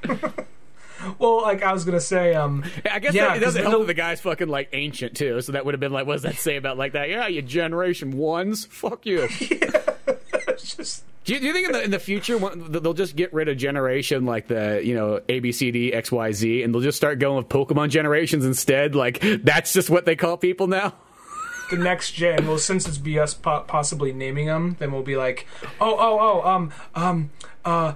[1.18, 3.78] Well, like I was gonna say, um, I guess yeah, that, it doesn't help the-
[3.80, 5.40] that the guy's fucking like ancient too.
[5.40, 7.08] So that would have been like, what does that say about like that?
[7.08, 8.64] Yeah, you generation ones.
[8.66, 9.28] Fuck you.
[10.48, 13.32] it's just Do you, do you think in the in the future they'll just get
[13.32, 16.74] rid of generation like the you know A B C D X Y Z and
[16.74, 18.94] they'll just start going with Pokemon generations instead?
[18.94, 20.94] Like that's just what they call people now.
[21.70, 22.46] the next gen.
[22.46, 25.46] Well, since it's BS po- possibly naming them, then we'll be like,
[25.80, 27.30] oh, oh, oh, um, um,
[27.64, 27.94] uh,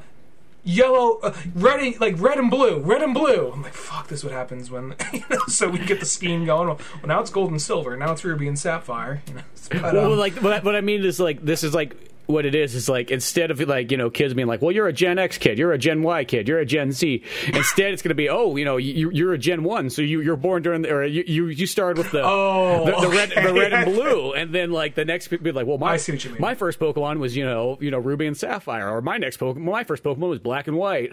[0.68, 3.50] yellow, uh, red, and, like red and blue, red and blue.
[3.52, 6.44] I'm like, fuck, this is what happens when, you know, so we get the scheme
[6.44, 6.68] going.
[6.68, 7.96] Well, now it's gold and silver.
[7.96, 9.22] Now it's ruby and sapphire.
[9.26, 11.96] You know, but, Well, um, like what, what I mean is like this is like
[12.28, 14.86] what it is is like instead of like you know kids being like well you're
[14.86, 17.22] a gen x kid you're a gen y kid you're a gen z
[17.54, 20.20] instead it's going to be oh you know you, you're a gen 1 so you,
[20.20, 23.30] you're born during the or you, you, you started with the Oh, the, the red
[23.30, 25.96] the red and blue and then like the next people be like well my I
[25.96, 26.40] see what you mean.
[26.40, 29.62] my first pokemon was you know you know ruby and sapphire or my next pokemon
[29.62, 31.10] my first pokemon was black and white.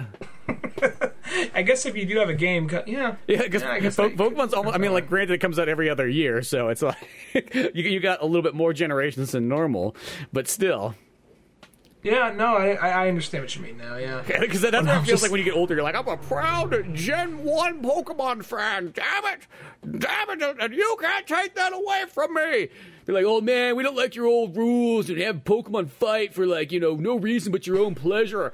[1.56, 4.54] I guess if you do have a game, yeah, yeah because I guess po- pokemon's
[4.54, 6.96] almost i mean like granted it comes out every other year so it's like
[7.54, 9.96] you, you got a little bit more generations than normal
[10.32, 10.94] but still
[12.06, 12.32] yeah.
[12.32, 13.98] No, I, I understand what you mean now.
[13.98, 15.76] Yeah, Because that's what it feels just- like when you get older.
[15.76, 18.94] You're like, I'm a proud Gen 1 Pokemon fan.
[18.94, 20.00] Damn it.
[20.00, 20.58] Damn it.
[20.60, 22.70] And you can't take that away from me.
[23.06, 26.48] They're like, oh man, we don't like your old rules and have Pokemon fight for
[26.48, 28.52] like, you know, no reason but your own pleasure.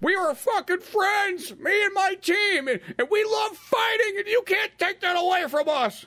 [0.00, 4.42] We are fucking friends, me and my team, and, and we love fighting, and you
[4.46, 6.06] can't take that away from us.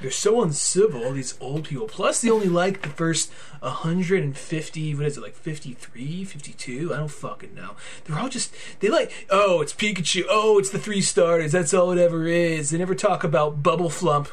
[0.00, 1.12] They're so uncivil.
[1.12, 1.86] These old people.
[1.86, 4.94] Plus, they only like the first 150.
[4.94, 6.92] What is it like 53, 52?
[6.92, 7.76] I don't fucking know.
[8.04, 9.26] They're all just they like.
[9.30, 10.24] Oh, it's Pikachu.
[10.28, 11.52] Oh, it's the three starters.
[11.52, 12.70] That's all it ever is.
[12.70, 14.28] They never talk about Bubble Flump.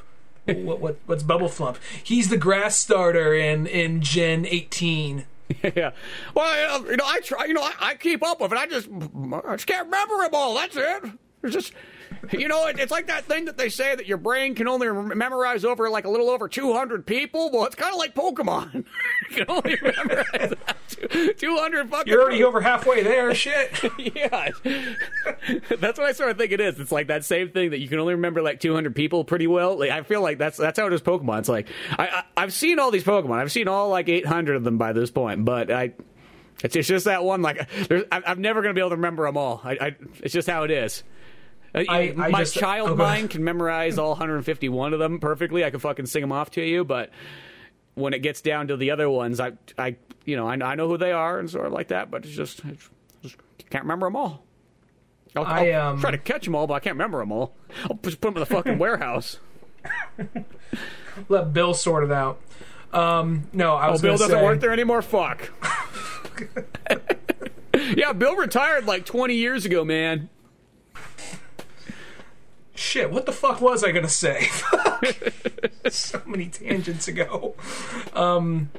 [0.45, 1.77] what, what what's Bubble Flump?
[2.03, 5.25] He's the grass starter in in Gen 18.
[5.75, 5.91] yeah.
[6.33, 7.45] Well, you know, I try.
[7.45, 8.57] You know, I, I keep up with it.
[8.57, 10.55] I just, I just can't remember them all.
[10.55, 11.11] That's it.
[11.43, 11.73] It's just,
[12.31, 14.87] you know, it, it's like that thing that they say that your brain can only
[15.15, 17.49] memorize over like a little over two hundred people.
[17.51, 18.85] Well, it's kind of like Pokemon.
[19.29, 20.53] you can only memorize
[21.37, 22.11] two hundred fucking.
[22.11, 23.33] You're already over halfway there.
[23.35, 23.71] Shit.
[24.15, 24.49] yeah,
[25.79, 26.79] that's what I sort of think it is.
[26.79, 29.79] It's like that same thing that you can only remember like 200 people pretty well.
[29.79, 31.39] Like, I feel like that's that's how it is Pokemon.
[31.39, 33.39] It's like I, I I've seen all these Pokemon.
[33.39, 35.93] I've seen all like 800 of them by this point, but I.
[36.63, 37.43] It's, just that one.
[37.43, 39.61] Like, there's, I- I'm never going to be able to remember them all.
[39.63, 41.03] I, I, it's just how it is.
[41.77, 45.63] Uh, I- I my just- child oh, mind can memorize all 151 of them perfectly.
[45.65, 47.09] I can fucking sing them off to you, but
[47.95, 49.95] when it gets down to the other ones, I, I,
[50.25, 52.35] you know, I, I know who they are and sort of like that, but it's
[52.35, 52.75] just, I
[53.23, 53.37] just
[53.69, 54.43] can't remember them all.
[55.35, 57.55] I'll, I, I'll um, try to catch them all, but I can't remember them all.
[57.89, 59.39] I'll just put them in the fucking warehouse.
[61.29, 62.39] Let Bill sort it out.
[62.93, 65.01] Um, no, I Oh, was Bill gonna doesn't say, work there anymore.
[65.01, 65.51] Fuck.
[67.95, 70.29] yeah, Bill retired like 20 years ago, man.
[72.77, 74.49] Shit, what the fuck was I gonna say?
[75.89, 77.55] so many tangents ago.
[78.13, 78.69] Um,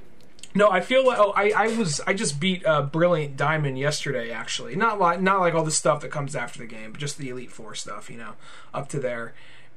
[0.55, 4.31] no, I feel like oh, I, I was I just beat uh, Brilliant Diamond yesterday.
[4.31, 7.19] Actually, not like not like all the stuff that comes after the game, but just
[7.19, 8.09] the Elite Four stuff.
[8.09, 8.33] You know,
[8.73, 9.35] up to there.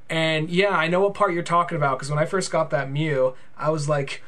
[0.08, 2.90] And yeah, I know what part you're talking about because when I first got that
[2.90, 4.22] Mew, I was like,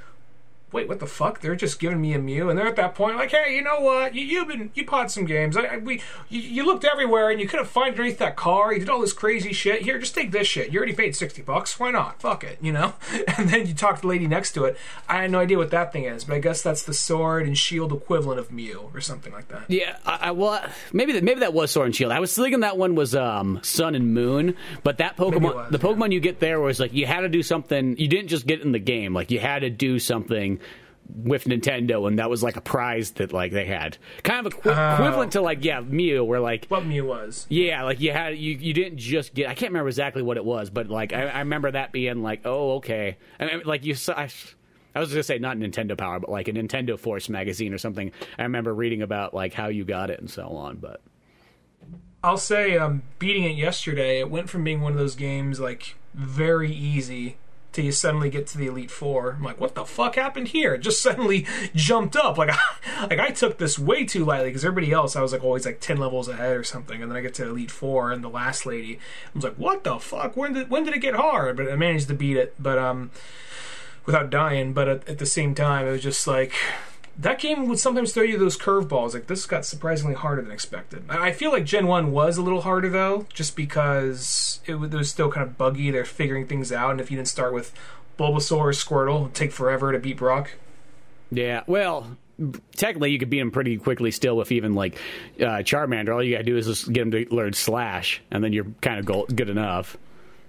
[0.74, 1.40] wait, what the fuck?
[1.40, 3.80] They're just giving me a Mew, and they're at that point like, hey, you know
[3.80, 4.14] what?
[4.14, 5.56] You, you've been you pod some games.
[5.56, 8.72] I, I we you, you looked everywhere and you couldn't find underneath that car.
[8.72, 9.82] You did all this crazy shit.
[9.82, 10.72] Here, just take this shit.
[10.72, 11.78] You already paid sixty bucks.
[11.78, 12.20] Why not?
[12.20, 12.94] Fuck it, you know.
[13.36, 14.76] And then you talk to the lady next to it.
[15.08, 17.56] I had no idea what that thing is, but I guess that's the sword and
[17.58, 19.64] shield equivalent of Mew or something like that.
[19.68, 22.12] Yeah, I, I well, maybe that maybe that was Sword and Shield.
[22.12, 25.78] I was thinking that one was um, Sun and Moon, but that Pokemon, was, the
[25.78, 25.84] yeah.
[25.84, 27.96] Pokemon you get there was like you had to do something.
[27.96, 30.60] You didn't just get in the game; like you had to do something
[31.14, 34.70] with Nintendo, and that was like a prize that like they had, kind of equi-
[34.70, 37.46] equivalent to like yeah Mew, where like What Mew was.
[37.48, 39.48] yeah, like you had you you didn't just get.
[39.48, 42.42] I can't remember exactly what it was, but like I, I remember that being like,
[42.44, 44.14] oh okay, and I mean, like you saw.
[44.14, 44.28] I,
[44.94, 48.12] I was gonna say not Nintendo Power, but like a Nintendo Force magazine or something.
[48.38, 50.76] I remember reading about like how you got it and so on.
[50.76, 51.00] But
[52.22, 55.96] I'll say, um, beating it yesterday, it went from being one of those games like
[56.14, 57.36] very easy
[57.74, 59.32] till you suddenly get to the Elite Four.
[59.32, 60.74] I'm like, what the fuck happened here?
[60.74, 62.38] It just suddenly jumped up.
[62.38, 65.44] Like, I, like I took this way too lightly because everybody else I was like
[65.44, 68.24] always like ten levels ahead or something, and then I get to Elite Four and
[68.24, 68.94] the last lady.
[68.94, 70.36] I was like, what the fuck?
[70.36, 71.56] When did when did it get hard?
[71.56, 73.10] But I managed to beat it, but um,
[74.06, 74.72] without dying.
[74.72, 76.54] But at, at the same time, it was just like
[77.18, 79.14] that game would sometimes throw you those curveballs.
[79.14, 81.04] Like this got surprisingly harder than expected.
[81.08, 85.30] I feel like Gen One was a little harder though, just because it was, still
[85.30, 85.90] kind of buggy.
[85.90, 87.72] They're figuring things out, and if you didn't start with
[88.18, 90.52] Bulbasaur or Squirtle, it'd take forever to beat Brock.
[91.30, 92.16] yeah, well.
[92.74, 94.96] Technically, you could beat him pretty quickly still with even like
[95.38, 96.12] uh, Charmander.
[96.12, 98.98] All you gotta do is just get him to learn Slash, and then you're kind
[98.98, 99.96] of go- good enough.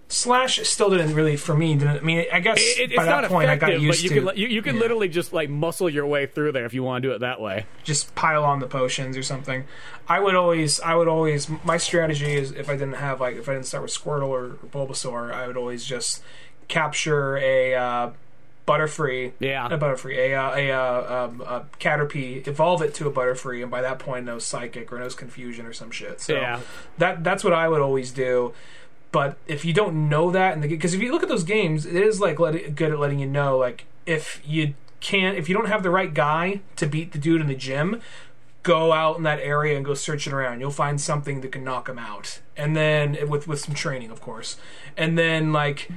[0.08, 1.74] Slash still didn't really for me.
[1.76, 2.26] Didn't I mean?
[2.32, 4.48] I guess It, it's by that point I got used but you to can you,
[4.48, 4.82] you can Yeah.
[4.82, 7.42] literally just like muscle your way through there if you want to do it that
[7.42, 7.66] way.
[7.84, 9.66] just pile on the potions or something.
[10.08, 11.50] I would always, I would always.
[11.64, 14.50] My strategy is if I didn't have like if I didn't start with Squirtle or
[14.68, 16.22] Bulbasaur, I would always just
[16.68, 18.10] capture a uh,
[18.68, 19.66] Butterfree, Yeah.
[19.68, 23.72] a Butterfree, a uh, a, uh, um, a Caterpie, evolve it to a Butterfree, and
[23.72, 26.22] by that point, no Psychic or no Confusion or some shit.
[26.22, 26.60] So Yeah.
[27.00, 28.54] that that's what I would always do.
[29.16, 31.96] But if you don't know that, and because if you look at those games, it
[31.96, 35.70] is like let good at letting you know, like if you can't, if you don't
[35.70, 38.02] have the right guy to beat the dude in the gym,
[38.64, 40.60] go out in that area and go searching around.
[40.60, 44.12] You'll find something that can knock him out, and then eh, with with some training,
[44.12, 44.58] of course,
[44.98, 45.90] and then like,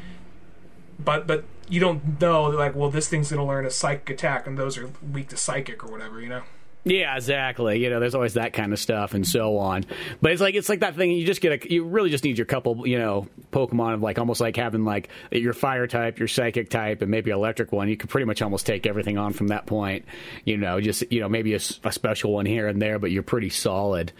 [0.96, 4.56] but but you don't know like, well, this thing's gonna learn a psychic attack, and
[4.56, 6.42] those are weak to psychic or whatever, you know.
[6.88, 7.82] Yeah, exactly.
[7.82, 9.84] You know, there's always that kind of stuff and so on.
[10.22, 11.10] But it's like it's like that thing.
[11.10, 11.72] You just get a.
[11.72, 12.88] You really just need your couple.
[12.88, 17.02] You know, Pokemon of like almost like having like your fire type, your psychic type,
[17.02, 17.88] and maybe electric one.
[17.88, 20.06] You could pretty much almost take everything on from that point.
[20.44, 23.50] You know, just you know maybe a special one here and there, but you're pretty
[23.50, 24.12] solid.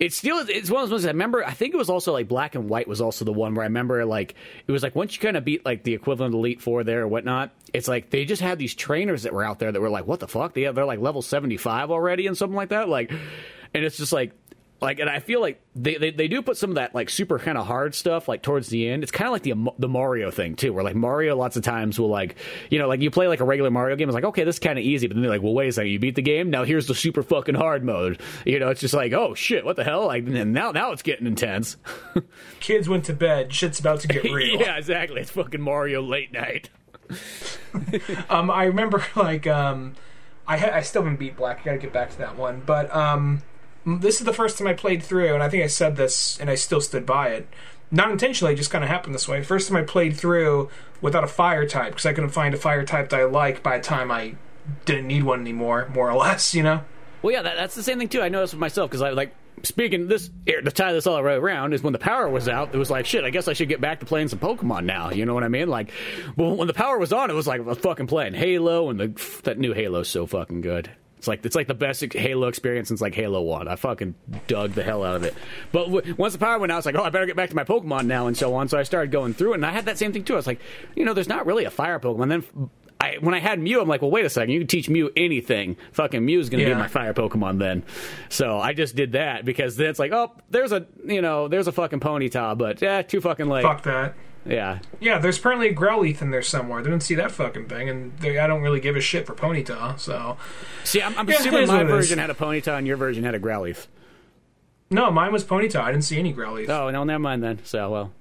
[0.00, 1.44] It's still it's one of those ones I remember.
[1.46, 3.66] I think it was also like Black and White was also the one where I
[3.66, 4.34] remember like
[4.66, 7.08] it was like once you kind of beat like the equivalent Elite Four there or
[7.08, 7.50] whatnot.
[7.72, 10.20] It's like they just had these trainers that were out there that were like, what
[10.20, 10.54] the fuck?
[10.54, 12.88] They have, they're like level seventy five already and something like that.
[12.88, 14.32] Like, and it's just like
[14.82, 17.38] like and I feel like they, they, they do put some of that like super
[17.38, 19.02] kind of hard stuff like towards the end.
[19.02, 21.98] It's kind of like the the Mario thing too, where like Mario lots of times
[22.00, 22.36] will like
[22.70, 24.60] you know like you play like a regular Mario game, it's like okay this is
[24.60, 26.50] kind of easy, but then they're like well wait a second you beat the game
[26.50, 28.20] now here's the super fucking hard mode.
[28.44, 31.02] You know it's just like oh shit what the hell like and now now it's
[31.02, 31.76] getting intense.
[32.60, 33.52] Kids went to bed.
[33.52, 34.60] Shit's about to get real.
[34.60, 36.70] yeah exactly it's fucking Mario late night.
[38.28, 39.94] Um, I remember like um,
[40.46, 41.60] I ha- I still haven't beat Black.
[41.60, 42.62] I got to get back to that one.
[42.66, 43.42] But um,
[43.86, 46.50] this is the first time I played through, and I think I said this, and
[46.50, 47.48] I still stood by it.
[47.92, 49.42] Not intentionally, it just kind of happened this way.
[49.42, 50.70] First time I played through
[51.00, 53.78] without a fire type because I couldn't find a fire type that I like by
[53.78, 54.34] the time I
[54.84, 56.54] didn't need one anymore, more or less.
[56.54, 56.84] You know.
[57.22, 58.22] Well, yeah, that, that's the same thing too.
[58.22, 61.34] I noticed with myself because I like speaking this to tie this all the way
[61.34, 62.74] around is when the power was out.
[62.74, 63.24] It was like shit.
[63.24, 65.10] I guess I should get back to playing some Pokemon now.
[65.10, 65.68] You know what I mean?
[65.68, 65.92] Like,
[66.36, 68.98] well, when the power was on, it was like I was fucking playing Halo, and
[68.98, 70.90] the that new Halo's so fucking good.
[71.18, 73.68] It's like it's like the best Halo experience since like Halo One.
[73.68, 74.14] I fucking
[74.46, 75.34] dug the hell out of it.
[75.70, 77.56] But w- once the power went out, it's like, oh, I better get back to
[77.56, 78.68] my Pokemon now, and so on.
[78.68, 80.32] So I started going through it, and I had that same thing too.
[80.32, 80.60] I was like,
[80.96, 82.30] you know, there's not really a fire Pokemon.
[82.30, 82.70] Then
[83.00, 84.50] I, when I had Mew, I'm like, well, wait a second.
[84.50, 85.76] You can teach Mew anything.
[85.92, 86.74] Fucking Mew's going to Yeah.
[86.74, 87.82] be my fire Pokemon then.
[88.28, 91.66] So I just did that because then it's like, oh, there's a, you know, there's
[91.66, 93.62] a fucking Ponyta, but yeah, too fucking late.
[93.62, 94.14] Fuck that.
[94.44, 94.78] Yeah.
[95.00, 96.80] Yeah, there's apparently a Growlithe in there somewhere.
[96.80, 99.34] I didn't see that fucking thing, and they, I don't really give a shit for
[99.34, 99.98] Ponyta.
[99.98, 100.36] So
[100.84, 101.90] See, I'm, I'm Yeah, assuming my what it is.
[101.90, 103.86] version had a Ponyta and your version had a Growlithe.
[104.90, 105.76] no, mine was Ponyta.
[105.80, 106.68] I didn't see any Growlithe.
[106.68, 107.60] Oh, no, never mind then.
[107.64, 108.12] So, well,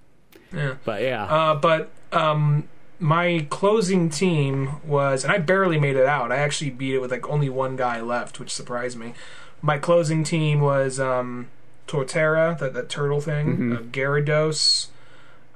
[0.53, 0.75] Yeah.
[0.85, 1.23] but yeah.
[1.23, 2.67] Uh, but um,
[2.99, 6.31] my closing team was, and I barely made it out.
[6.31, 9.13] I actually beat it with like only one guy left, which surprised me.
[9.61, 11.47] My closing team was um,
[11.87, 14.87] Torterra, that, that turtle thing, uh, Gyarados,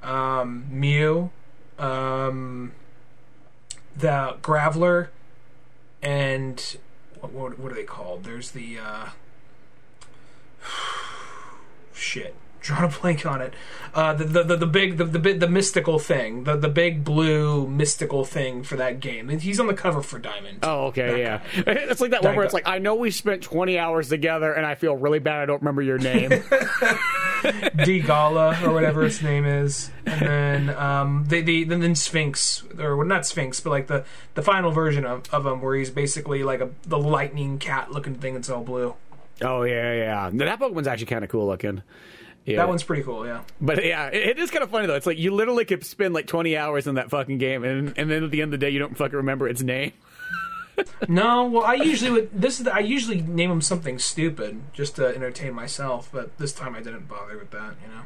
[0.02, 1.30] um, Mew,
[1.78, 2.72] um,
[3.96, 5.08] the Graveler,
[6.02, 6.76] and
[7.20, 8.24] what, what, what are they called?
[8.24, 9.08] There's the uh,
[11.94, 12.34] shit.
[12.64, 13.52] Drawing a blank on it.
[13.92, 17.04] Uh, the, the, the the big the the, big, the mystical thing, the the big
[17.04, 19.28] blue mystical thing for that game.
[19.28, 20.60] And He's on the cover for Diamond.
[20.62, 21.42] Oh, okay, yeah.
[21.66, 24.64] It's like that one where it's like, I know we spent 20 hours together and
[24.64, 26.30] I feel really bad I don't remember your name.
[27.84, 29.90] D Gala or whatever its name is.
[30.06, 34.04] And then um, they, they then, then Shinx or well, not Shinx, but like the
[34.34, 38.14] the final version of, of him where he's basically like a the lightning cat looking
[38.14, 38.34] thing.
[38.34, 38.94] that's all blue.
[39.42, 40.30] Oh yeah, yeah.
[40.32, 41.82] That Pokemon's actually kind of cool looking.
[42.44, 42.58] Yeah.
[42.58, 43.26] That one's pretty cool.
[43.26, 43.42] Yeah.
[43.60, 44.94] But yeah, it, it is kind of funny though.
[44.94, 48.10] It's like you literally could spend like 20 hours in that fucking game, and and
[48.10, 49.92] then at the end of the day, you don't fucking remember its name.
[51.08, 52.30] No, well, I usually would.
[52.32, 56.52] This is the, I usually name them something stupid just to entertain myself, but this
[56.52, 57.74] time I didn't bother with that.
[57.80, 58.02] You know,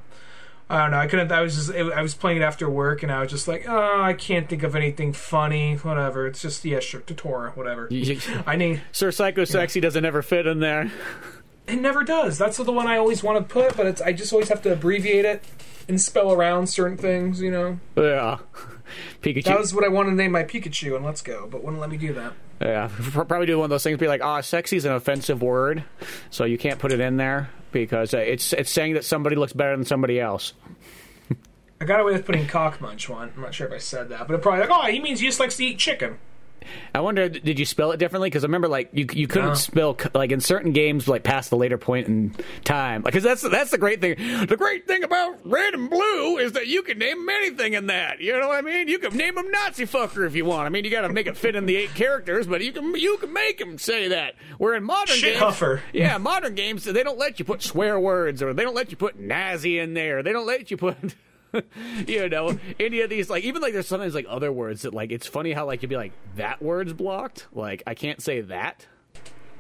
[0.69, 0.99] I don't know.
[0.99, 1.33] I couldn't.
[1.33, 1.71] I was just.
[1.73, 4.65] I was playing it after work, and I was just like, oh, I can't think
[4.65, 5.77] of anything funny.
[5.77, 6.27] Whatever.
[6.27, 7.89] It's just yeah, sure, Torterra, whatever.
[8.47, 8.83] I need.
[8.93, 10.93] Sir Psycho Sexy doesn't ever fit in there.
[11.69, 12.39] It never does.
[12.39, 14.01] That's the one I always want to put, but it's.
[14.01, 15.45] I just always have to abbreviate it
[15.89, 17.41] and spell around certain things.
[17.41, 17.81] You know.
[17.97, 18.39] Yeah.
[19.23, 19.45] Pikachu.
[19.45, 21.91] That was what I wanted to name my Pikachu, and Let's Go, but wouldn't let
[21.91, 22.33] me do that.
[22.61, 23.99] Yeah, probably do one of those things.
[23.99, 25.85] Be like, "Ah, oh, sexy is an offensive word,
[26.31, 29.53] so you can't put it in there because uh, it's it's saying that somebody looks
[29.53, 30.55] better than somebody else."
[31.81, 33.33] I got away with putting cock munch one.
[33.37, 35.27] I'm not sure if I said that, but it probably like, oh, he means he
[35.27, 36.19] just likes to eat chicken.
[36.95, 38.29] I wonder, did you spell it differently?
[38.29, 39.55] Because I remember, like, you you couldn't no.
[39.55, 43.03] spell like in certain games, like past the later point in time.
[43.03, 44.17] Because that's that's the great thing.
[44.47, 47.87] The great thing about red and blue is that you can name them anything in
[47.87, 48.21] that.
[48.21, 48.89] You know what I mean?
[48.89, 50.67] You can name them Nazi fucker if you want.
[50.67, 52.95] I mean, you got to make it fit in the eight characters, but you can
[52.95, 54.35] you can make them say that.
[54.59, 55.81] Where in modern Shit games, huffer.
[55.93, 58.97] yeah, modern games they don't let you put swear words or they don't let you
[58.97, 60.23] put Nazi in there.
[60.23, 60.97] They don't let you put.
[62.07, 65.11] you know, any of these like even like there's sometimes like other words that like
[65.11, 67.47] it's funny how like you'd be like that word's blocked.
[67.53, 68.87] Like I can't say that.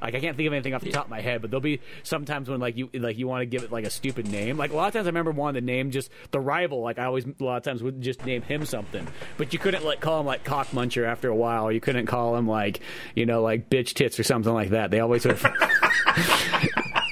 [0.00, 1.80] Like I can't think of anything off the top of my head, but there'll be
[2.02, 4.56] sometimes when like you like you want to give it like a stupid name.
[4.56, 6.82] Like a lot of times I remember wanting to name just the rival.
[6.82, 9.06] Like I always a lot of times would just name him something,
[9.36, 11.72] but you couldn't like call him like cock muncher after a while.
[11.72, 12.80] You couldn't call him like
[13.14, 14.90] you know like bitch tits or something like that.
[14.90, 15.42] They always sort of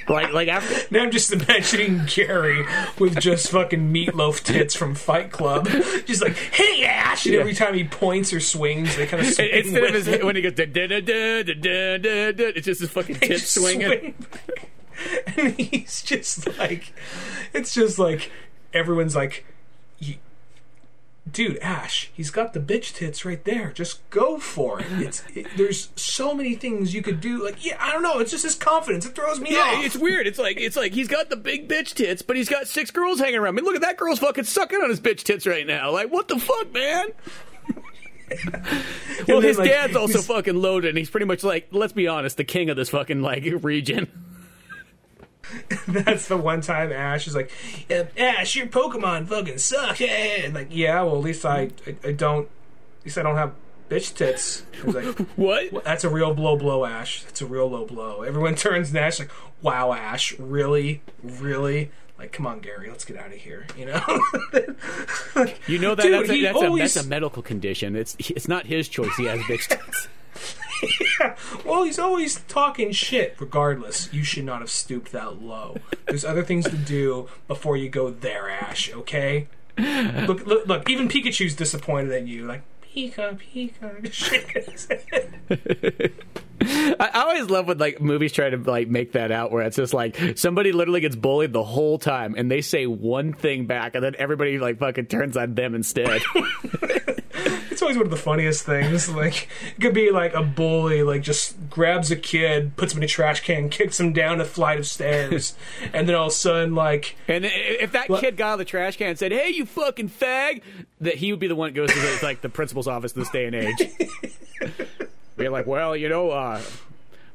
[0.09, 2.65] like like after now I'm just imagining Gary
[2.99, 5.69] with just fucking meatloaf tits from Fight Club,
[6.07, 9.51] just like hey Ash, and every time he points or swings, they kind of swing
[9.53, 12.81] instead of his when he goes da da da da da da da, it's just
[12.81, 13.89] his fucking tits swinging.
[13.89, 14.15] Swing.
[15.37, 16.93] and he's just like,
[17.53, 18.31] it's just like
[18.73, 19.45] everyone's like
[21.31, 23.73] dude, Ash, he's got the bitch tits right there.
[23.73, 24.87] Just go for it.
[25.07, 27.45] It's it, there's so many things you could do.
[27.45, 28.19] Like, yeah, I don't know.
[28.19, 29.07] It's just his confidence.
[29.07, 29.85] It throws me yeah, off.
[29.85, 30.27] it's weird.
[30.27, 33.21] It's like it's like he's got the big bitch tits, but he's got six girls
[33.21, 33.55] hanging around.
[33.55, 35.93] I mean, look at that girl's fucking sucking on his bitch tits right now.
[35.93, 37.09] Like, what the fuck, man?
[39.29, 42.37] well, his like, dad's also fucking loaded, and he's pretty much like, let's be honest,
[42.37, 44.26] the king of this fucking like region.
[45.89, 47.51] That's the one time Ash is like,
[48.17, 50.01] Ash, your Pokemon fucking suck.
[50.01, 52.45] And like, yeah, well, at least I, I, I don't,
[53.01, 53.53] at least I don't have
[53.89, 54.65] bitch tits.
[54.83, 55.73] I was like, what?
[55.73, 57.23] Well, that's a real blow, blow, Ash.
[57.25, 58.23] That's a real low blow.
[58.23, 59.31] Everyone turns to Ash like,
[59.63, 61.91] wow, Ash, really, really.
[62.19, 63.67] Like, come on, Gary, let's get out of here.
[63.77, 64.23] You know,
[65.35, 66.93] like, you know that dude, that's, a, that's, always...
[66.93, 67.95] a, that's a medical condition.
[67.95, 69.15] It's it's not his choice.
[69.19, 70.09] He has bitch tits.
[71.21, 71.37] Yeah.
[71.65, 73.37] Well, he's always talking shit.
[73.39, 75.77] Regardless, you should not have stooped that low.
[76.07, 78.93] There's other things to do before you go there, Ash.
[78.93, 79.49] Okay.
[79.79, 80.89] Look, look, look.
[80.89, 82.47] Even Pikachu's disappointed in you.
[82.47, 82.63] Like
[82.97, 84.13] Pika, Pika.
[87.01, 89.93] I always love when like movies try to like make that out where it's just
[89.93, 94.03] like somebody literally gets bullied the whole time and they say one thing back and
[94.03, 96.23] then everybody like fucking turns on them instead.
[97.87, 99.07] Always one of the funniest things.
[99.17, 103.05] Like it could be like a bully like just grabs a kid, puts him in
[103.05, 105.55] a trash can, kicks him down a flight of stairs,
[105.93, 108.65] and then all of a sudden like And if that kid got out of the
[108.65, 110.63] trash can and said, "Hey, you fucking fag,"
[111.01, 113.21] that he would be the one that goes to the, like the principal's office in
[113.21, 113.79] this day and age.
[115.37, 116.61] Be like, well, you know, uh,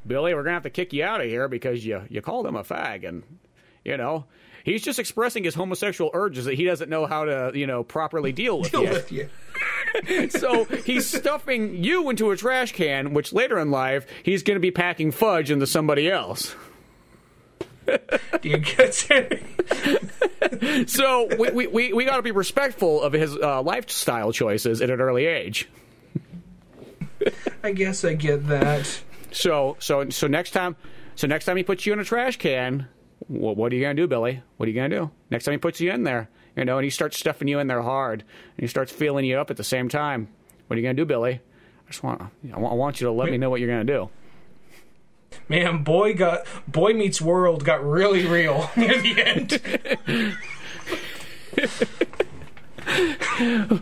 [0.05, 2.55] Billy, we're gonna have to kick you out of here because you you called him
[2.55, 3.23] a fag, and
[3.85, 4.25] you know
[4.63, 8.31] he's just expressing his homosexual urges that he doesn't know how to you know properly
[8.31, 9.29] deal with deal with you.
[10.29, 14.61] so he's stuffing you into a trash can, which later in life he's going to
[14.61, 16.55] be packing fudge into somebody else.
[17.85, 20.89] Do you get it?
[20.89, 24.89] so we, we, we, we got to be respectful of his uh, lifestyle choices at
[24.89, 25.67] an early age.
[27.63, 29.01] I guess I get that.
[29.31, 30.75] So so so next time
[31.15, 32.87] so next time he puts you in a trash can,
[33.27, 34.41] what, what are you gonna do, Billy?
[34.57, 35.11] What are you gonna do?
[35.29, 37.67] Next time he puts you in there, you know, and he starts stuffing you in
[37.67, 40.27] there hard, and he starts feeling you up at the same time.
[40.67, 41.33] What are you gonna do, Billy?
[41.33, 44.09] I just want I want you to let me know what you're gonna do.
[45.47, 49.61] Man, boy got boy meets world got really real near the end.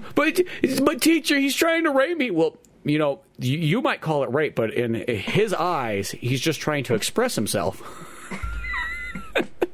[0.16, 0.42] but
[0.84, 2.32] but teacher, he's trying to rape me.
[2.32, 6.60] Well, you know, you, you might call it rape, but in his eyes, he's just
[6.60, 7.82] trying to express himself.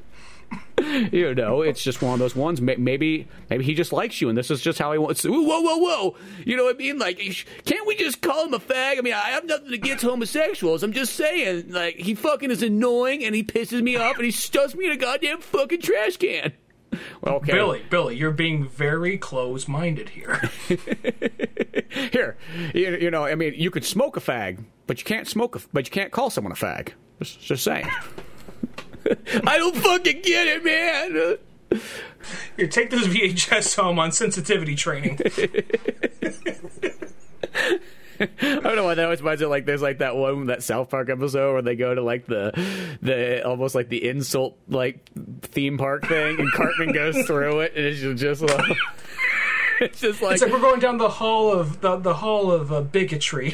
[1.11, 2.60] you know, it's just one of those ones.
[2.60, 5.22] Maybe, maybe he just likes you, and this is just how he wants.
[5.22, 6.15] To, whoa, whoa, whoa!
[6.45, 6.99] You know what I mean?
[6.99, 7.18] Like,
[7.65, 8.97] can't we just call him a fag?
[8.97, 10.84] I mean, I have nothing against homosexuals.
[10.84, 14.31] I'm just saying, like, he fucking is annoying, and he pisses me off, and he
[14.31, 16.53] stuffs me in a goddamn fucking trash can.
[17.22, 17.53] Well, okay.
[17.53, 20.41] Billy, Billy, you're being very close-minded here.
[22.11, 22.38] here,
[22.73, 25.61] you, you, know, I mean, you could smoke a fag, but you can't smoke a,
[25.73, 26.89] but you can't call someone a fag.
[27.19, 27.88] Just, just saying.
[29.45, 31.38] I don't fucking get it, man.
[32.57, 35.19] Here, take this VHS home on sensitivity training.
[38.18, 40.90] I don't know why that always reminds me like there's like that one that South
[40.90, 42.52] Park episode where they go to like the
[43.02, 45.10] the almost like the insult like
[45.41, 48.77] theme park thing and Cartman goes through it and it's just like
[49.82, 52.72] it's just like it's like we're going down the hall of the the hall of
[52.72, 53.52] uh, bigotry.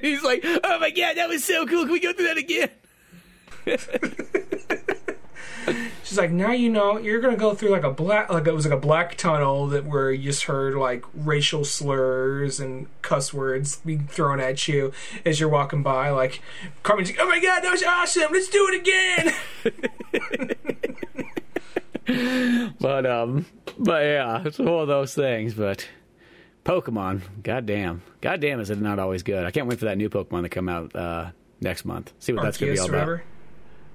[0.00, 1.84] he's like, "Oh my god, that was so cool!
[1.84, 2.68] Can we go through that again?"
[6.04, 8.66] She's like, now you know you're gonna go through like a black, like it was
[8.66, 13.76] like a black tunnel that where you just heard like racial slurs and cuss words
[13.76, 14.92] being thrown at you
[15.24, 16.10] as you're walking by.
[16.10, 16.42] Like,
[16.82, 18.30] Cartman's like, oh my god, that was awesome!
[18.32, 19.32] Let's do it again.
[22.80, 23.46] but um,
[23.78, 25.54] but yeah, it's one of those things.
[25.54, 25.88] But
[26.64, 29.46] Pokemon, goddamn, goddamn, is it not always good?
[29.46, 31.30] I can't wait for that new Pokemon to come out uh,
[31.62, 32.12] next month.
[32.18, 33.20] See what Arceus that's gonna be all about.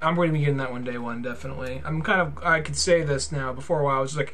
[0.01, 1.81] I'm going to be getting that one day one definitely.
[1.85, 3.53] I'm kind of I could say this now.
[3.53, 4.33] Before a while, I was like,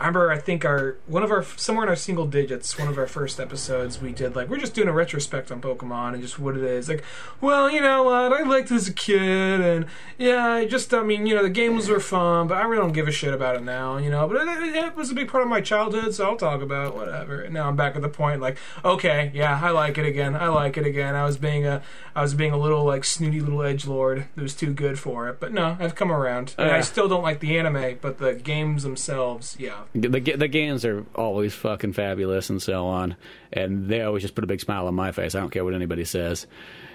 [0.00, 2.96] I remember I think our one of our somewhere in our single digits, one of
[2.96, 6.38] our first episodes, we did like we're just doing a retrospect on Pokemon and just
[6.38, 6.88] what it is.
[6.88, 7.04] Like,
[7.42, 9.84] well, you know what, I liked it as a kid, and
[10.16, 12.92] yeah, I just I mean, you know, the games were fun, but I really don't
[12.92, 14.26] give a shit about it now, you know.
[14.26, 16.94] But it, it was a big part of my childhood, so I'll talk about it,
[16.94, 17.42] whatever.
[17.42, 20.34] And now I'm back at the point like, okay, yeah, I like it again.
[20.34, 21.14] I like it again.
[21.14, 21.82] I was being a
[22.16, 25.28] I was being a little like snooty little edge lord that was too good for
[25.28, 26.54] it, but no, I've come around.
[26.58, 30.84] Uh, I still don't like the anime, but the games themselves, yeah the the games
[30.84, 33.16] are always fucking fabulous and so on,
[33.52, 35.34] and they always just put a big smile on my face.
[35.34, 36.46] I don't care what anybody says.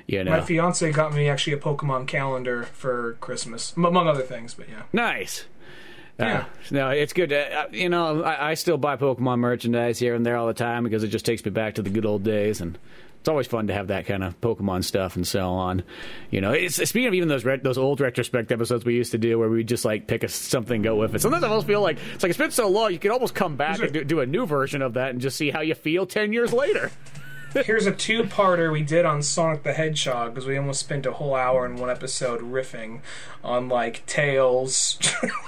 [0.08, 4.54] You know, my fiance got me actually a Pokemon calendar for Christmas, among other things.
[4.54, 5.46] But yeah, nice.
[6.20, 6.46] Uh, yeah.
[6.72, 7.34] no, it's good.
[7.34, 10.86] Uh, you know, I, I, still buy Pokemon merchandise here and there all the time
[10.86, 12.78] because it just takes me back to the good old days, and
[13.20, 15.84] it's always fun to have that kind of Pokemon stuff and so on.
[16.30, 19.18] You know, it's, speaking of even those re- those old retrospect episodes we used to
[19.18, 21.22] do where we just like pick a, something go with it.
[21.22, 23.58] Sometimes I almost feel like it's like it's been so long you could almost come
[23.58, 26.06] back and do, do a new version of that and just see how you feel
[26.06, 26.92] ten years later.
[27.64, 31.36] Here's a two-parter we did on Sonic the Hedgehog because we almost spent a whole
[31.36, 33.00] hour in one episode riffing
[33.46, 35.00] on like Tails,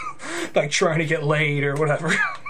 [0.56, 2.14] like trying to get laid or whatever.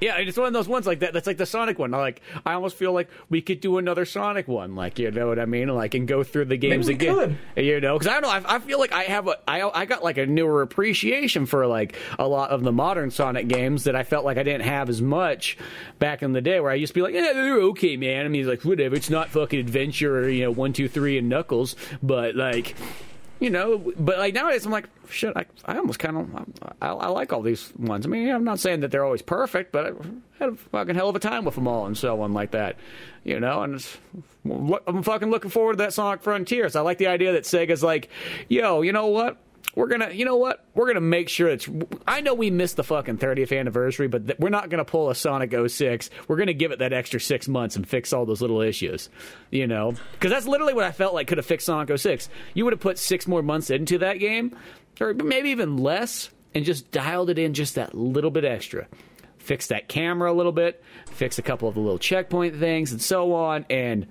[0.00, 1.12] yeah, it's one of those ones like that.
[1.12, 1.90] That's like the Sonic one.
[1.90, 4.74] Like I almost feel like we could do another Sonic one.
[4.74, 5.68] Like you know what I mean?
[5.68, 7.38] Like and go through the games again.
[7.54, 7.64] Could.
[7.64, 8.48] You know, because I don't know.
[8.48, 9.36] I, I, feel like I have a.
[9.46, 13.48] I I got like a newer appreciation for like a lot of the modern Sonic
[13.48, 15.58] games that I felt like I didn't have as much
[15.98, 16.60] back in the day.
[16.60, 18.24] Where I used to be like, yeah, they're okay, man.
[18.24, 18.94] I mean, like whatever.
[18.94, 22.74] It's not fucking adventure or you know one, two, three, and Knuckles, but like
[23.40, 27.08] you know, but like nowadays, I'm like, shit, I, I almost kind of, I, I,
[27.08, 28.04] like all these ones.
[28.04, 29.92] I mean, I'm not saying that they're always perfect, but I
[30.38, 32.76] had a fucking hell of a time with them all and so on like that,
[33.24, 33.86] you know, and
[34.86, 36.74] I'm fucking looking forward to that Sonic Frontiers.
[36.74, 38.08] I like the idea that Sega's like,
[38.48, 39.36] yo, you know what?
[39.74, 40.64] We're gonna, you know what?
[40.74, 41.68] We're gonna make sure it's.
[42.06, 45.14] I know we missed the fucking 30th anniversary, but th- we're not gonna pull a
[45.14, 46.10] Sonic 06.
[46.26, 49.08] We're gonna give it that extra six months and fix all those little issues,
[49.50, 49.94] you know?
[50.12, 52.28] Because that's literally what I felt like could have fixed Sonic 06.
[52.54, 54.56] You would have put six more months into that game,
[55.00, 58.88] or maybe even less, and just dialed it in just that little bit extra.
[59.38, 63.00] Fix that camera a little bit, fix a couple of the little checkpoint things, and
[63.00, 64.06] so on, and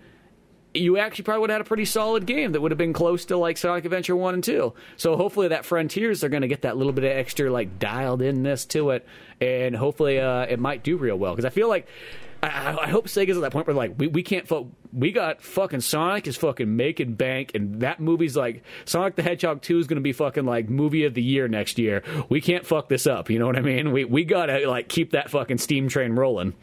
[0.79, 3.25] you actually probably would have had a pretty solid game that would have been close
[3.25, 4.73] to like Sonic Adventure 1 and 2.
[4.95, 8.21] So hopefully that Frontiers are going to get that little bit of extra like dialed
[8.21, 9.05] inness to it
[9.39, 11.87] and hopefully uh, it might do real well because I feel like
[12.41, 15.41] I, I, hope Sega's at that point where like we, we can't fo- we got
[15.41, 19.87] fucking Sonic is fucking making bank and that movie's like Sonic the Hedgehog 2 is
[19.87, 22.03] going to be fucking like movie of the year next year.
[22.29, 23.91] We can't fuck this up, you know what I mean?
[23.91, 26.53] We we got to like keep that fucking steam train rolling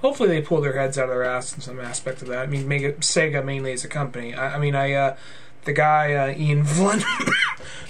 [0.00, 2.38] hopefully they pull their heads out of their ass in some aspect of that.
[2.38, 4.34] I mean, Sega mainly as a company.
[4.34, 5.16] I, I mean, I uh,
[5.64, 7.02] the guy uh, Ian Flynn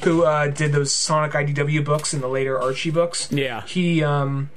[0.02, 3.30] who uh, did those Sonic IDW books and the later Archie books.
[3.30, 4.50] Yeah, he um,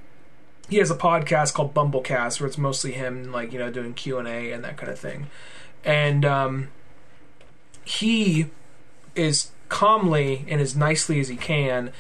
[0.70, 4.18] he has a podcast called Bumblecast where it's mostly him like you know doing Q
[4.18, 5.28] and A and that kind of thing,
[5.84, 6.70] and um,
[7.86, 8.48] he
[9.16, 11.92] is calmly and as nicely as he can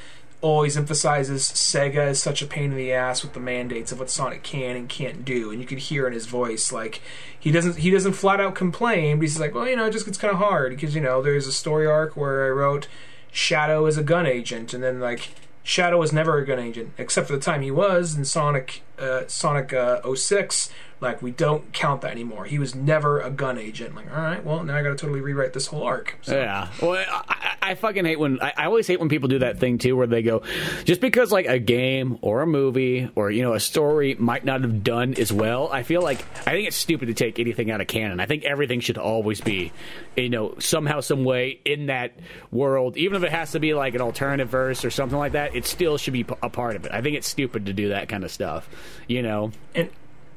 [0.43, 4.09] always emphasizes Sega is such a pain in the ass with the mandates of what
[4.09, 7.01] Sonic can and can't do, and you could hear in his voice like
[7.39, 10.05] he doesn't he doesn't flat out complain, but he's like, well, you know, it just
[10.05, 12.89] gets kind of hard because you know there's a story arc where I wrote
[13.31, 15.29] Shadow is a gun agent, and then like
[15.63, 19.21] Shadow was never a gun agent except for the time he was in Sonic uh,
[19.27, 20.69] Sonic uh, 06.
[21.03, 22.45] Like we don't count that anymore.
[22.45, 23.95] He was never a gun agent.
[23.95, 26.17] Like all right, well now I got to totally rewrite this whole arc.
[26.21, 26.35] So.
[26.35, 26.69] Yeah.
[26.81, 29.77] Well, I, I, fucking hate when I, I always hate when people do that thing
[29.77, 30.43] too, where they go,
[30.85, 34.61] just because like a game or a movie or you know a story might not
[34.61, 35.69] have done as well.
[35.71, 38.19] I feel like I think it's stupid to take anything out of canon.
[38.19, 39.71] I think everything should always be,
[40.15, 42.13] you know, somehow, some way in that
[42.51, 45.55] world, even if it has to be like an alternative verse or something like that.
[45.55, 46.91] It still should be a part of it.
[46.91, 48.69] I think it's stupid to do that kind of stuff.
[49.07, 49.51] You know.
[49.75, 49.89] and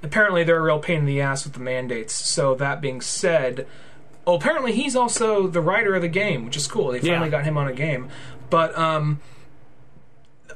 [0.03, 2.13] apparently they're a real pain in the ass with the mandates.
[2.15, 3.67] So that being said,
[4.27, 6.93] oh, apparently he's also the writer of the game, which is cool.
[6.93, 7.31] They finally Yeah.
[7.31, 8.09] got him on a game,
[8.51, 9.21] but um,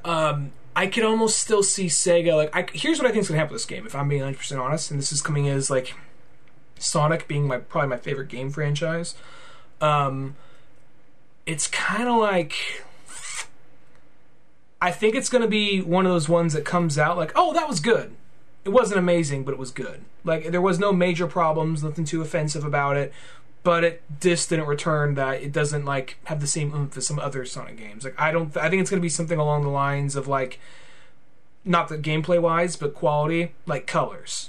[0.04, 2.34] um, I could almost still see Sega.
[2.36, 3.86] Like, I, here's what I think is gonna happen with this game.
[3.86, 5.94] If I'm being 100 percent honest, and this is coming as like
[6.78, 9.14] Sonic being my probably my favorite game franchise.
[9.80, 10.36] Um,
[11.46, 12.54] it's kind of like.
[14.82, 17.52] I think it's going to be one of those ones that comes out like, oh,
[17.52, 18.14] that was good
[18.64, 20.02] it wasn't amazing, but it was good.
[20.24, 23.12] Like there was no major problems, nothing too offensive about it.
[23.62, 27.18] But it just didn't return that it doesn't like have the same oomph as some
[27.18, 28.04] other Sonic games.
[28.04, 30.58] Like I don't, I think it's gonna be something along the lines of like,
[31.62, 34.48] not the gameplay wise, but quality, like colors.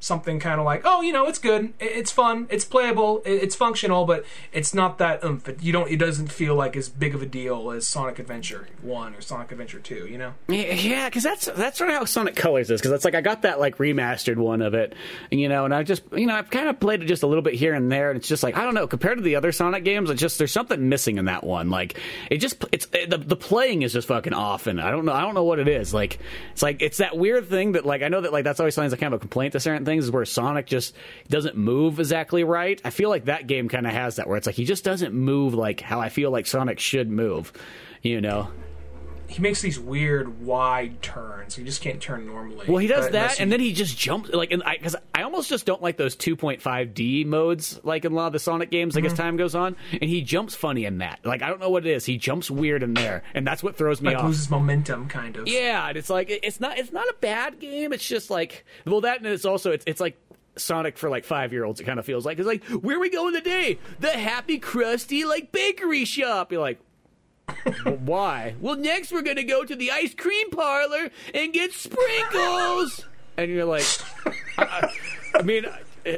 [0.00, 4.06] Something kind of like, oh, you know, it's good, it's fun, it's playable, it's functional,
[4.06, 5.46] but it's not that oomph.
[5.48, 8.66] It, you don't, it doesn't feel like as big of a deal as Sonic Adventure
[8.80, 10.06] One or Sonic Adventure Two.
[10.06, 10.34] You know?
[10.48, 12.80] Yeah, because that's that's sort of how Sonic Colors is.
[12.80, 14.94] Because it's like I got that like remastered one of it,
[15.30, 17.42] you know, and I just you know I've kind of played it just a little
[17.42, 18.86] bit here and there, and it's just like I don't know.
[18.86, 21.68] Compared to the other Sonic games, it's just there's something missing in that one.
[21.68, 21.98] Like
[22.30, 25.20] it just it's the the playing is just fucking off, and I don't know I
[25.20, 25.92] don't know what it is.
[25.92, 26.18] Like
[26.52, 28.88] it's like it's that weird thing that like I know that like that's always something
[28.88, 30.94] that's kind of a complaint to certain things is where Sonic just
[31.28, 32.80] doesn't move exactly right.
[32.84, 35.14] I feel like that game kind of has that where it's like he just doesn't
[35.14, 37.52] move like how I feel like Sonic should move.
[38.02, 38.50] You know.
[39.30, 41.56] He makes these weird wide turns.
[41.56, 42.66] You just can't turn normally.
[42.68, 44.96] Well, he does Uh, that, you- and then he just jumps like, and I because
[45.14, 48.70] I almost just don't like those 2.5D modes, like in a lot of the Sonic
[48.70, 48.94] games.
[48.94, 49.22] Like as Mm-hmm.
[49.22, 51.20] time goes on, and he jumps funny in that.
[51.24, 52.04] Like I don't know what it is.
[52.04, 54.24] He jumps weird in there, and that's what throws me like off.
[54.26, 55.46] loses momentum, kind of.
[55.48, 57.92] Yeah, and it's like it's not it's not a bad game.
[57.92, 60.16] It's just like well that and it's also it's it's like
[60.56, 61.80] Sonic for like five year olds.
[61.80, 63.78] It kind of feels like it's like where are we going today?
[64.00, 66.52] The Happy Krusty like bakery shop.
[66.52, 66.80] You're like.
[67.84, 68.54] "Well, Why?
[68.60, 73.04] Well, next we're gonna go to the ice cream parlor and get sprinkles.
[73.36, 73.86] And you're like,
[74.58, 74.92] I,
[75.34, 75.64] I mean,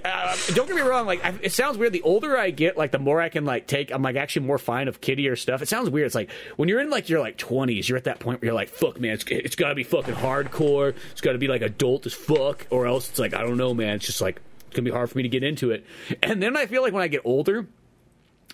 [0.04, 1.06] uh, don't get me wrong.
[1.06, 1.92] Like, I, it sounds weird.
[1.92, 3.92] The older I get, like, the more I can like take.
[3.92, 5.62] I'm like actually more fine of kiddier stuff.
[5.62, 6.06] It sounds weird.
[6.06, 8.54] It's like when you're in like your like 20s, you're at that point where you're
[8.54, 10.94] like, fuck, man, it's it's got to be fucking hardcore.
[11.12, 13.74] It's got to be like adult as fuck, or else it's like I don't know,
[13.74, 13.96] man.
[13.96, 15.84] It's just like it's gonna be hard for me to get into it.
[16.22, 17.66] And then I feel like when I get older.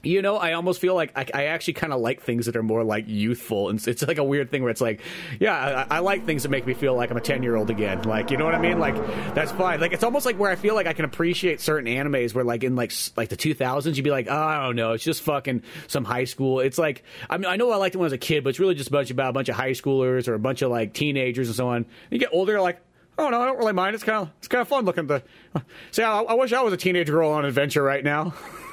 [0.02, 2.62] You know, I almost feel like I, I actually kind of like things that are
[2.62, 5.00] more like youthful, and it's, it's like a weird thing where it's like,
[5.40, 7.68] yeah, I, I like things that make me feel like I'm a ten year old
[7.70, 8.02] again.
[8.02, 8.78] Like, you know what I mean?
[8.78, 8.94] Like,
[9.34, 9.80] that's fine.
[9.80, 12.62] Like, it's almost like where I feel like I can appreciate certain animes where, like,
[12.62, 15.62] in like like the 2000s, you'd be like, oh, I don't know, it's just fucking
[15.88, 16.60] some high school.
[16.60, 18.50] It's like, I mean, I know I liked it when I was a kid, but
[18.50, 21.48] it's really just about a bunch of high schoolers or a bunch of like teenagers
[21.48, 21.86] and so on.
[22.10, 22.80] You get older, like.
[23.20, 23.96] Oh no, I don't really mind.
[23.96, 25.62] It's kind of it's kind of fun looking at the.
[25.90, 28.32] See, I, I wish I was a teenage girl on an adventure right now.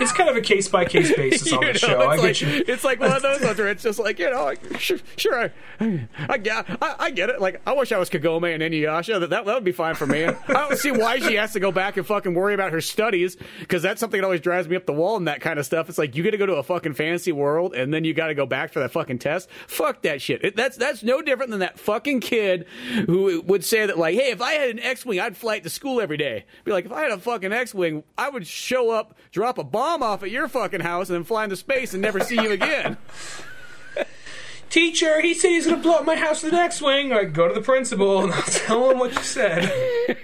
[0.00, 2.00] It's kind of a case by case basis on the show.
[2.00, 2.64] I it's get like, you.
[2.74, 5.50] It's like one of those ones where it's just like you know, sure, sure
[5.80, 7.40] I, I, get- I, I get it.
[7.40, 9.20] Like I wish I was Kagome and Inuyasha.
[9.20, 10.24] That, that that would be fine for me.
[10.24, 13.36] I don't see why she has to go back and fucking worry about her studies
[13.60, 15.88] because that's something that always drives me up the wall and that kind of stuff.
[15.88, 18.28] It's like you got to go to a fucking fancy world and then you got
[18.28, 19.48] to go back for that fucking test.
[19.68, 20.44] Fuck that shit.
[20.44, 22.66] It, that's that's no different than that fucking kid
[23.06, 26.00] who would say that like, hey, if I had an X-wing, I'd fly to school
[26.00, 26.44] every day.
[26.64, 29.83] Be like, if I had a fucking X-wing, I would show up, drop a bomb
[29.84, 32.96] off at your fucking house, and then fly into space and never see you again.
[34.70, 37.12] Teacher, he said he's going to blow up my house with an X-wing.
[37.12, 40.18] I go to the principal and I'll tell him what you said.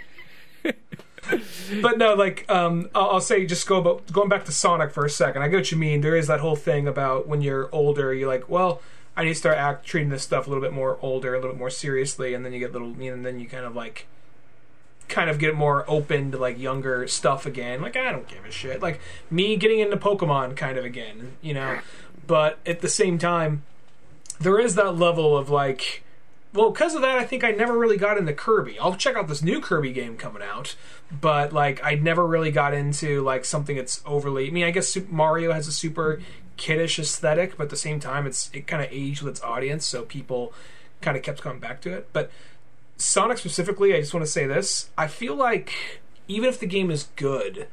[1.83, 5.05] but no, like um, I'll, I'll say, just go about going back to Sonic for
[5.05, 5.43] a second.
[5.43, 6.01] I get what you mean.
[6.01, 8.83] There is that whole thing about when you're older, you're like, well,
[9.17, 11.53] I need to start act treating this stuff a little bit more older, a little
[11.53, 14.07] bit more seriously, and then you get little, and then you kind of like
[15.11, 17.83] kind of get more open to like younger stuff again.
[17.83, 18.81] Like I don't give a shit.
[18.81, 19.01] Like
[19.31, 21.81] me getting into Pokemon kind of again, you know.
[22.27, 23.65] But at the same time,
[24.41, 26.03] there is that level of like
[26.53, 29.29] well because of that i think i never really got into kirby i'll check out
[29.29, 30.75] this new kirby game coming out
[31.21, 34.89] but like i never really got into like something that's overly i mean i guess
[34.89, 36.21] super mario has a super
[36.57, 39.87] kiddish aesthetic but at the same time it's it kind of aged with its audience
[39.87, 40.53] so people
[41.01, 42.31] kind of kept coming back to it but
[43.01, 45.73] sonic specifically i just want to say this i feel like
[46.29, 47.67] even if the game is good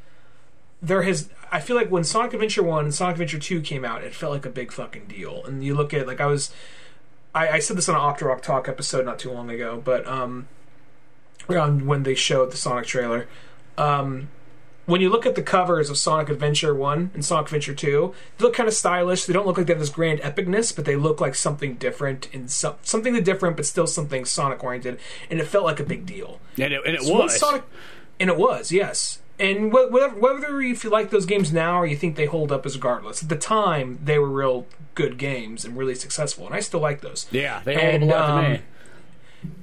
[0.81, 4.03] there has I feel like when Sonic Adventure One and Sonic Adventure Two came out,
[4.03, 5.43] it felt like a big fucking deal.
[5.45, 6.51] And you look at like I was,
[7.33, 10.47] I, I said this on an Octorok Talk episode not too long ago, but um,
[11.49, 13.27] around when they showed the Sonic trailer,
[13.77, 14.29] um,
[14.87, 18.43] when you look at the covers of Sonic Adventure 1 and Sonic Adventure 2, they
[18.43, 19.25] look kind of stylish.
[19.25, 22.27] They don't look like they have this grand epicness, but they look like something different
[22.33, 24.99] and so, something different, but still something Sonic oriented.
[25.29, 26.39] And it felt like a big deal.
[26.57, 27.37] And it, and it So was.
[27.37, 27.63] Sonic,
[28.19, 29.19] and it was, yes.
[29.39, 32.51] And wh- whatever, whether you feel like those games now or you think they hold
[32.51, 34.65] up as regardless, at the time they were real
[34.95, 37.27] good games and really successful, and I still like those.
[37.29, 38.59] yeah, they hold up And, a lot to um, me.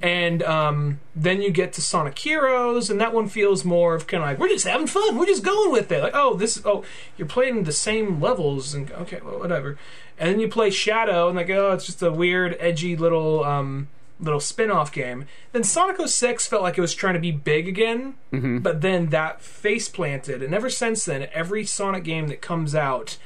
[0.01, 4.23] And um, then you get to Sonic Heroes, and that one feels more of kind
[4.23, 6.01] of like we're just having fun, we're just going with it.
[6.01, 6.83] Like, oh, this, oh,
[7.17, 9.77] you're playing the same levels, and okay, well, whatever.
[10.17, 13.89] And then you play Shadow, and like, oh, it's just a weird, edgy little, um,
[14.19, 15.25] little spin-off game.
[15.51, 18.15] Then Sonic 06 felt like it was trying to be big again,
[18.61, 23.17] but then that face planted, and ever since then, every Sonic game that comes out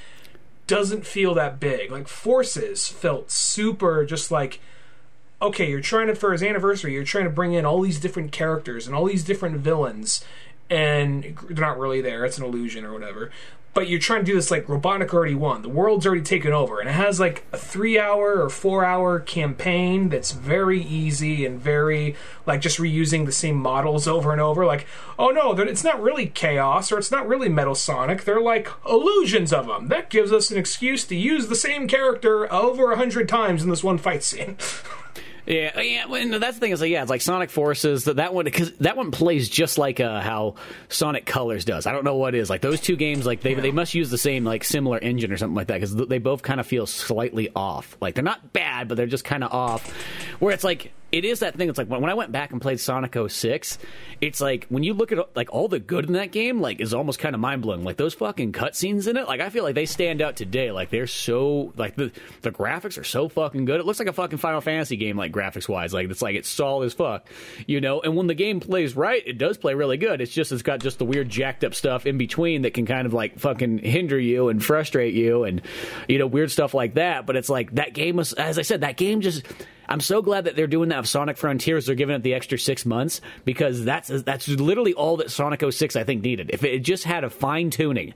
[0.70, 1.92] doesn't feel that big.
[1.92, 4.60] Like Forces felt super, just like
[5.42, 8.32] okay, you're trying to for his anniversary, you're trying to bring in all these different
[8.32, 10.24] characters and all these different villains,
[10.70, 12.26] and they're not really there.
[12.26, 13.32] It's an illusion or whatever.
[13.72, 15.62] But you're trying to do this like Robotnik already won.
[15.62, 20.32] The world's already taken over, and it has like a three-hour or four-hour campaign that's
[20.32, 22.16] very easy and very
[22.48, 24.66] like just reusing the same models over and over.
[24.66, 24.88] Like,
[25.20, 28.24] oh no, it's not really chaos or it's not really Metal Sonic.
[28.24, 29.88] They're like illusions of them.
[29.88, 33.70] That gives us an excuse to use the same character over a hundred times in
[33.70, 34.58] this one fight scene.
[35.50, 36.06] Yeah, yeah.
[36.06, 38.04] Well, no, that's the thing is like, yeah, it's like Sonic Forces.
[38.04, 40.56] That that one because that one plays just like uh, how
[40.90, 41.88] Sonic Colors does.
[41.88, 43.26] I don't know what it is like those two games.
[43.26, 45.96] Like they they must use the same like similar engine or something like that because
[45.96, 47.98] they both kind of feel slightly off.
[48.00, 49.92] Like they're not bad, but they're just kind of off.
[50.38, 51.70] Where it's like it is that thing.
[51.70, 53.78] It's like when, I went back and played Sonic 06,
[54.22, 56.94] it's like when you look at like all the good in that game, like is
[56.94, 57.84] almost kind of mind blowing.
[57.84, 60.72] Like those fucking cutscenes in it, like I feel like they stand out today.
[60.72, 62.12] Like they're so like the
[62.42, 63.80] the graphics are so fucking good.
[63.80, 65.94] It looks like a fucking Final Fantasy game, like graphics wise.
[65.94, 67.28] Like it's like it's solid as fuck,
[67.66, 68.02] you know.
[68.02, 70.22] And when the game plays right, it does play really good.
[70.22, 73.06] It's just it's got just the weird jacked up stuff in between that can kind
[73.06, 75.62] of like fucking hinder you and frustrate you, and
[76.08, 77.26] you know weird stuff like that.
[77.26, 79.46] But it's like that game was, as I said, that game just.
[79.90, 81.88] I'm so glad that they're doing that with Sonic Frontiers.
[81.88, 85.96] They're giving it the extra six months because that's that's literally all that Sonic 06
[85.96, 86.52] I think needed.
[86.54, 88.14] If it just had a fine tuning,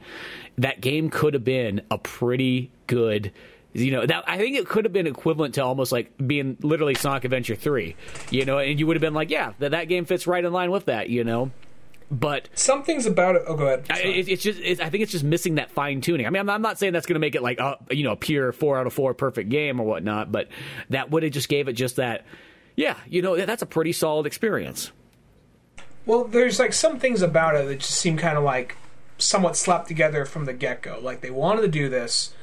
[0.59, 3.31] that game could have been a pretty good.
[3.75, 6.93] You know, that, I think it could have been equivalent to almost like being literally
[6.93, 7.95] Sonic Adventure 3.
[8.29, 10.53] You know, and you would have been like, yeah, that that game fits right in
[10.53, 11.09] line with that.
[11.09, 11.49] You know,
[12.11, 13.43] but something's about it.
[13.47, 13.85] Oh, go ahead.
[13.89, 16.25] I- it, it's just it's, I think it's just missing that fine tuning.
[16.25, 18.11] I mean, I'm, I'm not saying that's going to make it like a you know
[18.13, 20.47] a pure four out of four perfect game or whatnot, but
[20.89, 22.25] that would have just gave it just that.
[22.75, 24.91] Yeah, you know that's a pretty solid experience.
[26.05, 28.75] Well, there's like some things about it that just seem kind of like
[29.17, 30.99] somewhat slapped together from the get go.
[31.01, 32.33] Like they wanted to do this,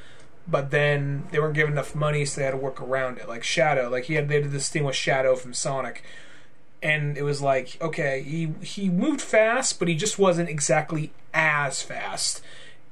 [0.47, 3.27] but then they weren't given enough money, so they had to work around it.
[3.27, 6.03] Like Shadow, like he had they did this thing with Shadow from Sonic,
[6.81, 11.81] and it was like okay, he he moved fast, but he just wasn't exactly as
[11.81, 12.41] fast.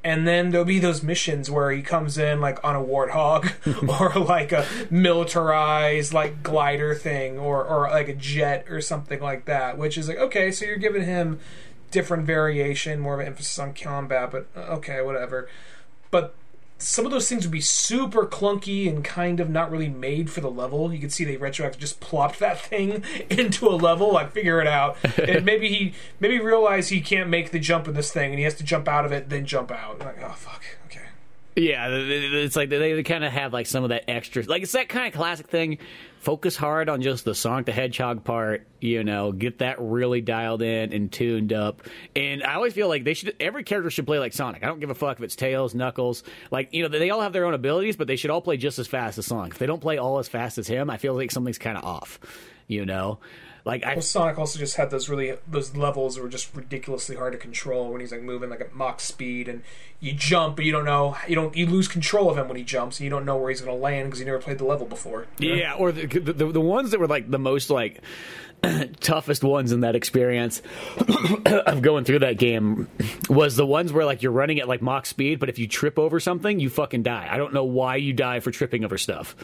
[0.01, 3.51] And then there'll be those missions where he comes in like on a warthog
[3.99, 9.43] or like a militarized like glider thing or, or like a jet or something like
[9.45, 11.39] that, which is like, okay, so you're giving him
[11.91, 15.49] different variation, more of an emphasis on combat, but uh, okay, whatever.
[16.11, 16.33] But
[16.79, 20.39] some of those things would be super clunky and kind of not really made for
[20.39, 20.93] the level.
[20.93, 24.67] You can see they retroactively just plopped that thing into a level, like figure it
[24.67, 24.97] out.
[25.17, 28.45] and maybe he maybe realize he can't make the jump in this thing, and he
[28.45, 29.99] has to jump out of it, then jump out.
[29.99, 31.05] Like, oh fuck, okay.
[31.55, 34.87] Yeah, it's like they kind of have like some of that extra, like it's that
[34.87, 35.77] kind of classic thing.
[36.19, 40.61] Focus hard on just the Sonic the Hedgehog part, you know, get that really dialed
[40.61, 41.81] in and tuned up.
[42.13, 44.63] And I always feel like they should, every character should play like Sonic.
[44.63, 47.31] I don't give a fuck if it's Tails, Knuckles, like you know, they all have
[47.31, 49.53] their own abilities, but they should all play just as fast as Sonic.
[49.53, 51.85] If they don't play all as fast as him, I feel like something's kind of
[51.85, 52.19] off,
[52.67, 53.19] you know.
[53.69, 57.15] Like I, Well, Sonic also just had those really those levels that were just ridiculously
[57.15, 59.61] hard to control when he's like moving like at Mach speed, and
[59.99, 62.63] you jump, but you don't know you don't you lose control of him when he
[62.63, 64.65] jumps, and you don't know where he's going to land because you never played the
[64.65, 65.27] level before.
[65.37, 68.01] Yeah, or the, the the ones that were like the most like
[69.01, 70.63] toughest ones in that experience
[71.45, 72.87] of going through that game
[73.29, 75.99] was the ones where like you're running at like Mach speed, but if you trip
[75.99, 77.27] over something, you fucking die.
[77.29, 79.35] I don't know why you die for tripping over stuff.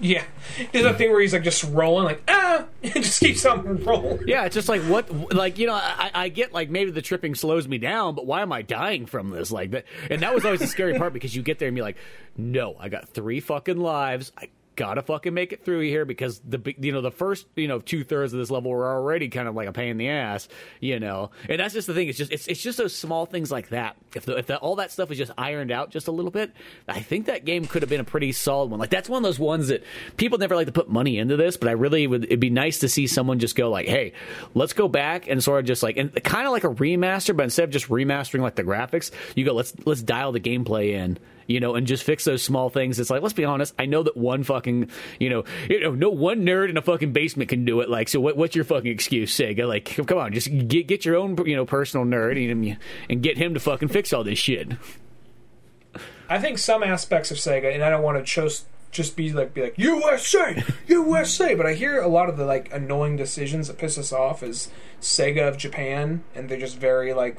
[0.00, 0.24] Yeah,
[0.72, 4.26] there's that thing where he's like just rolling, like ah, and just keeps on rolling.
[4.26, 7.34] Yeah, it's just like what, like you know, I, I get like maybe the tripping
[7.34, 9.52] slows me down, but why am I dying from this?
[9.52, 11.82] Like that, and that was always the scary part because you get there and be
[11.82, 11.96] like,
[12.36, 14.32] no, I got three fucking lives.
[14.36, 17.78] I gotta fucking make it through here because the you know the first you know
[17.78, 20.48] two thirds of this level were already kind of like a pain in the ass,
[20.80, 21.30] you know.
[21.48, 22.08] And that's just the thing.
[22.08, 23.96] It's just it's it's just those small things like that.
[24.14, 26.52] If the, if the, all that stuff was just ironed out just a little bit,
[26.88, 28.80] I think that game could have been a pretty solid one.
[28.80, 29.84] Like that's one of those ones that
[30.16, 32.24] people never like to put money into this, but I really would.
[32.24, 34.12] It'd be nice to see someone just go like, hey,
[34.54, 37.44] let's go back and sort of just like and kind of like a remaster, but
[37.44, 41.18] instead of just remastering like the graphics, you go let's let's dial the gameplay in
[41.46, 42.98] you know, and just fix those small things.
[42.98, 46.10] It's like, let's be honest, I know that one fucking, you know, you know, no
[46.10, 47.88] one nerd in a fucking basement can do it.
[47.88, 49.66] Like, so what, what's your fucking excuse, Sega?
[49.66, 53.38] Like, come on, just get get your own, you know, personal nerd and, and get
[53.38, 54.72] him to fucking fix all this shit.
[56.28, 59.52] I think some aspects of Sega, and I don't want to just just be like
[59.52, 63.76] be like USA, USA, but I hear a lot of the like annoying decisions that
[63.76, 67.36] piss us off is Sega of Japan, and they're just very like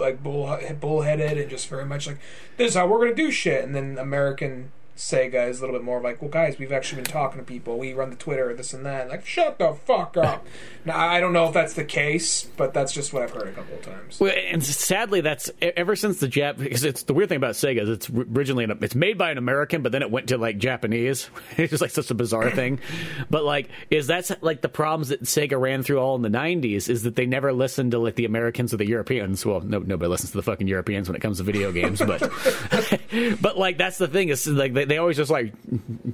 [0.00, 2.18] like bull bullheaded and just very much like
[2.56, 5.84] this is how we're gonna do shit, and then American Sega is a little bit
[5.84, 7.78] more like, well, guys, we've actually been talking to people.
[7.78, 9.08] We run the Twitter, this and that.
[9.10, 10.46] Like, shut the fuck up.
[10.86, 13.52] now, I don't know if that's the case, but that's just what I've heard a
[13.52, 14.18] couple of times.
[14.18, 16.56] Well, and sadly, that's ever since the Jap.
[16.56, 19.36] Because it's the weird thing about Sega is it's originally an, it's made by an
[19.36, 21.28] American, but then it went to like Japanese.
[21.58, 22.80] it's just like such a bizarre thing.
[23.28, 26.88] But like, is that's like the problems that Sega ran through all in the '90s?
[26.88, 29.44] Is that they never listened to like the Americans or the Europeans?
[29.44, 32.20] Well, no, nobody listens to the fucking Europeans when it comes to video games, but
[33.40, 35.52] but like that's the thing is like they, they always just like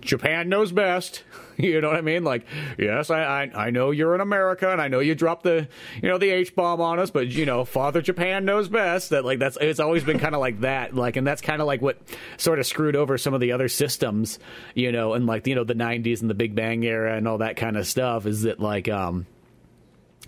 [0.00, 1.22] Japan knows best.
[1.58, 2.24] You know what I mean?
[2.24, 2.46] Like,
[2.78, 5.68] yes, I, I I know you're in America, and I know you dropped the
[6.02, 9.10] you know the H bomb on us, but you know Father Japan knows best.
[9.10, 10.96] That like that's it's always been kind of like that.
[10.96, 11.98] Like, and that's kind of like what
[12.38, 14.38] sort of screwed over some of the other systems.
[14.74, 17.38] You know, and like you know the '90s and the Big Bang era and all
[17.38, 18.24] that kind of stuff.
[18.24, 19.26] Is that like um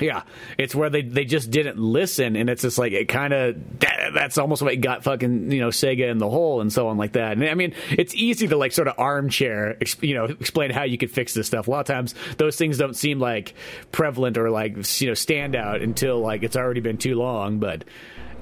[0.00, 0.22] yeah,
[0.58, 4.10] it's where they they just didn't listen, and it's just like it kind of that,
[4.12, 7.12] that's almost what got fucking you know Sega in the hole and so on like
[7.12, 7.32] that.
[7.32, 10.98] And I mean, it's easy to like sort of armchair, you know, explain how you
[10.98, 11.68] could fix this stuff.
[11.68, 13.54] A lot of times, those things don't seem like
[13.92, 17.60] prevalent or like you know stand out until like it's already been too long.
[17.60, 17.84] But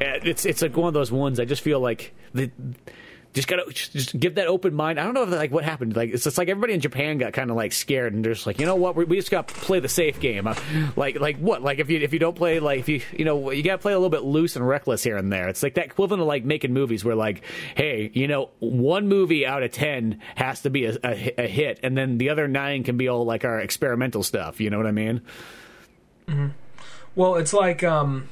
[0.01, 1.39] uh, it's it's like one of those ones.
[1.39, 2.51] I just feel like the
[3.33, 5.01] just gotta just give that open mind.
[5.01, 5.97] I don't know if like what happened.
[5.97, 8.47] Like it's just like everybody in Japan got kind of like scared and they're just
[8.47, 10.47] like, you know what, we, we just got to play the safe game.
[10.47, 10.55] Uh,
[10.97, 11.63] like like what?
[11.63, 13.79] Like if you if you don't play like if you you know you got to
[13.79, 15.49] play a little bit loose and reckless here and there.
[15.49, 17.43] It's like that equivalent of like making movies where like,
[17.75, 21.81] hey, you know, one movie out of ten has to be a, a, a hit,
[21.83, 24.61] and then the other nine can be all like our experimental stuff.
[24.61, 25.23] You know what I mean?
[26.29, 26.49] Mm-hmm.
[27.15, 28.29] Well, it's like um,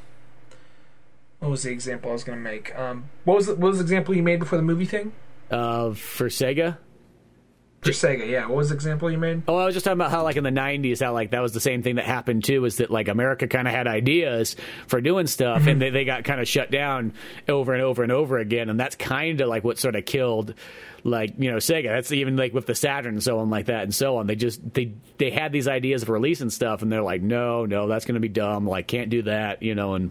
[1.41, 2.77] what was the example I was going to make?
[2.79, 5.13] Um, what was the, what was the example you made before the movie thing
[5.51, 6.77] Uh, for Sega.
[7.83, 8.29] for Sega?
[8.29, 9.43] Yeah, what was the example you made?
[9.49, 11.53] Oh, I was just talking about how, like in the '90s, how like that was
[11.53, 12.65] the same thing that happened too.
[12.67, 14.55] Is that like America kind of had ideas
[14.87, 17.15] for doing stuff, and they, they got kind of shut down
[17.49, 20.53] over and over and over again, and that's kind of like what sort of killed,
[21.05, 21.89] like you know, Sega.
[21.89, 24.27] That's even like with the Saturn and so on, like that and so on.
[24.27, 27.89] They just they they had these ideas of releasing stuff, and they're like, no, no,
[27.89, 28.67] that's going to be dumb.
[28.69, 30.11] Like, can't do that, you know, and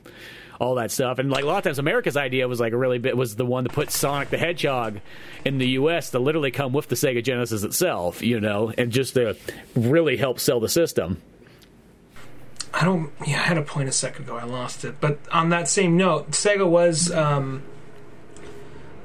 [0.59, 1.19] all that stuff.
[1.19, 3.45] And like a lot of times, America's idea was like a really bit was the
[3.45, 4.99] one to put Sonic the Hedgehog
[5.45, 6.11] in the U.S.
[6.11, 9.35] to literally come with the Sega Genesis itself, you know, and just to
[9.75, 11.21] really help sell the system.
[12.73, 13.11] I don't.
[13.25, 14.37] Yeah, I had a point a second ago.
[14.37, 15.01] I lost it.
[15.01, 17.11] But on that same note, Sega was.
[17.11, 17.63] Um,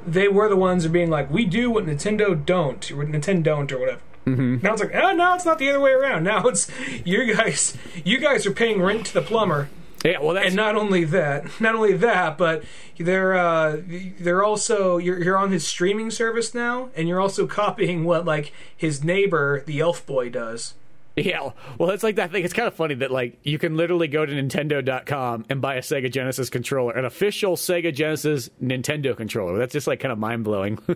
[0.06, 3.06] they were the ones who are being like, we do what Nintendo don't, or what
[3.06, 4.01] Nintendo don't, or whatever.
[4.26, 4.59] Mm-hmm.
[4.62, 6.24] Now it's like, oh, no, it's not the other way around.
[6.24, 6.70] Now it's
[7.05, 7.76] you guys.
[8.05, 9.68] You guys are paying rent to the plumber.
[10.05, 12.62] Yeah, well, and not only that, not only that, but
[12.98, 13.81] they're uh,
[14.20, 18.52] they're also you're you're on his streaming service now, and you're also copying what like
[18.76, 20.74] his neighbor, the Elf Boy, does.
[21.16, 22.44] Yeah, well, it's like that thing.
[22.44, 25.81] It's kind of funny that like you can literally go to Nintendo.com and buy a
[25.81, 29.56] Sega Genesis controller, an official Sega Genesis Nintendo controller.
[29.56, 30.81] That's just like kind of mind blowing.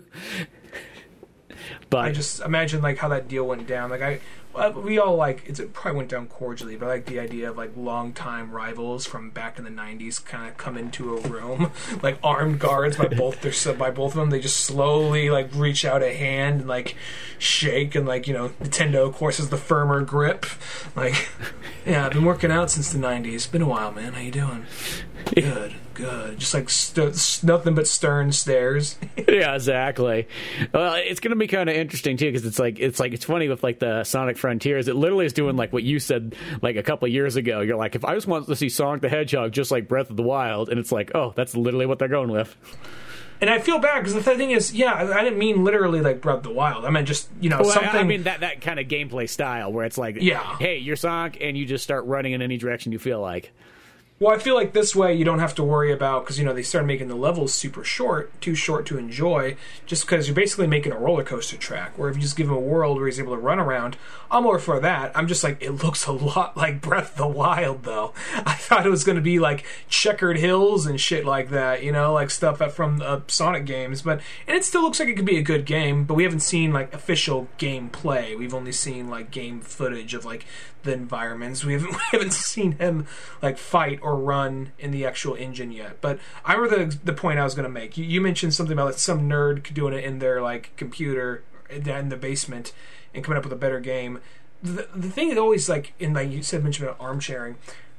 [1.88, 3.90] but I just imagine like how that deal went down.
[3.90, 4.20] Like I,
[4.76, 7.56] we all like it's, it probably went down cordially, but I like the idea of
[7.56, 11.70] like longtime rivals from back in the '90s kind of come into a room,
[12.02, 14.30] like armed guards by both their by both of them.
[14.30, 16.96] They just slowly like reach out a hand and like
[17.38, 20.46] shake, and like you know Nintendo of course is the firmer grip.
[20.96, 21.28] Like,
[21.86, 23.50] yeah, I've been working out since the '90s.
[23.50, 24.14] Been a while, man.
[24.14, 24.66] How you doing?
[25.34, 26.38] Good, good.
[26.38, 28.96] Just like st- nothing but stern stares.
[29.28, 30.26] yeah, exactly.
[30.72, 33.24] Well, it's going to be kind of interesting too because it's like it's like it's
[33.26, 34.88] funny with like the Sonic Frontiers.
[34.88, 37.60] It literally is doing like what you said like a couple of years ago.
[37.60, 40.16] You're like, if I just want to see Sonic the Hedgehog just like Breath of
[40.16, 42.56] the Wild, and it's like, oh, that's literally what they're going with.
[43.40, 46.20] And I feel bad because the thing is, yeah, I I didn't mean literally like
[46.20, 46.84] Breath of the Wild.
[46.84, 47.90] I meant just you know Well, I- something.
[48.00, 50.56] I mean that that kind of gameplay style where it's like, Yeah.
[50.58, 53.52] hey, you're Sonic, and you just start running in any direction you feel like.
[54.20, 56.52] Well, I feel like this way you don't have to worry about because you know
[56.52, 60.66] they started making the levels super short, too short to enjoy, just because you're basically
[60.66, 61.96] making a roller coaster track.
[61.96, 63.96] Where if you just give him a world where he's able to run around,
[64.28, 65.12] I'm more for that.
[65.14, 68.12] I'm just like it looks a lot like Breath of the Wild, though.
[68.34, 71.92] I thought it was going to be like checkered hills and shit like that, you
[71.92, 74.02] know, like stuff from uh, Sonic games.
[74.02, 76.40] But and it still looks like it could be a good game, but we haven't
[76.40, 78.36] seen like official gameplay.
[78.36, 80.44] We've only seen like game footage of like
[80.92, 81.64] environments.
[81.64, 83.06] We haven't we haven't seen him
[83.42, 86.00] like fight or run in the actual engine yet.
[86.00, 87.96] But I remember the the point I was going to make.
[87.96, 92.08] You, you, mentioned something about like, some nerd doing it in their like computer in
[92.08, 92.72] the basement
[93.14, 94.20] and coming up with a better game.
[94.62, 97.56] The the thing is always like in like you said mentioned about arm sharing.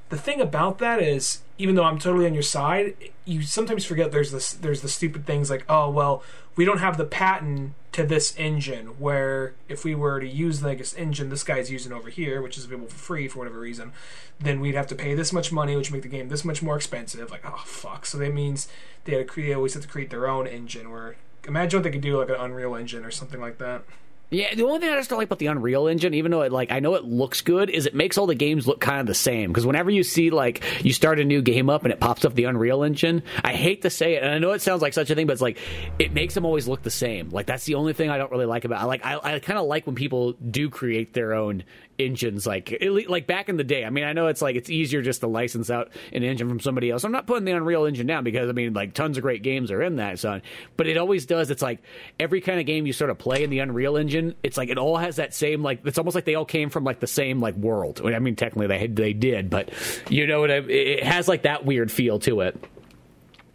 [0.09, 2.95] The thing about that is, even though I'm totally on your side,
[3.25, 6.23] you sometimes forget there's this there's the stupid things like, oh well,
[6.55, 10.77] we don't have the patent to this engine where if we were to use like
[10.77, 13.91] this engine this guy's using over here which is available for free for whatever reason
[14.39, 16.61] then we'd have to pay this much money which would make the game this much
[16.61, 17.31] more expensive.
[17.31, 18.05] Like oh fuck.
[18.05, 18.67] So that means
[19.05, 21.15] they had to create they always have to create their own engine where
[21.47, 23.83] imagine what they could do like an unreal engine or something like that
[24.31, 26.51] yeah, the only thing I just don't like about the Unreal Engine, even though it
[26.51, 29.07] like I know it looks good, is it makes all the games look kind of
[29.07, 29.49] the same.
[29.49, 32.35] Because whenever you see like you start a new game up and it pops up
[32.35, 35.09] the Unreal Engine, I hate to say it, and I know it sounds like such
[35.09, 35.57] a thing, but it's like
[35.97, 37.29] it makes them always look the same.
[37.29, 38.83] Like that's the only thing I don't really like about.
[38.83, 38.87] It.
[38.87, 41.63] Like I, I kind of like when people do create their own
[41.99, 43.85] engines like like back in the day.
[43.85, 46.59] I mean, I know it's like it's easier just to license out an engine from
[46.59, 47.03] somebody else.
[47.03, 49.71] I'm not putting the Unreal Engine down because I mean, like tons of great games
[49.71, 50.41] are in that son.
[50.77, 51.51] But it always does.
[51.51, 51.79] It's like
[52.19, 54.77] every kind of game you sort of play in the Unreal Engine, it's like it
[54.77, 57.39] all has that same like it's almost like they all came from like the same
[57.39, 58.01] like world.
[58.03, 59.69] I mean, technically they they did, but
[60.09, 60.49] you know what?
[60.49, 62.57] It has like that weird feel to it.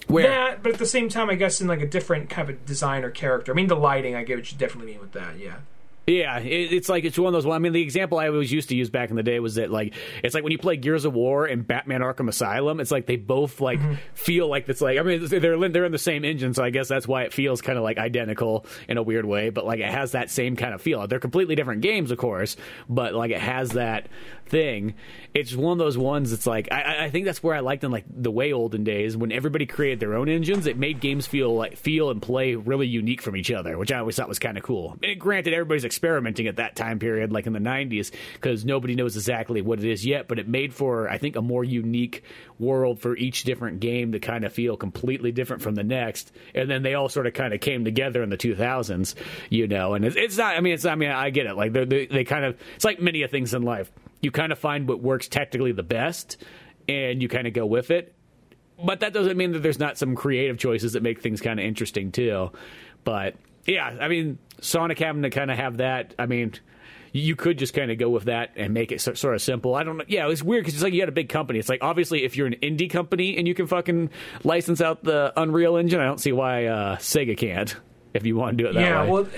[0.06, 0.28] Where?
[0.28, 3.04] That, but at the same time, I guess in like a different kind of design
[3.04, 3.52] or character.
[3.52, 5.38] I mean, the lighting, I get what you definitely mean with that.
[5.38, 5.56] Yeah.
[6.06, 7.50] Yeah, it, it's like it's one of those.
[7.50, 9.70] I mean, the example I always used to use back in the day was that
[9.70, 12.80] like it's like when you play Gears of War and Batman Arkham Asylum.
[12.80, 13.94] It's like they both like mm-hmm.
[14.14, 16.88] feel like it's like I mean they're they're in the same engine, so I guess
[16.88, 19.50] that's why it feels kind of like identical in a weird way.
[19.50, 21.06] But like it has that same kind of feel.
[21.06, 22.56] They're completely different games, of course,
[22.88, 24.08] but like it has that
[24.46, 24.94] thing.
[25.32, 26.30] It's one of those ones.
[26.30, 29.16] that's like I, I think that's where I liked in like the way olden days
[29.16, 30.66] when everybody created their own engines.
[30.66, 33.98] It made games feel like feel and play really unique from each other, which I
[33.98, 34.96] always thought was kind of cool.
[35.02, 39.16] And granted, everybody's experimenting at that time period, like in the '90s, because nobody knows
[39.16, 40.28] exactly what it is yet.
[40.28, 42.24] But it made for I think a more unique
[42.58, 46.32] world for each different game to kind of feel completely different from the next.
[46.54, 49.14] And then they all sort of kind of came together in the 2000s,
[49.50, 49.94] you know.
[49.94, 50.56] And it's, it's not.
[50.56, 50.84] I mean, it's.
[50.84, 51.54] I mean, I get it.
[51.54, 52.60] Like they they kind of.
[52.76, 53.90] It's like many of things in life
[54.24, 56.42] you kind of find what works technically the best
[56.88, 58.14] and you kind of go with it.
[58.82, 61.66] But that doesn't mean that there's not some creative choices that make things kind of
[61.66, 62.50] interesting too.
[63.04, 63.36] But
[63.66, 66.54] yeah, I mean, Sonic having to kind of have that, I mean,
[67.12, 69.76] you could just kind of go with that and make it so, sort of simple.
[69.76, 70.04] I don't know.
[70.08, 71.60] Yeah, it's weird because it's like you got a big company.
[71.60, 74.10] It's like obviously if you're an indie company and you can fucking
[74.42, 77.76] license out the Unreal Engine, I don't see why uh, Sega can't
[78.14, 79.06] if you want to do it that yeah, way.
[79.06, 79.28] Yeah, well,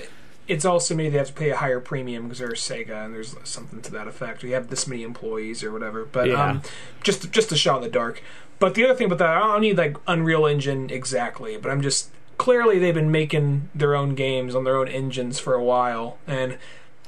[0.47, 3.35] it's also maybe they have to pay a higher premium because they're Sega and there's
[3.43, 4.43] something to that effect.
[4.43, 6.05] We have this many employees or whatever.
[6.05, 6.49] But yeah.
[6.49, 6.61] um,
[7.03, 8.21] just just a shot in the dark.
[8.59, 11.81] But the other thing about that, I don't need like Unreal Engine exactly, but I'm
[11.81, 16.17] just clearly they've been making their own games on their own engines for a while,
[16.25, 16.57] and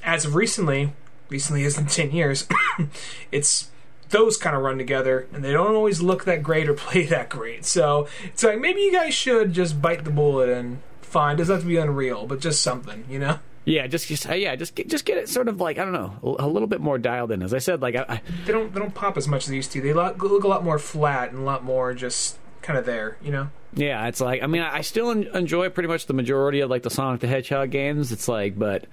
[0.03, 0.93] as of recently,
[1.29, 2.47] recently isn't ten years,
[3.31, 3.71] it's
[4.09, 7.29] those kind of run together, and they don't always look that great or play that
[7.29, 7.65] great.
[7.65, 11.37] So it's like maybe you guys should just bite the bullet and fine.
[11.37, 13.39] Doesn't have to be unreal, but just something, you know.
[13.65, 15.93] Yeah, just, just uh, yeah, just get, just get it sort of like I don't
[15.93, 17.43] know, a little bit more dialed in.
[17.43, 19.55] As I said, like I, I, they don't they don't pop as much as they
[19.55, 19.81] used to.
[19.81, 23.17] They look, look a lot more flat and a lot more just kind of there,
[23.21, 23.49] you know.
[23.73, 26.89] Yeah, it's like I mean I still enjoy pretty much the majority of like the
[26.89, 28.11] Sonic the Hedgehog games.
[28.11, 28.85] It's like, but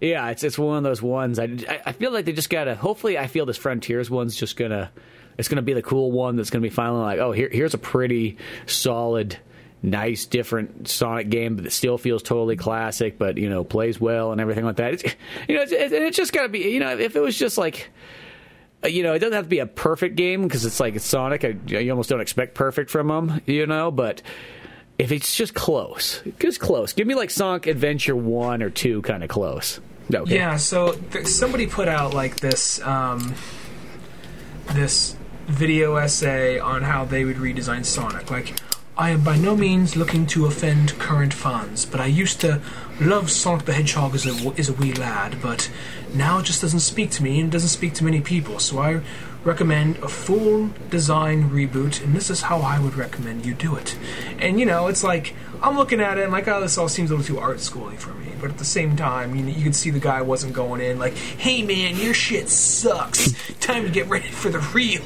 [0.00, 1.38] yeah, it's it's one of those ones.
[1.38, 2.74] I I feel like they just gotta.
[2.74, 4.90] Hopefully, I feel this Frontiers one's just gonna.
[5.38, 7.78] It's gonna be the cool one that's gonna be finally like, oh, here here's a
[7.78, 8.36] pretty
[8.66, 9.38] solid
[9.82, 14.32] nice, different Sonic game, but it still feels totally classic, but you know plays well
[14.32, 14.94] and everything like that.
[14.94, 15.04] It's,
[15.48, 16.60] you know, it's, it's just got to be.
[16.60, 17.90] You know, if it was just like.
[18.80, 21.04] Uh, you know, it doesn't have to be a perfect game because it's like it's
[21.04, 21.44] Sonic.
[21.44, 23.90] I, you almost don't expect perfect from them, you know.
[23.90, 24.22] But
[24.98, 26.92] if it's just close, just close.
[26.92, 29.80] Give me like Sonic Adventure one or two, kind of close.
[30.14, 30.36] Okay.
[30.36, 30.58] Yeah.
[30.58, 33.34] So th- somebody put out like this, um,
[34.74, 38.30] this video essay on how they would redesign Sonic.
[38.30, 38.54] Like,
[38.98, 42.60] I am by no means looking to offend current fans, but I used to
[43.00, 45.70] love Sonic the Hedgehog as a, as a wee lad, but
[46.14, 48.58] now it just doesn't speak to me and doesn't speak to many people.
[48.58, 49.00] So I
[49.44, 53.96] recommend a full design reboot, and this is how I would recommend you do it.
[54.40, 57.12] And you know, it's like I'm looking at it and like, oh, this all seems
[57.12, 58.32] a little too art schooly for me.
[58.40, 61.14] But at the same time, you, you could see the guy wasn't going in like,
[61.14, 63.32] hey man, your shit sucks.
[63.60, 65.02] Time to get ready for the real.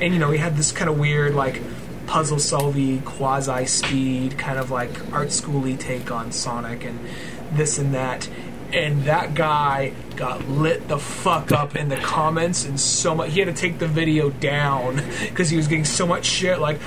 [0.00, 1.60] And you know, he had this kind of weird like
[2.06, 6.98] puzzle solving, quasi speed, kind of like art schooly take on Sonic and
[7.52, 8.28] this and that.
[8.72, 13.32] And that guy got lit the fuck up in the comments and so much.
[13.32, 16.78] He had to take the video down because he was getting so much shit like,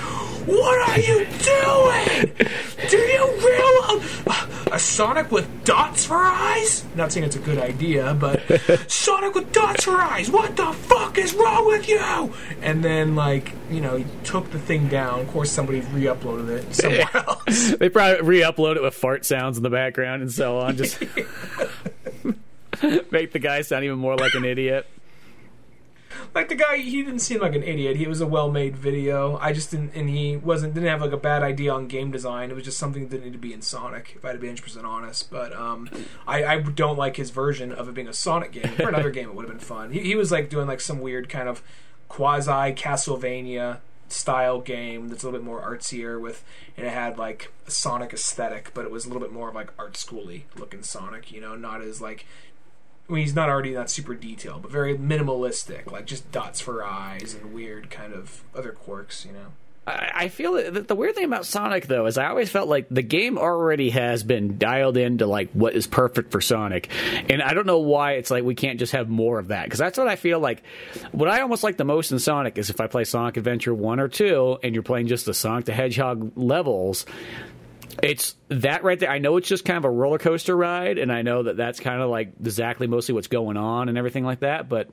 [0.46, 2.34] what are you doing?
[2.90, 4.47] Do you realize
[4.78, 6.86] a Sonic with dots for eyes?
[6.94, 8.44] Not saying it's a good idea, but
[8.92, 10.30] Sonic with dots for eyes.
[10.30, 12.32] What the fuck is wrong with you?
[12.62, 15.22] And then, like, you know, he took the thing down.
[15.22, 17.72] Of course, somebody re-uploaded it somewhere else.
[17.80, 20.78] they probably re-upload it with fart sounds in the background and so on.
[20.78, 21.02] Just
[23.12, 24.86] make the guy sound even more like an idiot
[26.38, 27.98] like the guy he didn't seem like an idiot.
[27.98, 29.38] He was a well-made video.
[29.38, 32.52] I just didn't and he wasn't didn't have like a bad idea on game design.
[32.52, 34.40] It was just something that didn't need to be in sonic if i had to
[34.40, 35.32] be 100% honest.
[35.32, 35.90] But um
[36.28, 38.68] i i don't like his version of it being a sonic game.
[38.76, 39.92] For another game it would have been fun.
[39.92, 41.64] He, he was like doing like some weird kind of
[42.08, 46.44] quasi castlevania style game that's a little bit more artsier with
[46.78, 49.56] and it had like a sonic aesthetic but it was a little bit more of
[49.56, 52.26] like art schooly looking sonic you know not as like
[53.10, 56.84] I mean, he's not already that super detailed, but very minimalistic, like just dots for
[56.84, 59.54] eyes and weird kind of other quirks, you know.
[59.90, 63.02] I feel that the weird thing about Sonic though is I always felt like the
[63.02, 66.90] game already has been dialed into like what is perfect for Sonic,
[67.30, 69.80] and I don't know why it's like we can't just have more of that because
[69.80, 70.62] that's what I feel like.
[71.14, 74.02] What I almost like the most in Sonic is if I play Sonic Adventure one
[74.02, 77.06] or two, and you're playing just the Sonic the Hedgehog levels
[78.04, 79.10] it's that right there.
[79.10, 81.80] I know it's just kind of a roller coaster ride, and I know that that's
[81.80, 84.70] kind of like exactly mostly what's going on and everything like that.
[84.70, 84.90] But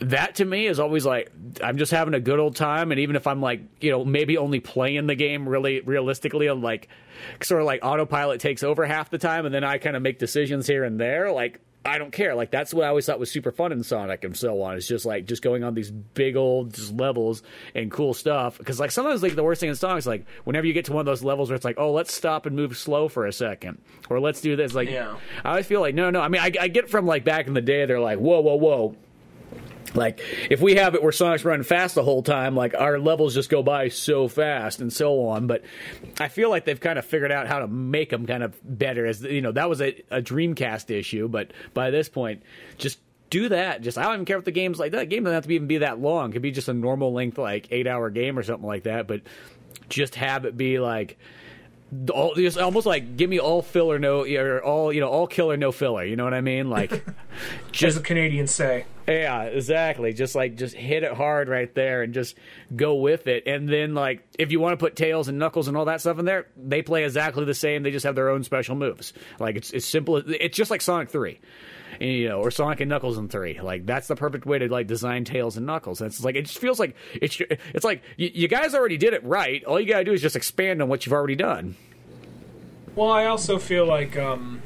[0.00, 1.30] that to me is always like
[1.62, 4.38] I'm just having a good old time, and even if I'm like you know maybe
[4.38, 6.88] only playing the game really realistically, I'm like
[7.42, 10.18] sort of like autopilot takes over half the time, and then I kind of make
[10.18, 11.32] decisions here and there.
[11.32, 12.34] Like I don't care.
[12.34, 14.76] Like that's what I always thought was super fun in Sonic and so on.
[14.76, 17.42] It's just like just going on these big old levels
[17.74, 18.58] and cool stuff.
[18.58, 20.92] Because like sometimes like the worst thing in Sonic is like whenever you get to
[20.92, 23.32] one of those levels where it's like, oh, let's stop and move slow for a
[23.32, 23.80] second,
[24.10, 24.74] or let's do this.
[24.74, 25.16] Like, yeah.
[25.42, 26.20] I always feel like no, no.
[26.20, 28.56] I mean, I, I get from like back in the day, they're like, whoa, whoa,
[28.56, 28.96] whoa
[29.94, 33.34] like if we have it where Sonic's running fast the whole time, like our levels
[33.34, 35.46] just go by so fast and so on.
[35.46, 35.64] But
[36.18, 39.06] I feel like they've kind of figured out how to make them kind of better.
[39.06, 42.42] As you know, that was a, a Dreamcast issue, but by this point,
[42.78, 42.98] just
[43.30, 43.82] do that.
[43.82, 45.08] Just I don't even care if the game's like that.
[45.08, 46.30] game doesn't have to even be that long.
[46.30, 49.06] It could be just a normal length, like eight hour game or something like that.
[49.06, 49.22] But
[49.88, 51.18] just have it be like
[52.12, 55.56] all just almost like give me all filler no or all you know all killer
[55.56, 56.70] no filler you know what i mean?
[56.70, 57.04] Like
[57.72, 58.86] just a canadians say.
[59.08, 60.12] Yeah exactly.
[60.12, 62.36] Just like just hit it hard right there and just
[62.74, 63.44] go with it.
[63.46, 66.18] And then like if you want to put tails and knuckles and all that stuff
[66.18, 67.82] in there they play exactly the same.
[67.82, 69.12] They just have their own special moves.
[69.40, 71.40] Like it's it's simple it's just like sonic 3
[72.00, 73.60] you know, or Sonic and Knuckles in three.
[73.60, 76.00] Like that's the perfect way to like design Tails and Knuckles.
[76.00, 79.22] it's like it just feels like it's it's like you, you guys already did it
[79.22, 79.62] right.
[79.64, 81.76] All you gotta do is just expand on what you've already done.
[82.96, 84.62] Well, I also feel like um,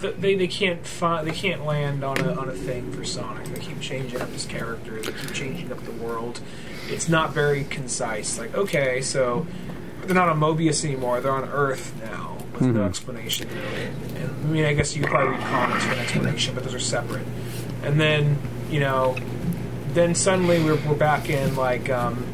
[0.00, 3.44] th- they they can't find they can't land on a on a thing for Sonic.
[3.46, 5.00] They keep changing up his character.
[5.02, 6.40] They keep changing up the world.
[6.88, 8.38] It's not very concise.
[8.38, 9.46] Like okay, so
[10.02, 11.20] they're not on Mobius anymore.
[11.20, 12.76] They're on Earth now with mm-hmm.
[12.76, 13.84] no explanation really.
[14.16, 16.74] And, I mean, I guess you could probably read comics for an explanation, but those
[16.74, 17.26] are separate.
[17.82, 18.38] And then
[18.70, 19.16] you know,
[19.94, 22.24] then suddenly we're we're back in like um,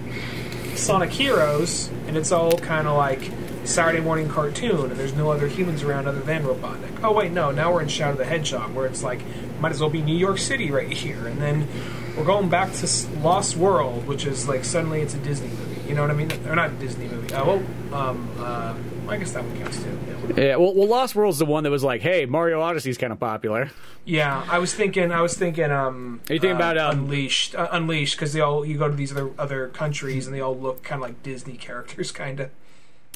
[0.74, 3.30] Sonic Heroes, and it's all kind of like
[3.64, 7.02] Saturday morning cartoon, and there's no other humans around other than Robotnik.
[7.02, 9.20] Oh wait, no, now we're in Shadow the Hedgehog, where it's like
[9.60, 11.68] might as well be New York City right here, and then
[12.16, 12.88] we're going back to
[13.20, 15.88] Lost World, which is like suddenly it's a Disney movie.
[15.88, 16.32] You know what I mean?
[16.48, 17.32] Or not a Disney movie.
[17.34, 17.62] Uh, well,
[17.92, 18.74] um, uh,
[19.08, 19.98] I guess that one counts too.
[20.36, 20.44] Yeah.
[20.44, 23.20] yeah well, well, Lost World's the one that was like, hey, Mario Odyssey's kind of
[23.20, 23.70] popular.
[24.04, 25.12] Yeah, I was thinking.
[25.12, 25.70] I was thinking.
[25.70, 27.54] Um, Are you thinking uh, about um, Unleashed?
[27.54, 30.56] Uh, Unleashed, because they all you go to these other other countries and they all
[30.56, 32.50] look kind of like Disney characters, kind of.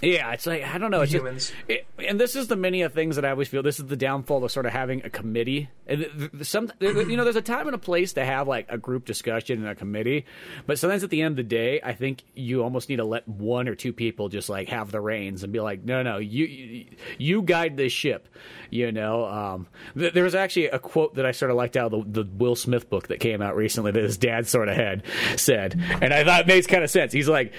[0.03, 1.01] Yeah, it's like I don't know.
[1.01, 3.65] It's humans, just, it, and this is the many of things that I always feel.
[3.65, 5.71] This is the downfall of sort of having a committee.
[5.89, 9.07] And Some, you know, there's a time and a place to have like a group
[9.07, 10.25] discussion and a committee,
[10.67, 13.27] but sometimes at the end of the day, I think you almost need to let
[13.27, 16.87] one or two people just like have the reins and be like, no, no, you
[17.19, 18.29] you guide this ship.
[18.71, 19.67] You know, um,
[19.97, 22.31] th- there was actually a quote that I sort of liked out of the, the
[22.31, 25.03] Will Smith book that came out recently that his dad sort of had
[25.37, 27.13] said, and I thought it makes kind of sense.
[27.13, 27.53] He's like,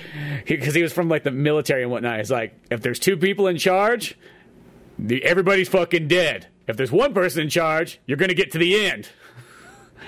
[0.45, 2.28] because he, he was from like the military and whatnot.
[2.29, 4.15] He's like, if there's two people in charge,
[4.97, 8.85] the, everybody's fucking dead if there's one person in charge, you're to get to the
[8.85, 9.09] end.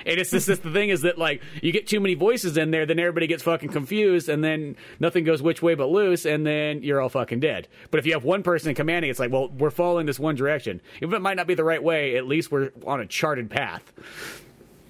[0.04, 2.88] And it's just, the thing is that like you get too many voices in there,
[2.88, 6.82] then everybody gets fucking confused, and then nothing goes which way but loose, and then
[6.82, 7.68] you're all fucking dead.
[7.92, 10.82] But if you have one person commanding, it's like, well, we're following this one direction,
[10.98, 12.18] even if it might not be the right way.
[12.18, 13.94] At least we're on a charted path.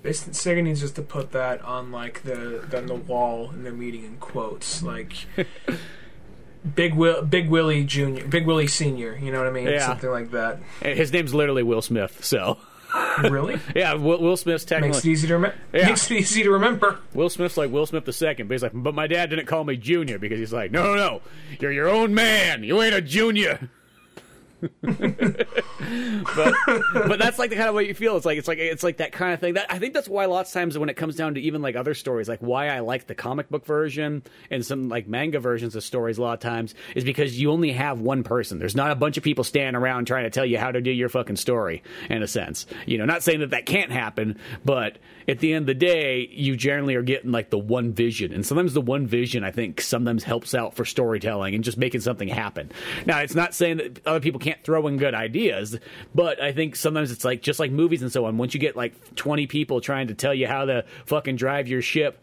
[0.04, 4.06] Sega needs just to put that on like the on the wall in the meeting
[4.06, 5.14] in quotes, like
[6.76, 9.18] Big Will, Big Willie Junior, Big Willie Senior.
[9.18, 9.68] You know what I mean?
[9.68, 9.88] Yeah.
[9.88, 10.60] Something like that.
[10.82, 12.58] His name's literally Will Smith, so.
[13.24, 13.60] Really?
[13.76, 15.58] yeah, Will, Will Smith's technically Makes it easy to remember.
[15.74, 15.88] Yeah.
[15.88, 17.00] Makes it easy to remember.
[17.14, 19.64] Will Smith's like Will Smith the second, but he's like, but my dad didn't call
[19.64, 21.22] me Junior because he's like, no, no, no,
[21.60, 22.64] you're your own man.
[22.64, 23.70] You ain't a junior.
[24.62, 26.54] But
[26.94, 28.18] but that's like the kind of way you feel.
[28.18, 29.56] It's like it's like it's like that kind of thing.
[29.56, 31.76] That I think that's why lots of times when it comes down to even like
[31.76, 35.76] other stories, like why I like the comic book version and some like manga versions
[35.76, 38.60] of stories a lot of times is because you only have one person.
[38.60, 40.92] There's not a bunch of people standing around trying to tell you how to do
[40.92, 41.84] your fucking story.
[42.10, 44.98] In a sense, you know, not saying that that can't happen, but
[45.32, 48.46] at the end of the day, you generally are getting like the one vision, and
[48.46, 52.28] sometimes the one vision I think sometimes helps out for storytelling and just making something
[52.28, 52.72] happen.
[53.06, 55.80] Now, it's not saying that other people can't throw in good ideas,
[56.14, 58.38] but I think sometimes it's like just like movies and so on.
[58.38, 61.82] Once you get like twenty people trying to tell you how to fucking drive your
[61.82, 62.22] ship,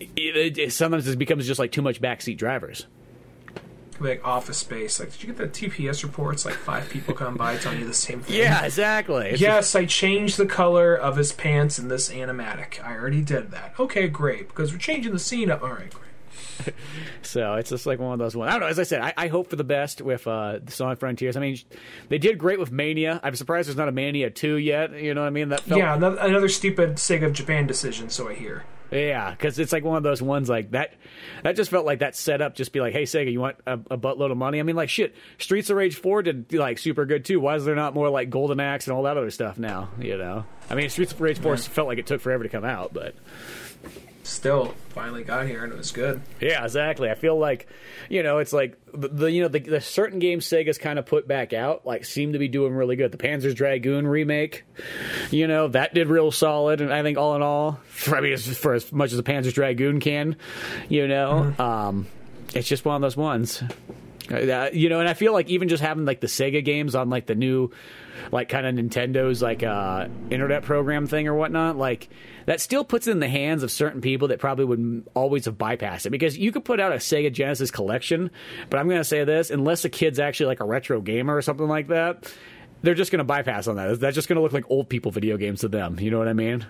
[0.00, 2.86] it, it, sometimes it becomes just like too much backseat drivers.
[4.00, 5.00] Like Office Space.
[5.00, 6.44] Like, did you get the TPS reports?
[6.44, 8.36] Like five people come by telling you the same thing.
[8.36, 9.30] Yeah, exactly.
[9.30, 12.82] It's Yes, I changed the color of his pants in this animatic.
[12.84, 13.74] I already did that.
[13.78, 14.48] Okay, great.
[14.48, 15.62] Because we're changing the scene up.
[15.62, 16.74] All right, great.
[17.22, 18.48] So it's just like one of those ones.
[18.48, 18.66] I don't know.
[18.68, 21.36] As I said, I, I hope for the best with uh, the Sonic Frontiers.
[21.36, 21.58] I mean,
[22.08, 23.20] they did great with Mania.
[23.22, 24.92] I'm surprised there's not a Mania two yet.
[24.92, 25.50] You know what I mean?
[25.50, 28.08] That felt, Yeah, another, another stupid Sega of Japan decision.
[28.08, 28.64] So I hear.
[28.90, 30.94] Yeah, because it's like one of those ones like that.
[31.42, 32.54] That just felt like that setup.
[32.54, 34.60] Just be like, hey Sega, you want a, a buttload of money?
[34.60, 35.14] I mean, like shit.
[35.38, 37.40] Streets of Rage four did like super good too.
[37.40, 39.90] Why is there not more like Golden Axe and all that other stuff now?
[40.00, 42.64] You know, I mean, Streets of Rage four felt like it took forever to come
[42.64, 43.14] out, but.
[44.28, 46.20] Still, finally got here and it was good.
[46.38, 47.10] Yeah, exactly.
[47.10, 47.66] I feel like,
[48.10, 51.06] you know, it's like the, the you know the, the certain games Sega's kind of
[51.06, 53.10] put back out like seem to be doing really good.
[53.10, 54.64] The Panzer's Dragoon remake,
[55.30, 58.34] you know, that did real solid, and I think all in all, for, I mean,
[58.34, 60.36] it's for as much as the Panzer's Dragoon can,
[60.90, 62.06] you know, um,
[62.54, 63.62] it's just one of those ones.
[64.30, 67.08] Uh, you know, and I feel like even just having like the Sega games on
[67.08, 67.70] like the new,
[68.32, 72.08] like kind of Nintendo's like uh, internet program thing or whatnot, like
[72.46, 75.56] that still puts it in the hands of certain people that probably would always have
[75.56, 78.30] bypassed it because you could put out a Sega Genesis collection,
[78.70, 81.42] but I'm going to say this: unless a kid's actually like a retro gamer or
[81.42, 82.32] something like that,
[82.82, 84.00] they're just going to bypass on that.
[84.00, 85.98] That's just going to look like old people video games to them.
[86.00, 86.66] You know what I mean?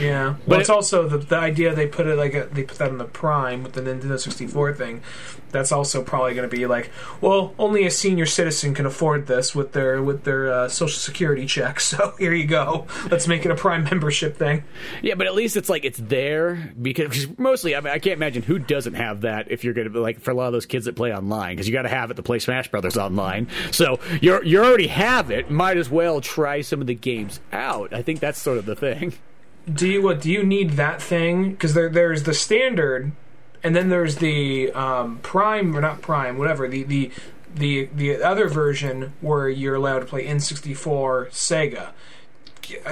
[0.00, 2.62] Yeah, But but it's it- also the, the idea they put it like a, they
[2.62, 5.02] put that in the Prime with the Nintendo 64 thing.
[5.50, 6.90] That's also probably going to be like,
[7.22, 11.46] well, only a senior citizen can afford this with their with their uh, social security
[11.46, 11.80] check.
[11.88, 12.86] So here you go.
[13.10, 14.64] Let's make it a Prime membership thing.
[15.02, 18.42] Yeah, but at least it's like it's there because mostly I mean I can't imagine
[18.42, 20.84] who doesn't have that if you're gonna be like for a lot of those kids
[20.84, 23.48] that play online because you got to have it to play Smash Brothers online.
[23.70, 25.50] So you're you already have it.
[25.50, 27.92] Might as well try some of the games out.
[27.94, 29.14] I think that's sort of the thing.
[29.72, 30.20] Do you what?
[30.20, 31.50] Do you need that thing?
[31.52, 33.12] Because there there's the standard,
[33.62, 37.10] and then there's the um, Prime or not Prime, whatever the the
[37.54, 41.90] the the other version where you're allowed to play N64 Sega.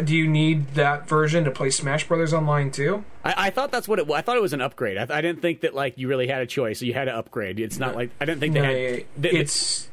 [0.05, 3.05] Do you need that version to play Smash Brothers online too?
[3.23, 4.07] I, I thought that's what it.
[4.07, 4.17] was.
[4.19, 4.97] I thought it was an upgrade.
[4.97, 6.81] I, I didn't think that like you really had a choice.
[6.81, 7.61] You had to upgrade.
[7.61, 9.05] It's not like I didn't think they No, had.
[9.19, 9.89] they- it's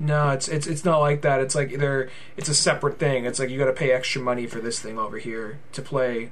[0.00, 1.40] no, it's it's it's not like that.
[1.40, 3.26] It's like they're it's a separate thing.
[3.26, 6.30] It's like you got to pay extra money for this thing over here to play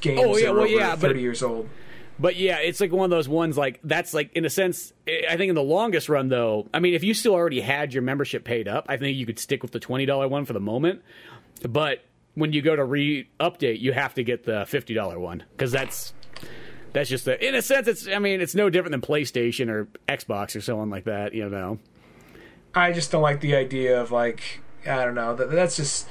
[0.00, 1.68] games Oh, yeah, that are well, over yeah, but- thirty years old.
[2.18, 4.92] But yeah, it's like one of those ones like that's like in a sense.
[5.06, 8.02] I think in the longest run though, I mean, if you still already had your
[8.02, 10.60] membership paid up, I think you could stick with the twenty dollar one for the
[10.60, 11.02] moment.
[11.68, 15.72] But when you go to re-update, you have to get the fifty dollar one because
[15.72, 16.14] that's
[16.94, 17.86] that's just a, in a sense.
[17.86, 21.34] It's I mean, it's no different than PlayStation or Xbox or so on like that.
[21.34, 21.78] You know.
[22.76, 25.34] I just don't like the idea of like I don't know.
[25.34, 26.06] That, that's just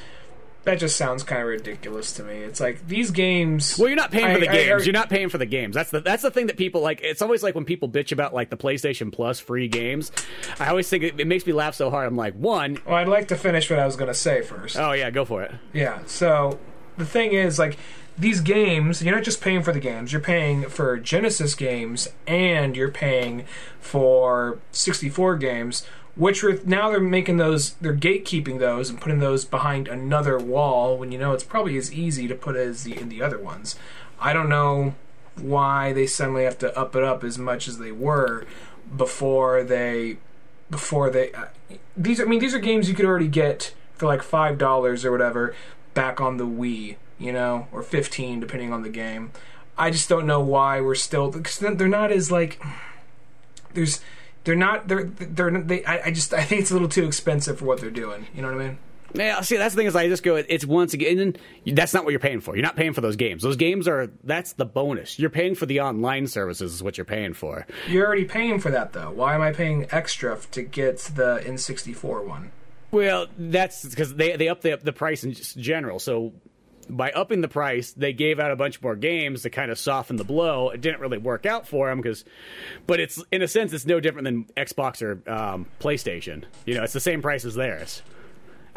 [0.64, 2.38] that just sounds kind of ridiculous to me.
[2.38, 3.78] It's like these games.
[3.78, 4.82] Well, you're not paying for the I- I- games.
[4.82, 5.76] I- you're not paying for the games.
[5.76, 7.02] That's the that's the thing that people like.
[7.04, 10.12] It's always like when people bitch about like the PlayStation Plus free games.
[10.60, 12.08] I always think it, it makes me laugh so hard.
[12.08, 14.76] I'm like, one, Well, I'd like to finish what I was going to say first.
[14.76, 15.54] oh yeah, go for it.
[15.72, 16.00] Yeah.
[16.08, 16.58] So
[16.98, 17.78] the thing is, like,
[18.18, 20.14] these games, you're not just paying for the games.
[20.14, 23.46] You're paying for Genesis games, and you're paying
[23.80, 25.86] for 64 games.
[26.16, 30.98] Which are, now they're making those, they're gatekeeping those and putting those behind another wall
[30.98, 33.76] when you know it's probably as easy to put as the in the other ones.
[34.20, 34.96] I don't know
[35.36, 38.46] why they suddenly have to up it up as much as they were
[38.96, 40.18] before they
[40.70, 41.46] before they uh,
[41.96, 45.12] these I mean these are games you could already get for like five dollars or
[45.12, 45.54] whatever
[45.94, 49.32] back on the Wii, you know, or fifteen depending on the game.
[49.78, 52.62] I just don't know why we're still because they're not as like
[53.74, 54.00] there's
[54.46, 57.60] they're not they're they're they I, I just I think it's a little too expensive
[57.60, 58.28] for what they're doing.
[58.34, 58.78] You know what I mean?
[59.14, 60.36] Yeah, see, that's the thing is I just go.
[60.36, 62.56] It's once again, that's not what you're paying for.
[62.56, 63.44] You're not paying for those games.
[63.44, 65.18] Those games are that's the bonus.
[65.18, 67.66] You're paying for the online services is what you're paying for.
[67.88, 69.12] You're already paying for that though.
[69.12, 72.52] Why am I paying extra to get the N64 one?
[72.92, 76.00] Well, that's because they they up the the price in general.
[76.00, 76.34] So
[76.90, 80.16] by upping the price, they gave out a bunch more games to kind of soften
[80.18, 80.70] the blow.
[80.70, 82.26] It didn't really work out for them because,
[82.88, 86.44] but it's in a sense, it's no different than Xbox or um, PlayStation.
[86.66, 88.02] You know, it's the same price as theirs.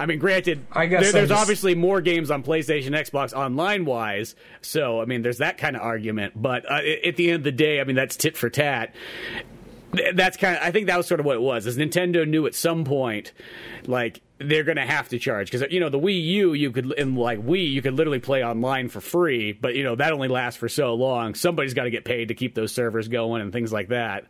[0.01, 3.85] I mean, granted, I guess there, there's just- obviously more games on PlayStation, Xbox online
[3.85, 4.36] wise.
[4.60, 6.40] So, I mean, there's that kind of argument.
[6.40, 8.94] But uh, at the end of the day, I mean, that's tit for tat.
[9.94, 10.62] Th- That's kind of.
[10.62, 11.66] I think that was sort of what it was.
[11.66, 13.32] Is Nintendo knew at some point,
[13.86, 16.93] like they're going to have to charge because you know the Wii U, you could
[16.93, 20.28] in like Wii, you could literally play online for free, but you know that only
[20.28, 21.35] lasts for so long.
[21.35, 24.24] Somebody's got to get paid to keep those servers going and things like that.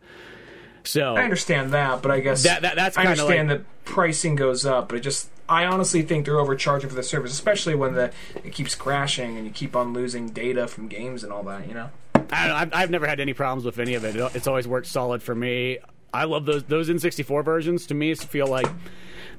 [0.85, 4.36] So I understand that, but I guess That- that- that's I understand like- that pricing
[4.36, 7.94] goes up, but it just I honestly think they're overcharging for the service, especially when
[7.94, 8.12] the
[8.44, 11.66] it keeps crashing and you keep on losing data from games and all that.
[11.66, 11.90] You know,
[12.32, 14.16] I don't know, I've, I've never had any problems with any of it.
[14.16, 15.78] It- It's always worked solid for me.
[16.12, 17.86] I love those those N64 versions.
[17.88, 18.66] To me, it feel like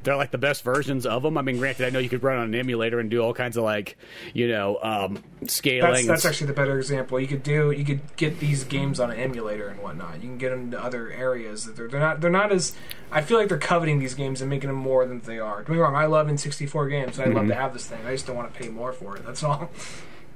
[0.04, 1.36] they're like the best versions of them.
[1.38, 3.58] I mean, granted, I know you could run on an emulator and do all kinds
[3.58, 3.98] of like,
[4.36, 6.06] you know, um, scaling.
[6.06, 7.20] that's that's actually the better example.
[7.20, 10.16] You could do you could get these games on an emulator and whatnot.
[10.18, 12.76] You can get them to other areas that they're they're not they're not as.
[13.12, 15.56] I feel like they're coveting these games and making them more than they are.
[15.58, 15.96] Don't get me wrong.
[15.96, 17.20] I love N64 games.
[17.20, 17.48] I'd love Mm-hmm.
[17.48, 18.06] to have this thing.
[18.06, 19.26] I just don't want to pay more for it.
[19.26, 19.72] That's all.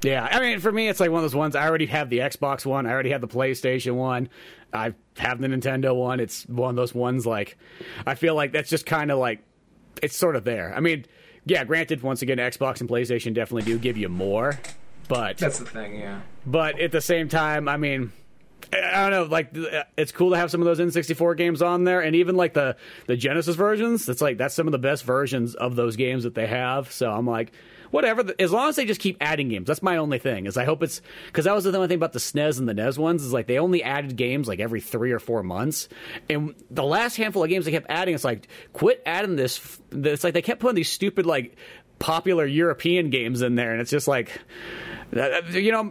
[0.03, 1.55] Yeah, I mean, for me, it's like one of those ones.
[1.55, 2.85] I already have the Xbox One.
[2.85, 4.30] I already have the PlayStation One.
[4.73, 6.19] I have the Nintendo One.
[6.19, 7.25] It's one of those ones.
[7.25, 7.57] Like,
[8.05, 9.41] I feel like that's just kind of like
[10.01, 10.73] it's sort of there.
[10.75, 11.05] I mean,
[11.45, 14.59] yeah, granted, once again, Xbox and PlayStation definitely do give you more,
[15.07, 15.99] but That's the thing.
[15.99, 16.21] Yeah.
[16.45, 18.11] but at the same time, I mean,
[18.73, 19.23] I don't know.
[19.23, 22.35] Like, uh, it's cool to have some of those N64 games on there, and even
[22.35, 22.75] like the
[23.07, 24.09] the Genesis versions.
[24.09, 26.91] It's like that's some of the best versions of those games that they have.
[26.91, 27.51] So I'm like,
[27.94, 28.34] whatever.
[28.40, 30.48] As long as they just keep adding games, that's my only thing.
[30.48, 32.74] Is I hope it's because that was the only thing about the SNES and the
[32.74, 35.88] NES ones is like they only added games like every three or four months,
[36.30, 39.80] and the last handful of games they kept adding, it's like quit adding this.
[39.91, 41.56] It's like they kept putting these stupid like
[41.99, 44.41] popular European games in there, and it's just like.
[45.15, 45.84] Uh, You know,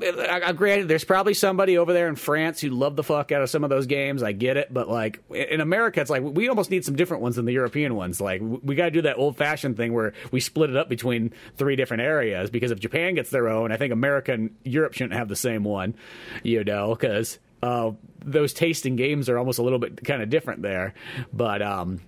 [0.55, 3.65] granted, there's probably somebody over there in France who love the fuck out of some
[3.65, 4.23] of those games.
[4.23, 7.37] I get it, but like in America, it's like we almost need some different ones
[7.37, 8.21] than the European ones.
[8.21, 11.33] Like we got to do that old fashioned thing where we split it up between
[11.57, 12.51] three different areas.
[12.51, 15.65] Because if Japan gets their own, I think America and Europe shouldn't have the same
[15.65, 15.95] one.
[16.43, 17.93] You know, because uh,
[18.25, 20.95] those tasting games are almost a little bit kind of different there.
[21.33, 22.01] But um,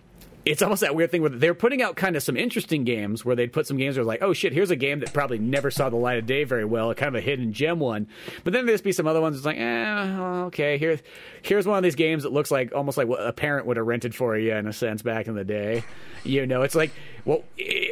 [0.44, 3.34] it's almost that weird thing where they're putting out kind of some interesting games where
[3.34, 5.88] they'd put some games where like, oh shit, here's a game that probably never saw
[5.88, 8.06] the light of day very well, kind of a hidden gem one.
[8.44, 11.00] But then there's be some other ones that's like, eh, okay, here,
[11.42, 13.86] here's one of these games that looks like almost like what a parent would have
[13.86, 15.82] rented for you in a sense back in the day.
[16.24, 16.90] You know, it's like,
[17.24, 17.42] well,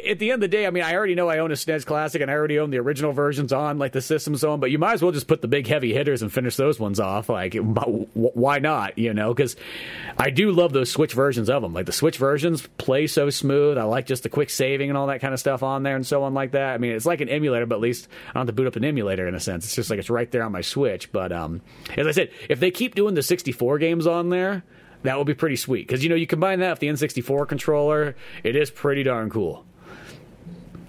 [0.07, 1.87] at the end of the day, I mean, I already know I own a SNES
[1.87, 4.77] Classic and I already own the original versions on like the system's on, but you
[4.77, 7.29] might as well just put the big heavy hitters and finish those ones off.
[7.29, 8.97] Like, why not?
[8.99, 9.55] You know, because
[10.19, 11.73] I do love those Switch versions of them.
[11.73, 13.79] Like the Switch versions play so smooth.
[13.79, 16.05] I like just the quick saving and all that kind of stuff on there and
[16.05, 16.75] so on like that.
[16.75, 18.75] I mean, it's like an emulator, but at least I don't have to boot up
[18.75, 19.65] an emulator in a sense.
[19.65, 21.11] It's just like it's right there on my Switch.
[21.11, 21.61] But um,
[21.97, 24.63] as I said, if they keep doing the 64 games on there,
[25.03, 25.87] that would be pretty sweet.
[25.87, 29.65] Because you know, you combine that with the N64 controller, it is pretty darn cool.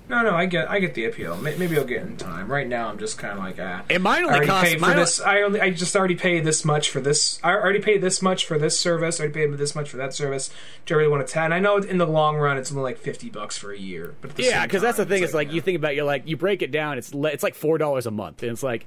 [0.07, 1.35] No, no, I get, I get the appeal.
[1.39, 2.53] Maybe I'll get in time.
[2.53, 3.83] Right now, I'm just kind of like, ah.
[3.89, 5.19] And mine I only costs mine, this.
[5.19, 7.41] I only, I just already paid this much for this.
[7.43, 9.19] I already paid this much for this service.
[9.19, 10.51] I already paid this much for that service.
[10.85, 11.41] Do I really want to?
[11.41, 14.15] And I know in the long run, it's only like fifty bucks for a year.
[14.21, 15.23] But at the Yeah, because that's the thing.
[15.23, 15.55] It's like, yeah.
[15.55, 16.99] you think about, it, you're like you break it down.
[16.99, 18.85] It's le- it's like four dollars a month, and it's like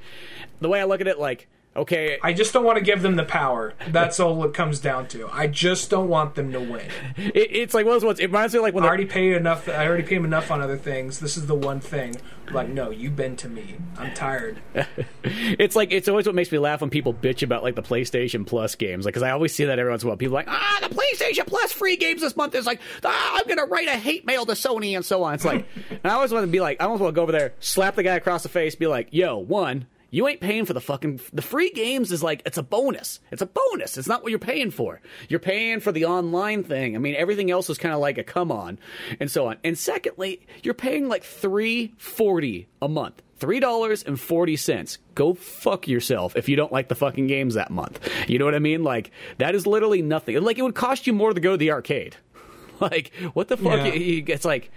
[0.62, 3.16] the way I look at it, like okay, I just don't want to give them
[3.16, 3.74] the power.
[3.90, 5.30] That's all it comes down to.
[5.32, 6.90] I just don't want them to win.
[7.18, 8.20] it, it's like one of those ones.
[8.20, 9.70] It reminds me of like when I already paid enough.
[9.70, 11.20] I already paid them enough on other things.
[11.20, 12.16] This is the one thing.
[12.52, 13.76] Like, no, you bend to me.
[13.98, 14.60] I'm tired.
[15.24, 18.46] it's like it's always what makes me laugh when people bitch about like the PlayStation
[18.46, 19.06] Plus games.
[19.06, 20.18] Like, because I always see that every once in a while.
[20.18, 23.48] People are like, ah, the PlayStation Plus free games this month is like, ah, I'm
[23.48, 25.34] gonna write a hate mail to Sony and so on.
[25.34, 27.32] It's like, and I always want to be like, I almost want to go over
[27.32, 29.88] there, slap the guy across the face, be like, yo, one.
[30.18, 33.20] You ain't paying for the fucking the free games is like it's a bonus.
[33.32, 34.00] It's a bonus.
[34.00, 35.00] It's not what you're paying for.
[35.30, 36.96] You're paying for the online thing.
[36.96, 38.80] I mean, everything else is kind of like a come on
[39.20, 39.58] and so on.
[39.64, 43.22] And secondly, you're paying like three forty a month.
[43.36, 44.98] Three dollars and forty cents.
[45.14, 48.00] Go fuck yourself if you don't like the fucking games that month.
[48.28, 48.84] You know what I mean?
[48.84, 50.42] Like that is literally nothing.
[50.42, 52.16] Like it would cost you more to go to the arcade.
[52.80, 53.86] like what the fuck?
[53.86, 54.24] Yeah.
[54.34, 54.72] It's like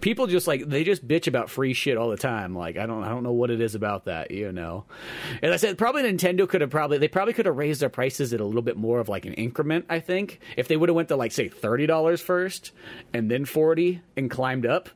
[0.00, 2.54] people just like they just bitch about free shit all the time.
[2.54, 4.84] Like I don't I don't know what it is about that, you know.
[5.42, 8.32] As I said, probably Nintendo could have probably they probably could have raised their prices
[8.32, 9.86] at a little bit more of like an increment.
[9.88, 12.72] I think if they would have went to like say thirty dollars first
[13.12, 14.88] and then forty and climbed up.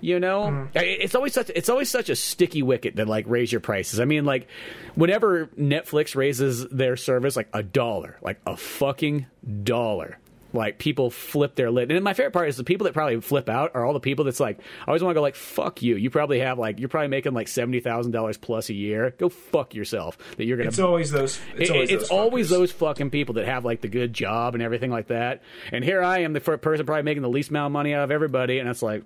[0.00, 0.76] You know, Mm-hmm.
[0.76, 4.00] It's always such it's always such a sticky wicket to like raise your prices.
[4.00, 4.48] I mean, like
[4.94, 9.24] whenever Netflix raises their service like a dollar, like a fucking
[9.62, 10.18] dollar,
[10.54, 11.90] like people flip their lid.
[11.90, 14.24] And my favorite part is the people that probably flip out are all the people
[14.24, 15.96] that's like, I always want to go like, fuck you.
[15.96, 19.14] You probably have like, you're probably making like seventy thousand dollars plus a year.
[19.18, 20.16] Go fuck yourself.
[20.36, 20.68] That you're gonna.
[20.68, 21.38] It's always those.
[21.56, 22.10] It's It- always it's those.
[22.10, 25.42] always those fucking people that have like the good job and everything like that.
[25.72, 28.10] And here I am, the person probably making the least amount of money out of
[28.10, 29.02] everybody, and it's like.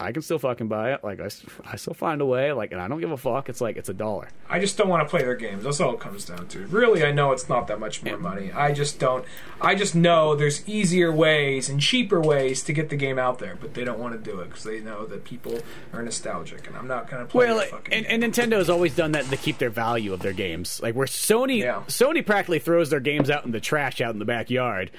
[0.00, 1.04] I can still fucking buy it.
[1.04, 1.28] Like I,
[1.64, 2.52] I still find a way.
[2.52, 3.48] Like, and I don't give a fuck.
[3.48, 4.28] It's like it's a dollar.
[4.48, 5.64] I just don't want to play their games.
[5.64, 6.66] That's all it comes down to.
[6.68, 8.50] Really, I know it's not that much more money.
[8.52, 9.24] I just don't.
[9.60, 13.56] I just know there's easier ways and cheaper ways to get the game out there,
[13.60, 15.60] but they don't want to do it because they know that people
[15.92, 19.12] are nostalgic, and I'm not going to play Well, and, and Nintendo has always done
[19.12, 20.80] that to keep their value of their games.
[20.82, 21.82] Like where Sony, Yeah.
[21.88, 24.90] Sony practically throws their games out in the trash out in the backyard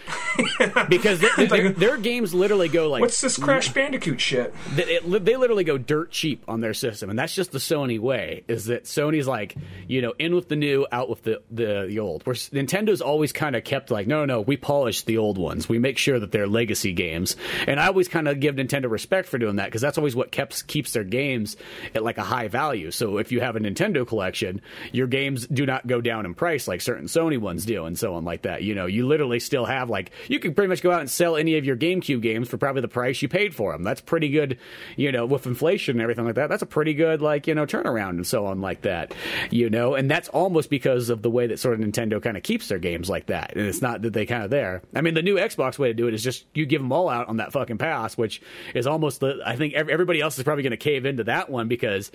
[0.90, 4.54] because they, they- like- their games literally go like What's this Crash Bandicoot shit?
[4.76, 8.00] They, it, they literally go dirt cheap on their system, and that's just the Sony
[8.00, 8.44] way.
[8.48, 9.56] Is that Sony's like,
[9.88, 12.26] you know, in with the new, out with the the, the old.
[12.26, 15.70] Where Nintendo's always kind of kept like, no, no, we polish the old ones.
[15.70, 17.36] We make sure that they're legacy games,
[17.68, 20.32] and I always kind of give Nintendo respect for doing that because that's always what
[20.32, 21.58] keeps keeps their games
[21.96, 22.92] at like a high value.
[22.92, 24.62] So if you have a Nintendo collection,
[24.92, 28.16] your games do not go down in price like certain Sony ones do, and so
[28.16, 28.64] on like that.
[28.64, 31.36] You know, you literally still have like you can pretty much go out and sell
[31.36, 33.84] any of your GameCube games for probably the price you paid for them.
[33.84, 34.58] That's pretty good,
[34.96, 36.50] you know, with inflation and everything like that.
[36.50, 39.14] That's a pretty good like you know turnaround and so on like that.
[39.50, 42.44] You know, and that's almost because of the way that sort of Nintendo kind of
[42.44, 43.54] keeps their games like that.
[43.56, 44.82] And it's not that they kind of there.
[44.96, 47.10] I mean, the new Xbox way to do it is just you give them all
[47.10, 48.42] out on that fucking pass, which
[48.74, 49.42] is almost the.
[49.46, 52.12] I think everybody else is probably going to cave into that one because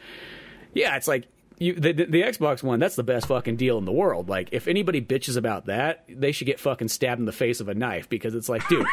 [0.75, 1.27] yeah, it's like
[1.59, 2.78] you the, the the Xbox one.
[2.78, 4.28] That's the best fucking deal in the world.
[4.28, 7.68] Like, if anybody bitches about that, they should get fucking stabbed in the face of
[7.68, 8.86] a knife because it's like, dude,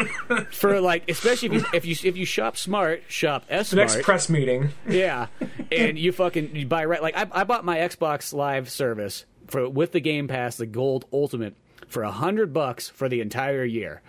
[0.50, 4.28] for like, especially if you if you if you shop smart, shop S next press
[4.28, 4.70] meeting.
[4.88, 5.26] yeah,
[5.70, 7.02] and you fucking you buy right.
[7.02, 11.04] Like, I, I bought my Xbox Live service for with the Game Pass, the Gold
[11.12, 11.54] Ultimate.
[11.86, 14.02] For a hundred bucks for the entire year,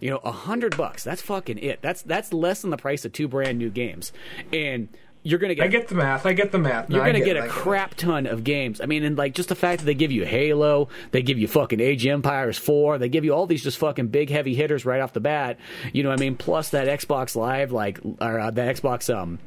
[0.00, 1.04] you know, a hundred bucks.
[1.04, 1.82] That's fucking it.
[1.82, 4.10] That's that's less than the price of two brand new games,
[4.54, 4.88] and
[5.26, 6.24] you're gonna get I get the math.
[6.24, 6.88] I get the math.
[6.88, 8.80] No, you're gonna get, it, a I crap ton of games.
[8.80, 11.48] I mean, and like just the fact that they give you Halo, they give you
[11.48, 14.84] fucking Age of Empires Four, they give you all these just fucking big heavy hitters
[14.84, 15.58] right off the bat.
[15.92, 19.40] You know, what I mean, plus that Xbox Live, like or uh, the Xbox um,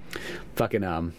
[0.55, 1.13] fucking um,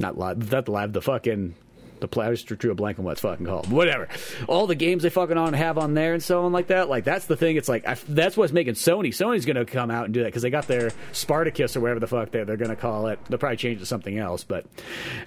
[0.00, 1.54] not live, not the live, the fucking.
[2.00, 3.70] The play, I just drew a blank on what it's fucking called.
[3.70, 4.08] Whatever.
[4.48, 6.88] All the games they fucking on have on there and so on like that.
[6.88, 7.56] Like that's the thing.
[7.56, 9.08] It's like I, that's what's making Sony.
[9.08, 12.06] Sony's gonna come out and do that because they got their Spartacus or whatever the
[12.06, 13.18] fuck they're they're gonna call it.
[13.28, 14.66] They'll probably change it to something else, but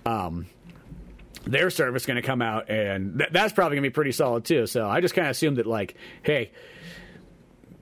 [0.05, 0.47] um,
[1.45, 4.45] their service going to come out, and th- that's probably going to be pretty solid
[4.45, 4.65] too.
[4.67, 6.51] So I just kind of assumed that, like, hey,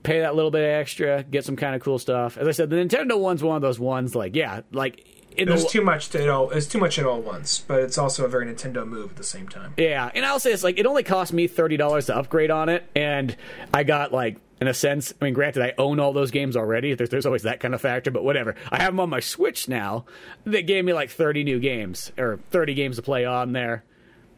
[0.02, 2.36] pay that little bit extra, get some kind of cool stuff.
[2.36, 5.68] As I said, the Nintendo one's one of those ones, like, yeah, like There's the,
[5.68, 6.48] too much to it all.
[6.48, 9.24] There's too much at all once, but it's also a very Nintendo move at the
[9.24, 9.74] same time.
[9.76, 12.68] Yeah, and I'll say it's like it only cost me thirty dollars to upgrade on
[12.68, 13.36] it, and
[13.72, 15.12] I got like in a sense.
[15.20, 16.94] I mean, granted, I own all those games already.
[16.94, 18.54] There's, there's always that kind of factor, but whatever.
[18.70, 20.04] I have them on my Switch now.
[20.44, 23.84] That gave me like thirty new games or thirty games to play on there.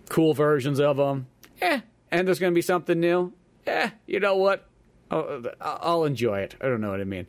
[0.09, 1.27] Cool versions of them.
[1.61, 3.33] Eh, and there's going to be something new.
[3.67, 4.69] Eh, you know what?
[5.11, 6.57] I'll, I'll enjoy it.
[6.61, 7.27] I don't know what I mean.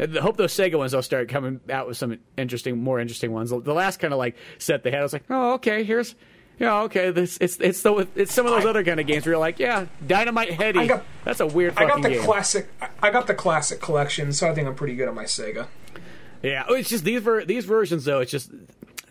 [0.00, 3.50] I hope those Sega ones will start coming out with some interesting, more interesting ones.
[3.50, 6.14] The last kind of like set they had, I was like, oh, okay, here's,
[6.58, 9.32] yeah, okay, this it's it's the it's some of those other kind of games where
[9.34, 12.22] you're like, yeah, Dynamite Headdy, I got- that's a weird I got the game.
[12.22, 12.68] classic.
[12.80, 15.66] I- I got the classic collection, so I think I'm pretty good on my Sega.
[16.42, 18.20] Yeah, oh, it's just these ver- these versions though.
[18.20, 18.50] It's just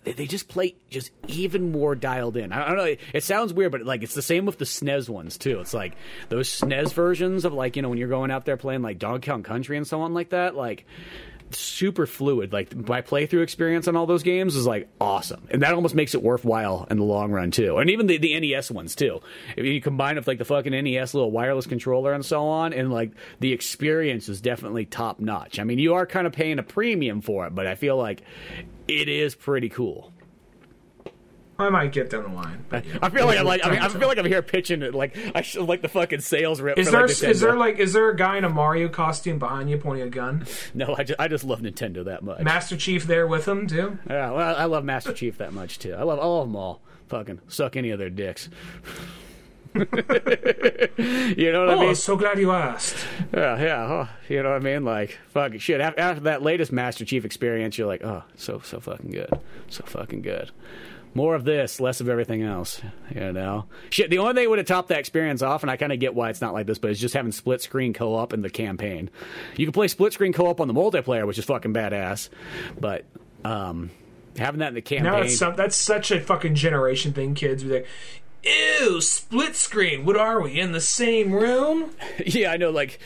[0.03, 2.51] they, just play just even more dialed in.
[2.51, 2.84] I, don't know.
[2.84, 5.59] It, it sounds weird, but like it's the same with the SNES ones too.
[5.59, 5.95] It's like
[6.30, 9.30] those SNES versions of like you know when you're going out there playing like Donkey
[9.30, 10.56] Kong Country and so on like that.
[10.56, 10.85] Like
[11.51, 12.53] super fluid.
[12.53, 16.16] Like my playthrough experience on all those games is like awesome, and that almost makes
[16.16, 17.77] it worthwhile in the long run too.
[17.77, 19.22] And even the, the NES ones too.
[19.56, 22.74] If you combine it with like the fucking NES little wireless controller and so on,
[22.74, 25.59] and like the experience is definitely top notch.
[25.59, 28.22] I mean, you are kind of paying a premium for it, but I feel like
[28.88, 30.14] it is pretty cool.
[31.59, 32.65] I might get down the line.
[32.69, 32.99] but yeah.
[33.01, 35.17] I feel like I'm like I, mean, I feel like I'm here pitching it like
[35.33, 36.77] I should like the fucking sales rep.
[36.77, 39.69] Is there like, is there like is there a guy in a Mario costume behind
[39.69, 40.45] you pointing a gun?
[40.73, 40.95] no?
[40.97, 42.41] I just, I just love Nintendo that much.
[42.41, 43.97] Master Chief there with him too.
[44.09, 45.93] Yeah, well, I love Master Chief that much too.
[45.93, 46.81] I love all of them all.
[47.07, 48.49] Fucking suck any of their dicks.
[49.77, 49.85] you
[51.51, 51.95] know what oh, I mean?
[51.95, 52.95] so glad you asked.
[53.33, 53.83] Yeah, yeah.
[53.83, 54.83] Oh, you know what I mean?
[54.83, 55.81] Like, fucking shit.
[55.81, 59.29] After, after that latest Master Chief experience, you're like, oh, so, so fucking good.
[59.69, 60.51] So fucking good.
[61.17, 62.79] More of this, less of everything else.
[63.09, 63.65] You know?
[63.89, 65.99] Shit, the only thing that would have topped that experience off, and I kind of
[65.99, 68.43] get why it's not like this, but it's just having split screen co op in
[68.43, 69.09] the campaign.
[69.55, 72.29] You can play split screen co op on the multiplayer, which is fucking badass.
[72.79, 73.05] But,
[73.43, 73.89] um,.
[74.37, 77.33] Having that in the campaign, Now that's some, that's such a fucking generation thing.
[77.33, 77.87] Kids be like,
[78.43, 80.05] "Ew, split screen.
[80.05, 81.89] What are we in the same room?"
[82.23, 82.69] yeah, I know.
[82.69, 82.99] Like,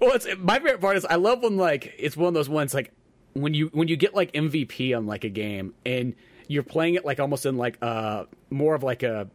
[0.00, 2.72] well, it's my favorite part is I love when like it's one of those ones
[2.72, 2.92] like
[3.34, 6.14] when you when you get like MVP on like a game and
[6.48, 9.28] you're playing it like almost in like uh more of like a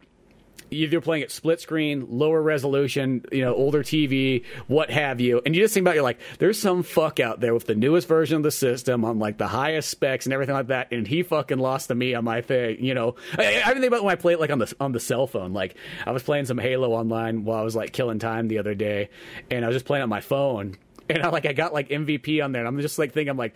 [0.70, 5.54] either playing it split screen, lower resolution, you know, older TV, what have you, and
[5.54, 8.08] you just think about it, you're like, there's some fuck out there with the newest
[8.08, 11.22] version of the system on like the highest specs and everything like that, and he
[11.22, 13.14] fucking lost to me on my thing, you know.
[13.38, 15.52] I, I think about when I play it like on the on the cell phone.
[15.52, 15.76] Like
[16.06, 19.10] I was playing some Halo online while I was like killing time the other day,
[19.50, 20.76] and I was just playing on my phone,
[21.08, 23.38] and I like I got like MVP on there, and I'm just like thinking, I'm
[23.38, 23.54] like.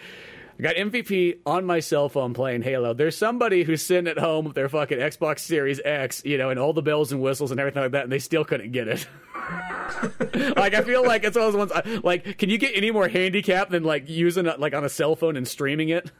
[0.58, 2.92] I got MVP on my cell phone playing Halo.
[2.92, 6.58] There's somebody who's sitting at home with their fucking Xbox Series X, you know, and
[6.58, 9.06] all the bells and whistles and everything like that, and they still couldn't get it.
[10.56, 12.04] like I feel like it's one of those ones.
[12.04, 15.14] Like, can you get any more handicap than like using it like on a cell
[15.14, 16.10] phone and streaming it?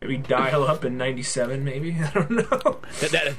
[0.00, 2.78] Maybe dial up in '97, maybe I don't know.
[3.00, 3.34] That, that,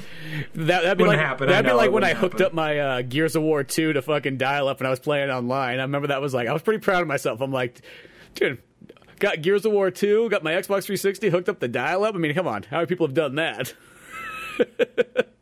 [0.54, 1.48] that, would be Wouldn't like, happen.
[1.48, 2.48] That'd be like when I hooked happen.
[2.48, 5.30] up my uh, Gears of War 2 to fucking dial up and I was playing
[5.30, 5.80] online.
[5.80, 7.40] I remember that was like, I was pretty proud of myself.
[7.40, 7.82] I'm like,
[8.36, 8.60] dude,
[9.20, 12.16] got Gears of War 2, got my Xbox 360, hooked up the dial up.
[12.16, 13.74] I mean, come on, how many people have done that?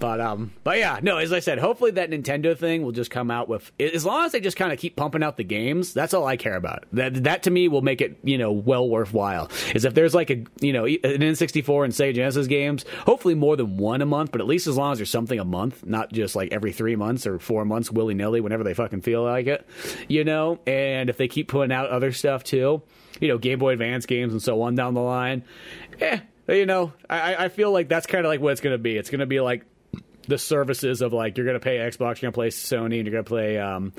[0.00, 1.18] But um, but yeah, no.
[1.18, 4.32] As I said, hopefully that Nintendo thing will just come out with as long as
[4.32, 5.92] they just kind of keep pumping out the games.
[5.92, 6.86] That's all I care about.
[6.94, 9.50] That that to me will make it you know well worthwhile.
[9.74, 13.56] Is if there's like a you know an N64 and Sega Genesis games, hopefully more
[13.56, 16.10] than one a month, but at least as long as there's something a month, not
[16.10, 19.46] just like every three months or four months willy nilly whenever they fucking feel like
[19.48, 19.66] it,
[20.08, 20.60] you know.
[20.66, 22.80] And if they keep putting out other stuff too,
[23.20, 25.44] you know, Game Boy Advance games and so on down the line,
[26.00, 26.20] eh.
[26.48, 28.96] You know, I, I feel like that's kind of like what it's going to be.
[28.96, 29.64] It's going to be like
[30.30, 33.24] the services of like you're to pay Xbox, you're to play Sony, and you're to
[33.24, 33.92] play um,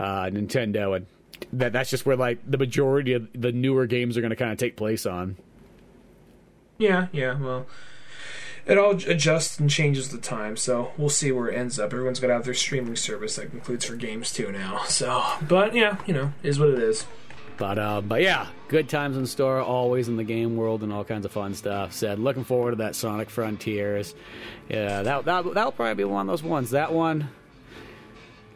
[0.00, 1.06] uh, Nintendo, and
[1.52, 4.58] that that's just where like the majority of the newer games are to kind of
[4.58, 5.36] take place on.
[6.78, 7.38] Yeah, yeah.
[7.38, 7.66] Well,
[8.66, 11.92] it all adjusts and changes the time, so we'll see where it ends up.
[11.92, 14.82] Everyone's got to have their streaming service that includes for games too now.
[14.88, 17.06] So, but yeah, you know, is what it is.
[17.58, 21.04] But uh, but yeah, good times in store always in the game world and all
[21.04, 21.92] kinds of fun stuff.
[21.92, 24.14] Said looking forward to that Sonic Frontiers.
[24.68, 26.70] Yeah, that that that'll probably be one of those ones.
[26.70, 27.28] That one.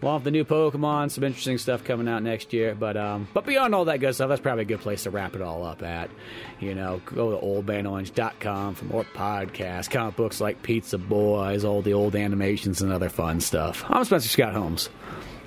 [0.01, 2.75] Along with the new Pokemon, some interesting stuff coming out next year.
[2.75, 5.37] But um, but beyond all that good stuff, that's probably a good place to wrap
[5.37, 6.11] it all up at.
[6.59, 11.95] You know, go to oldmanorange.com for more podcasts, comic books like Pizza Boyz, all the
[11.95, 13.85] old animations and other fun stuff.
[13.89, 14.89] I'm Spencer Scott Holmes,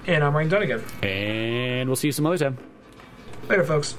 [0.08, 1.06] And I'm Ryan Dunigan.
[1.06, 2.58] and we'll see you some other time.
[3.48, 3.96] Later, folks.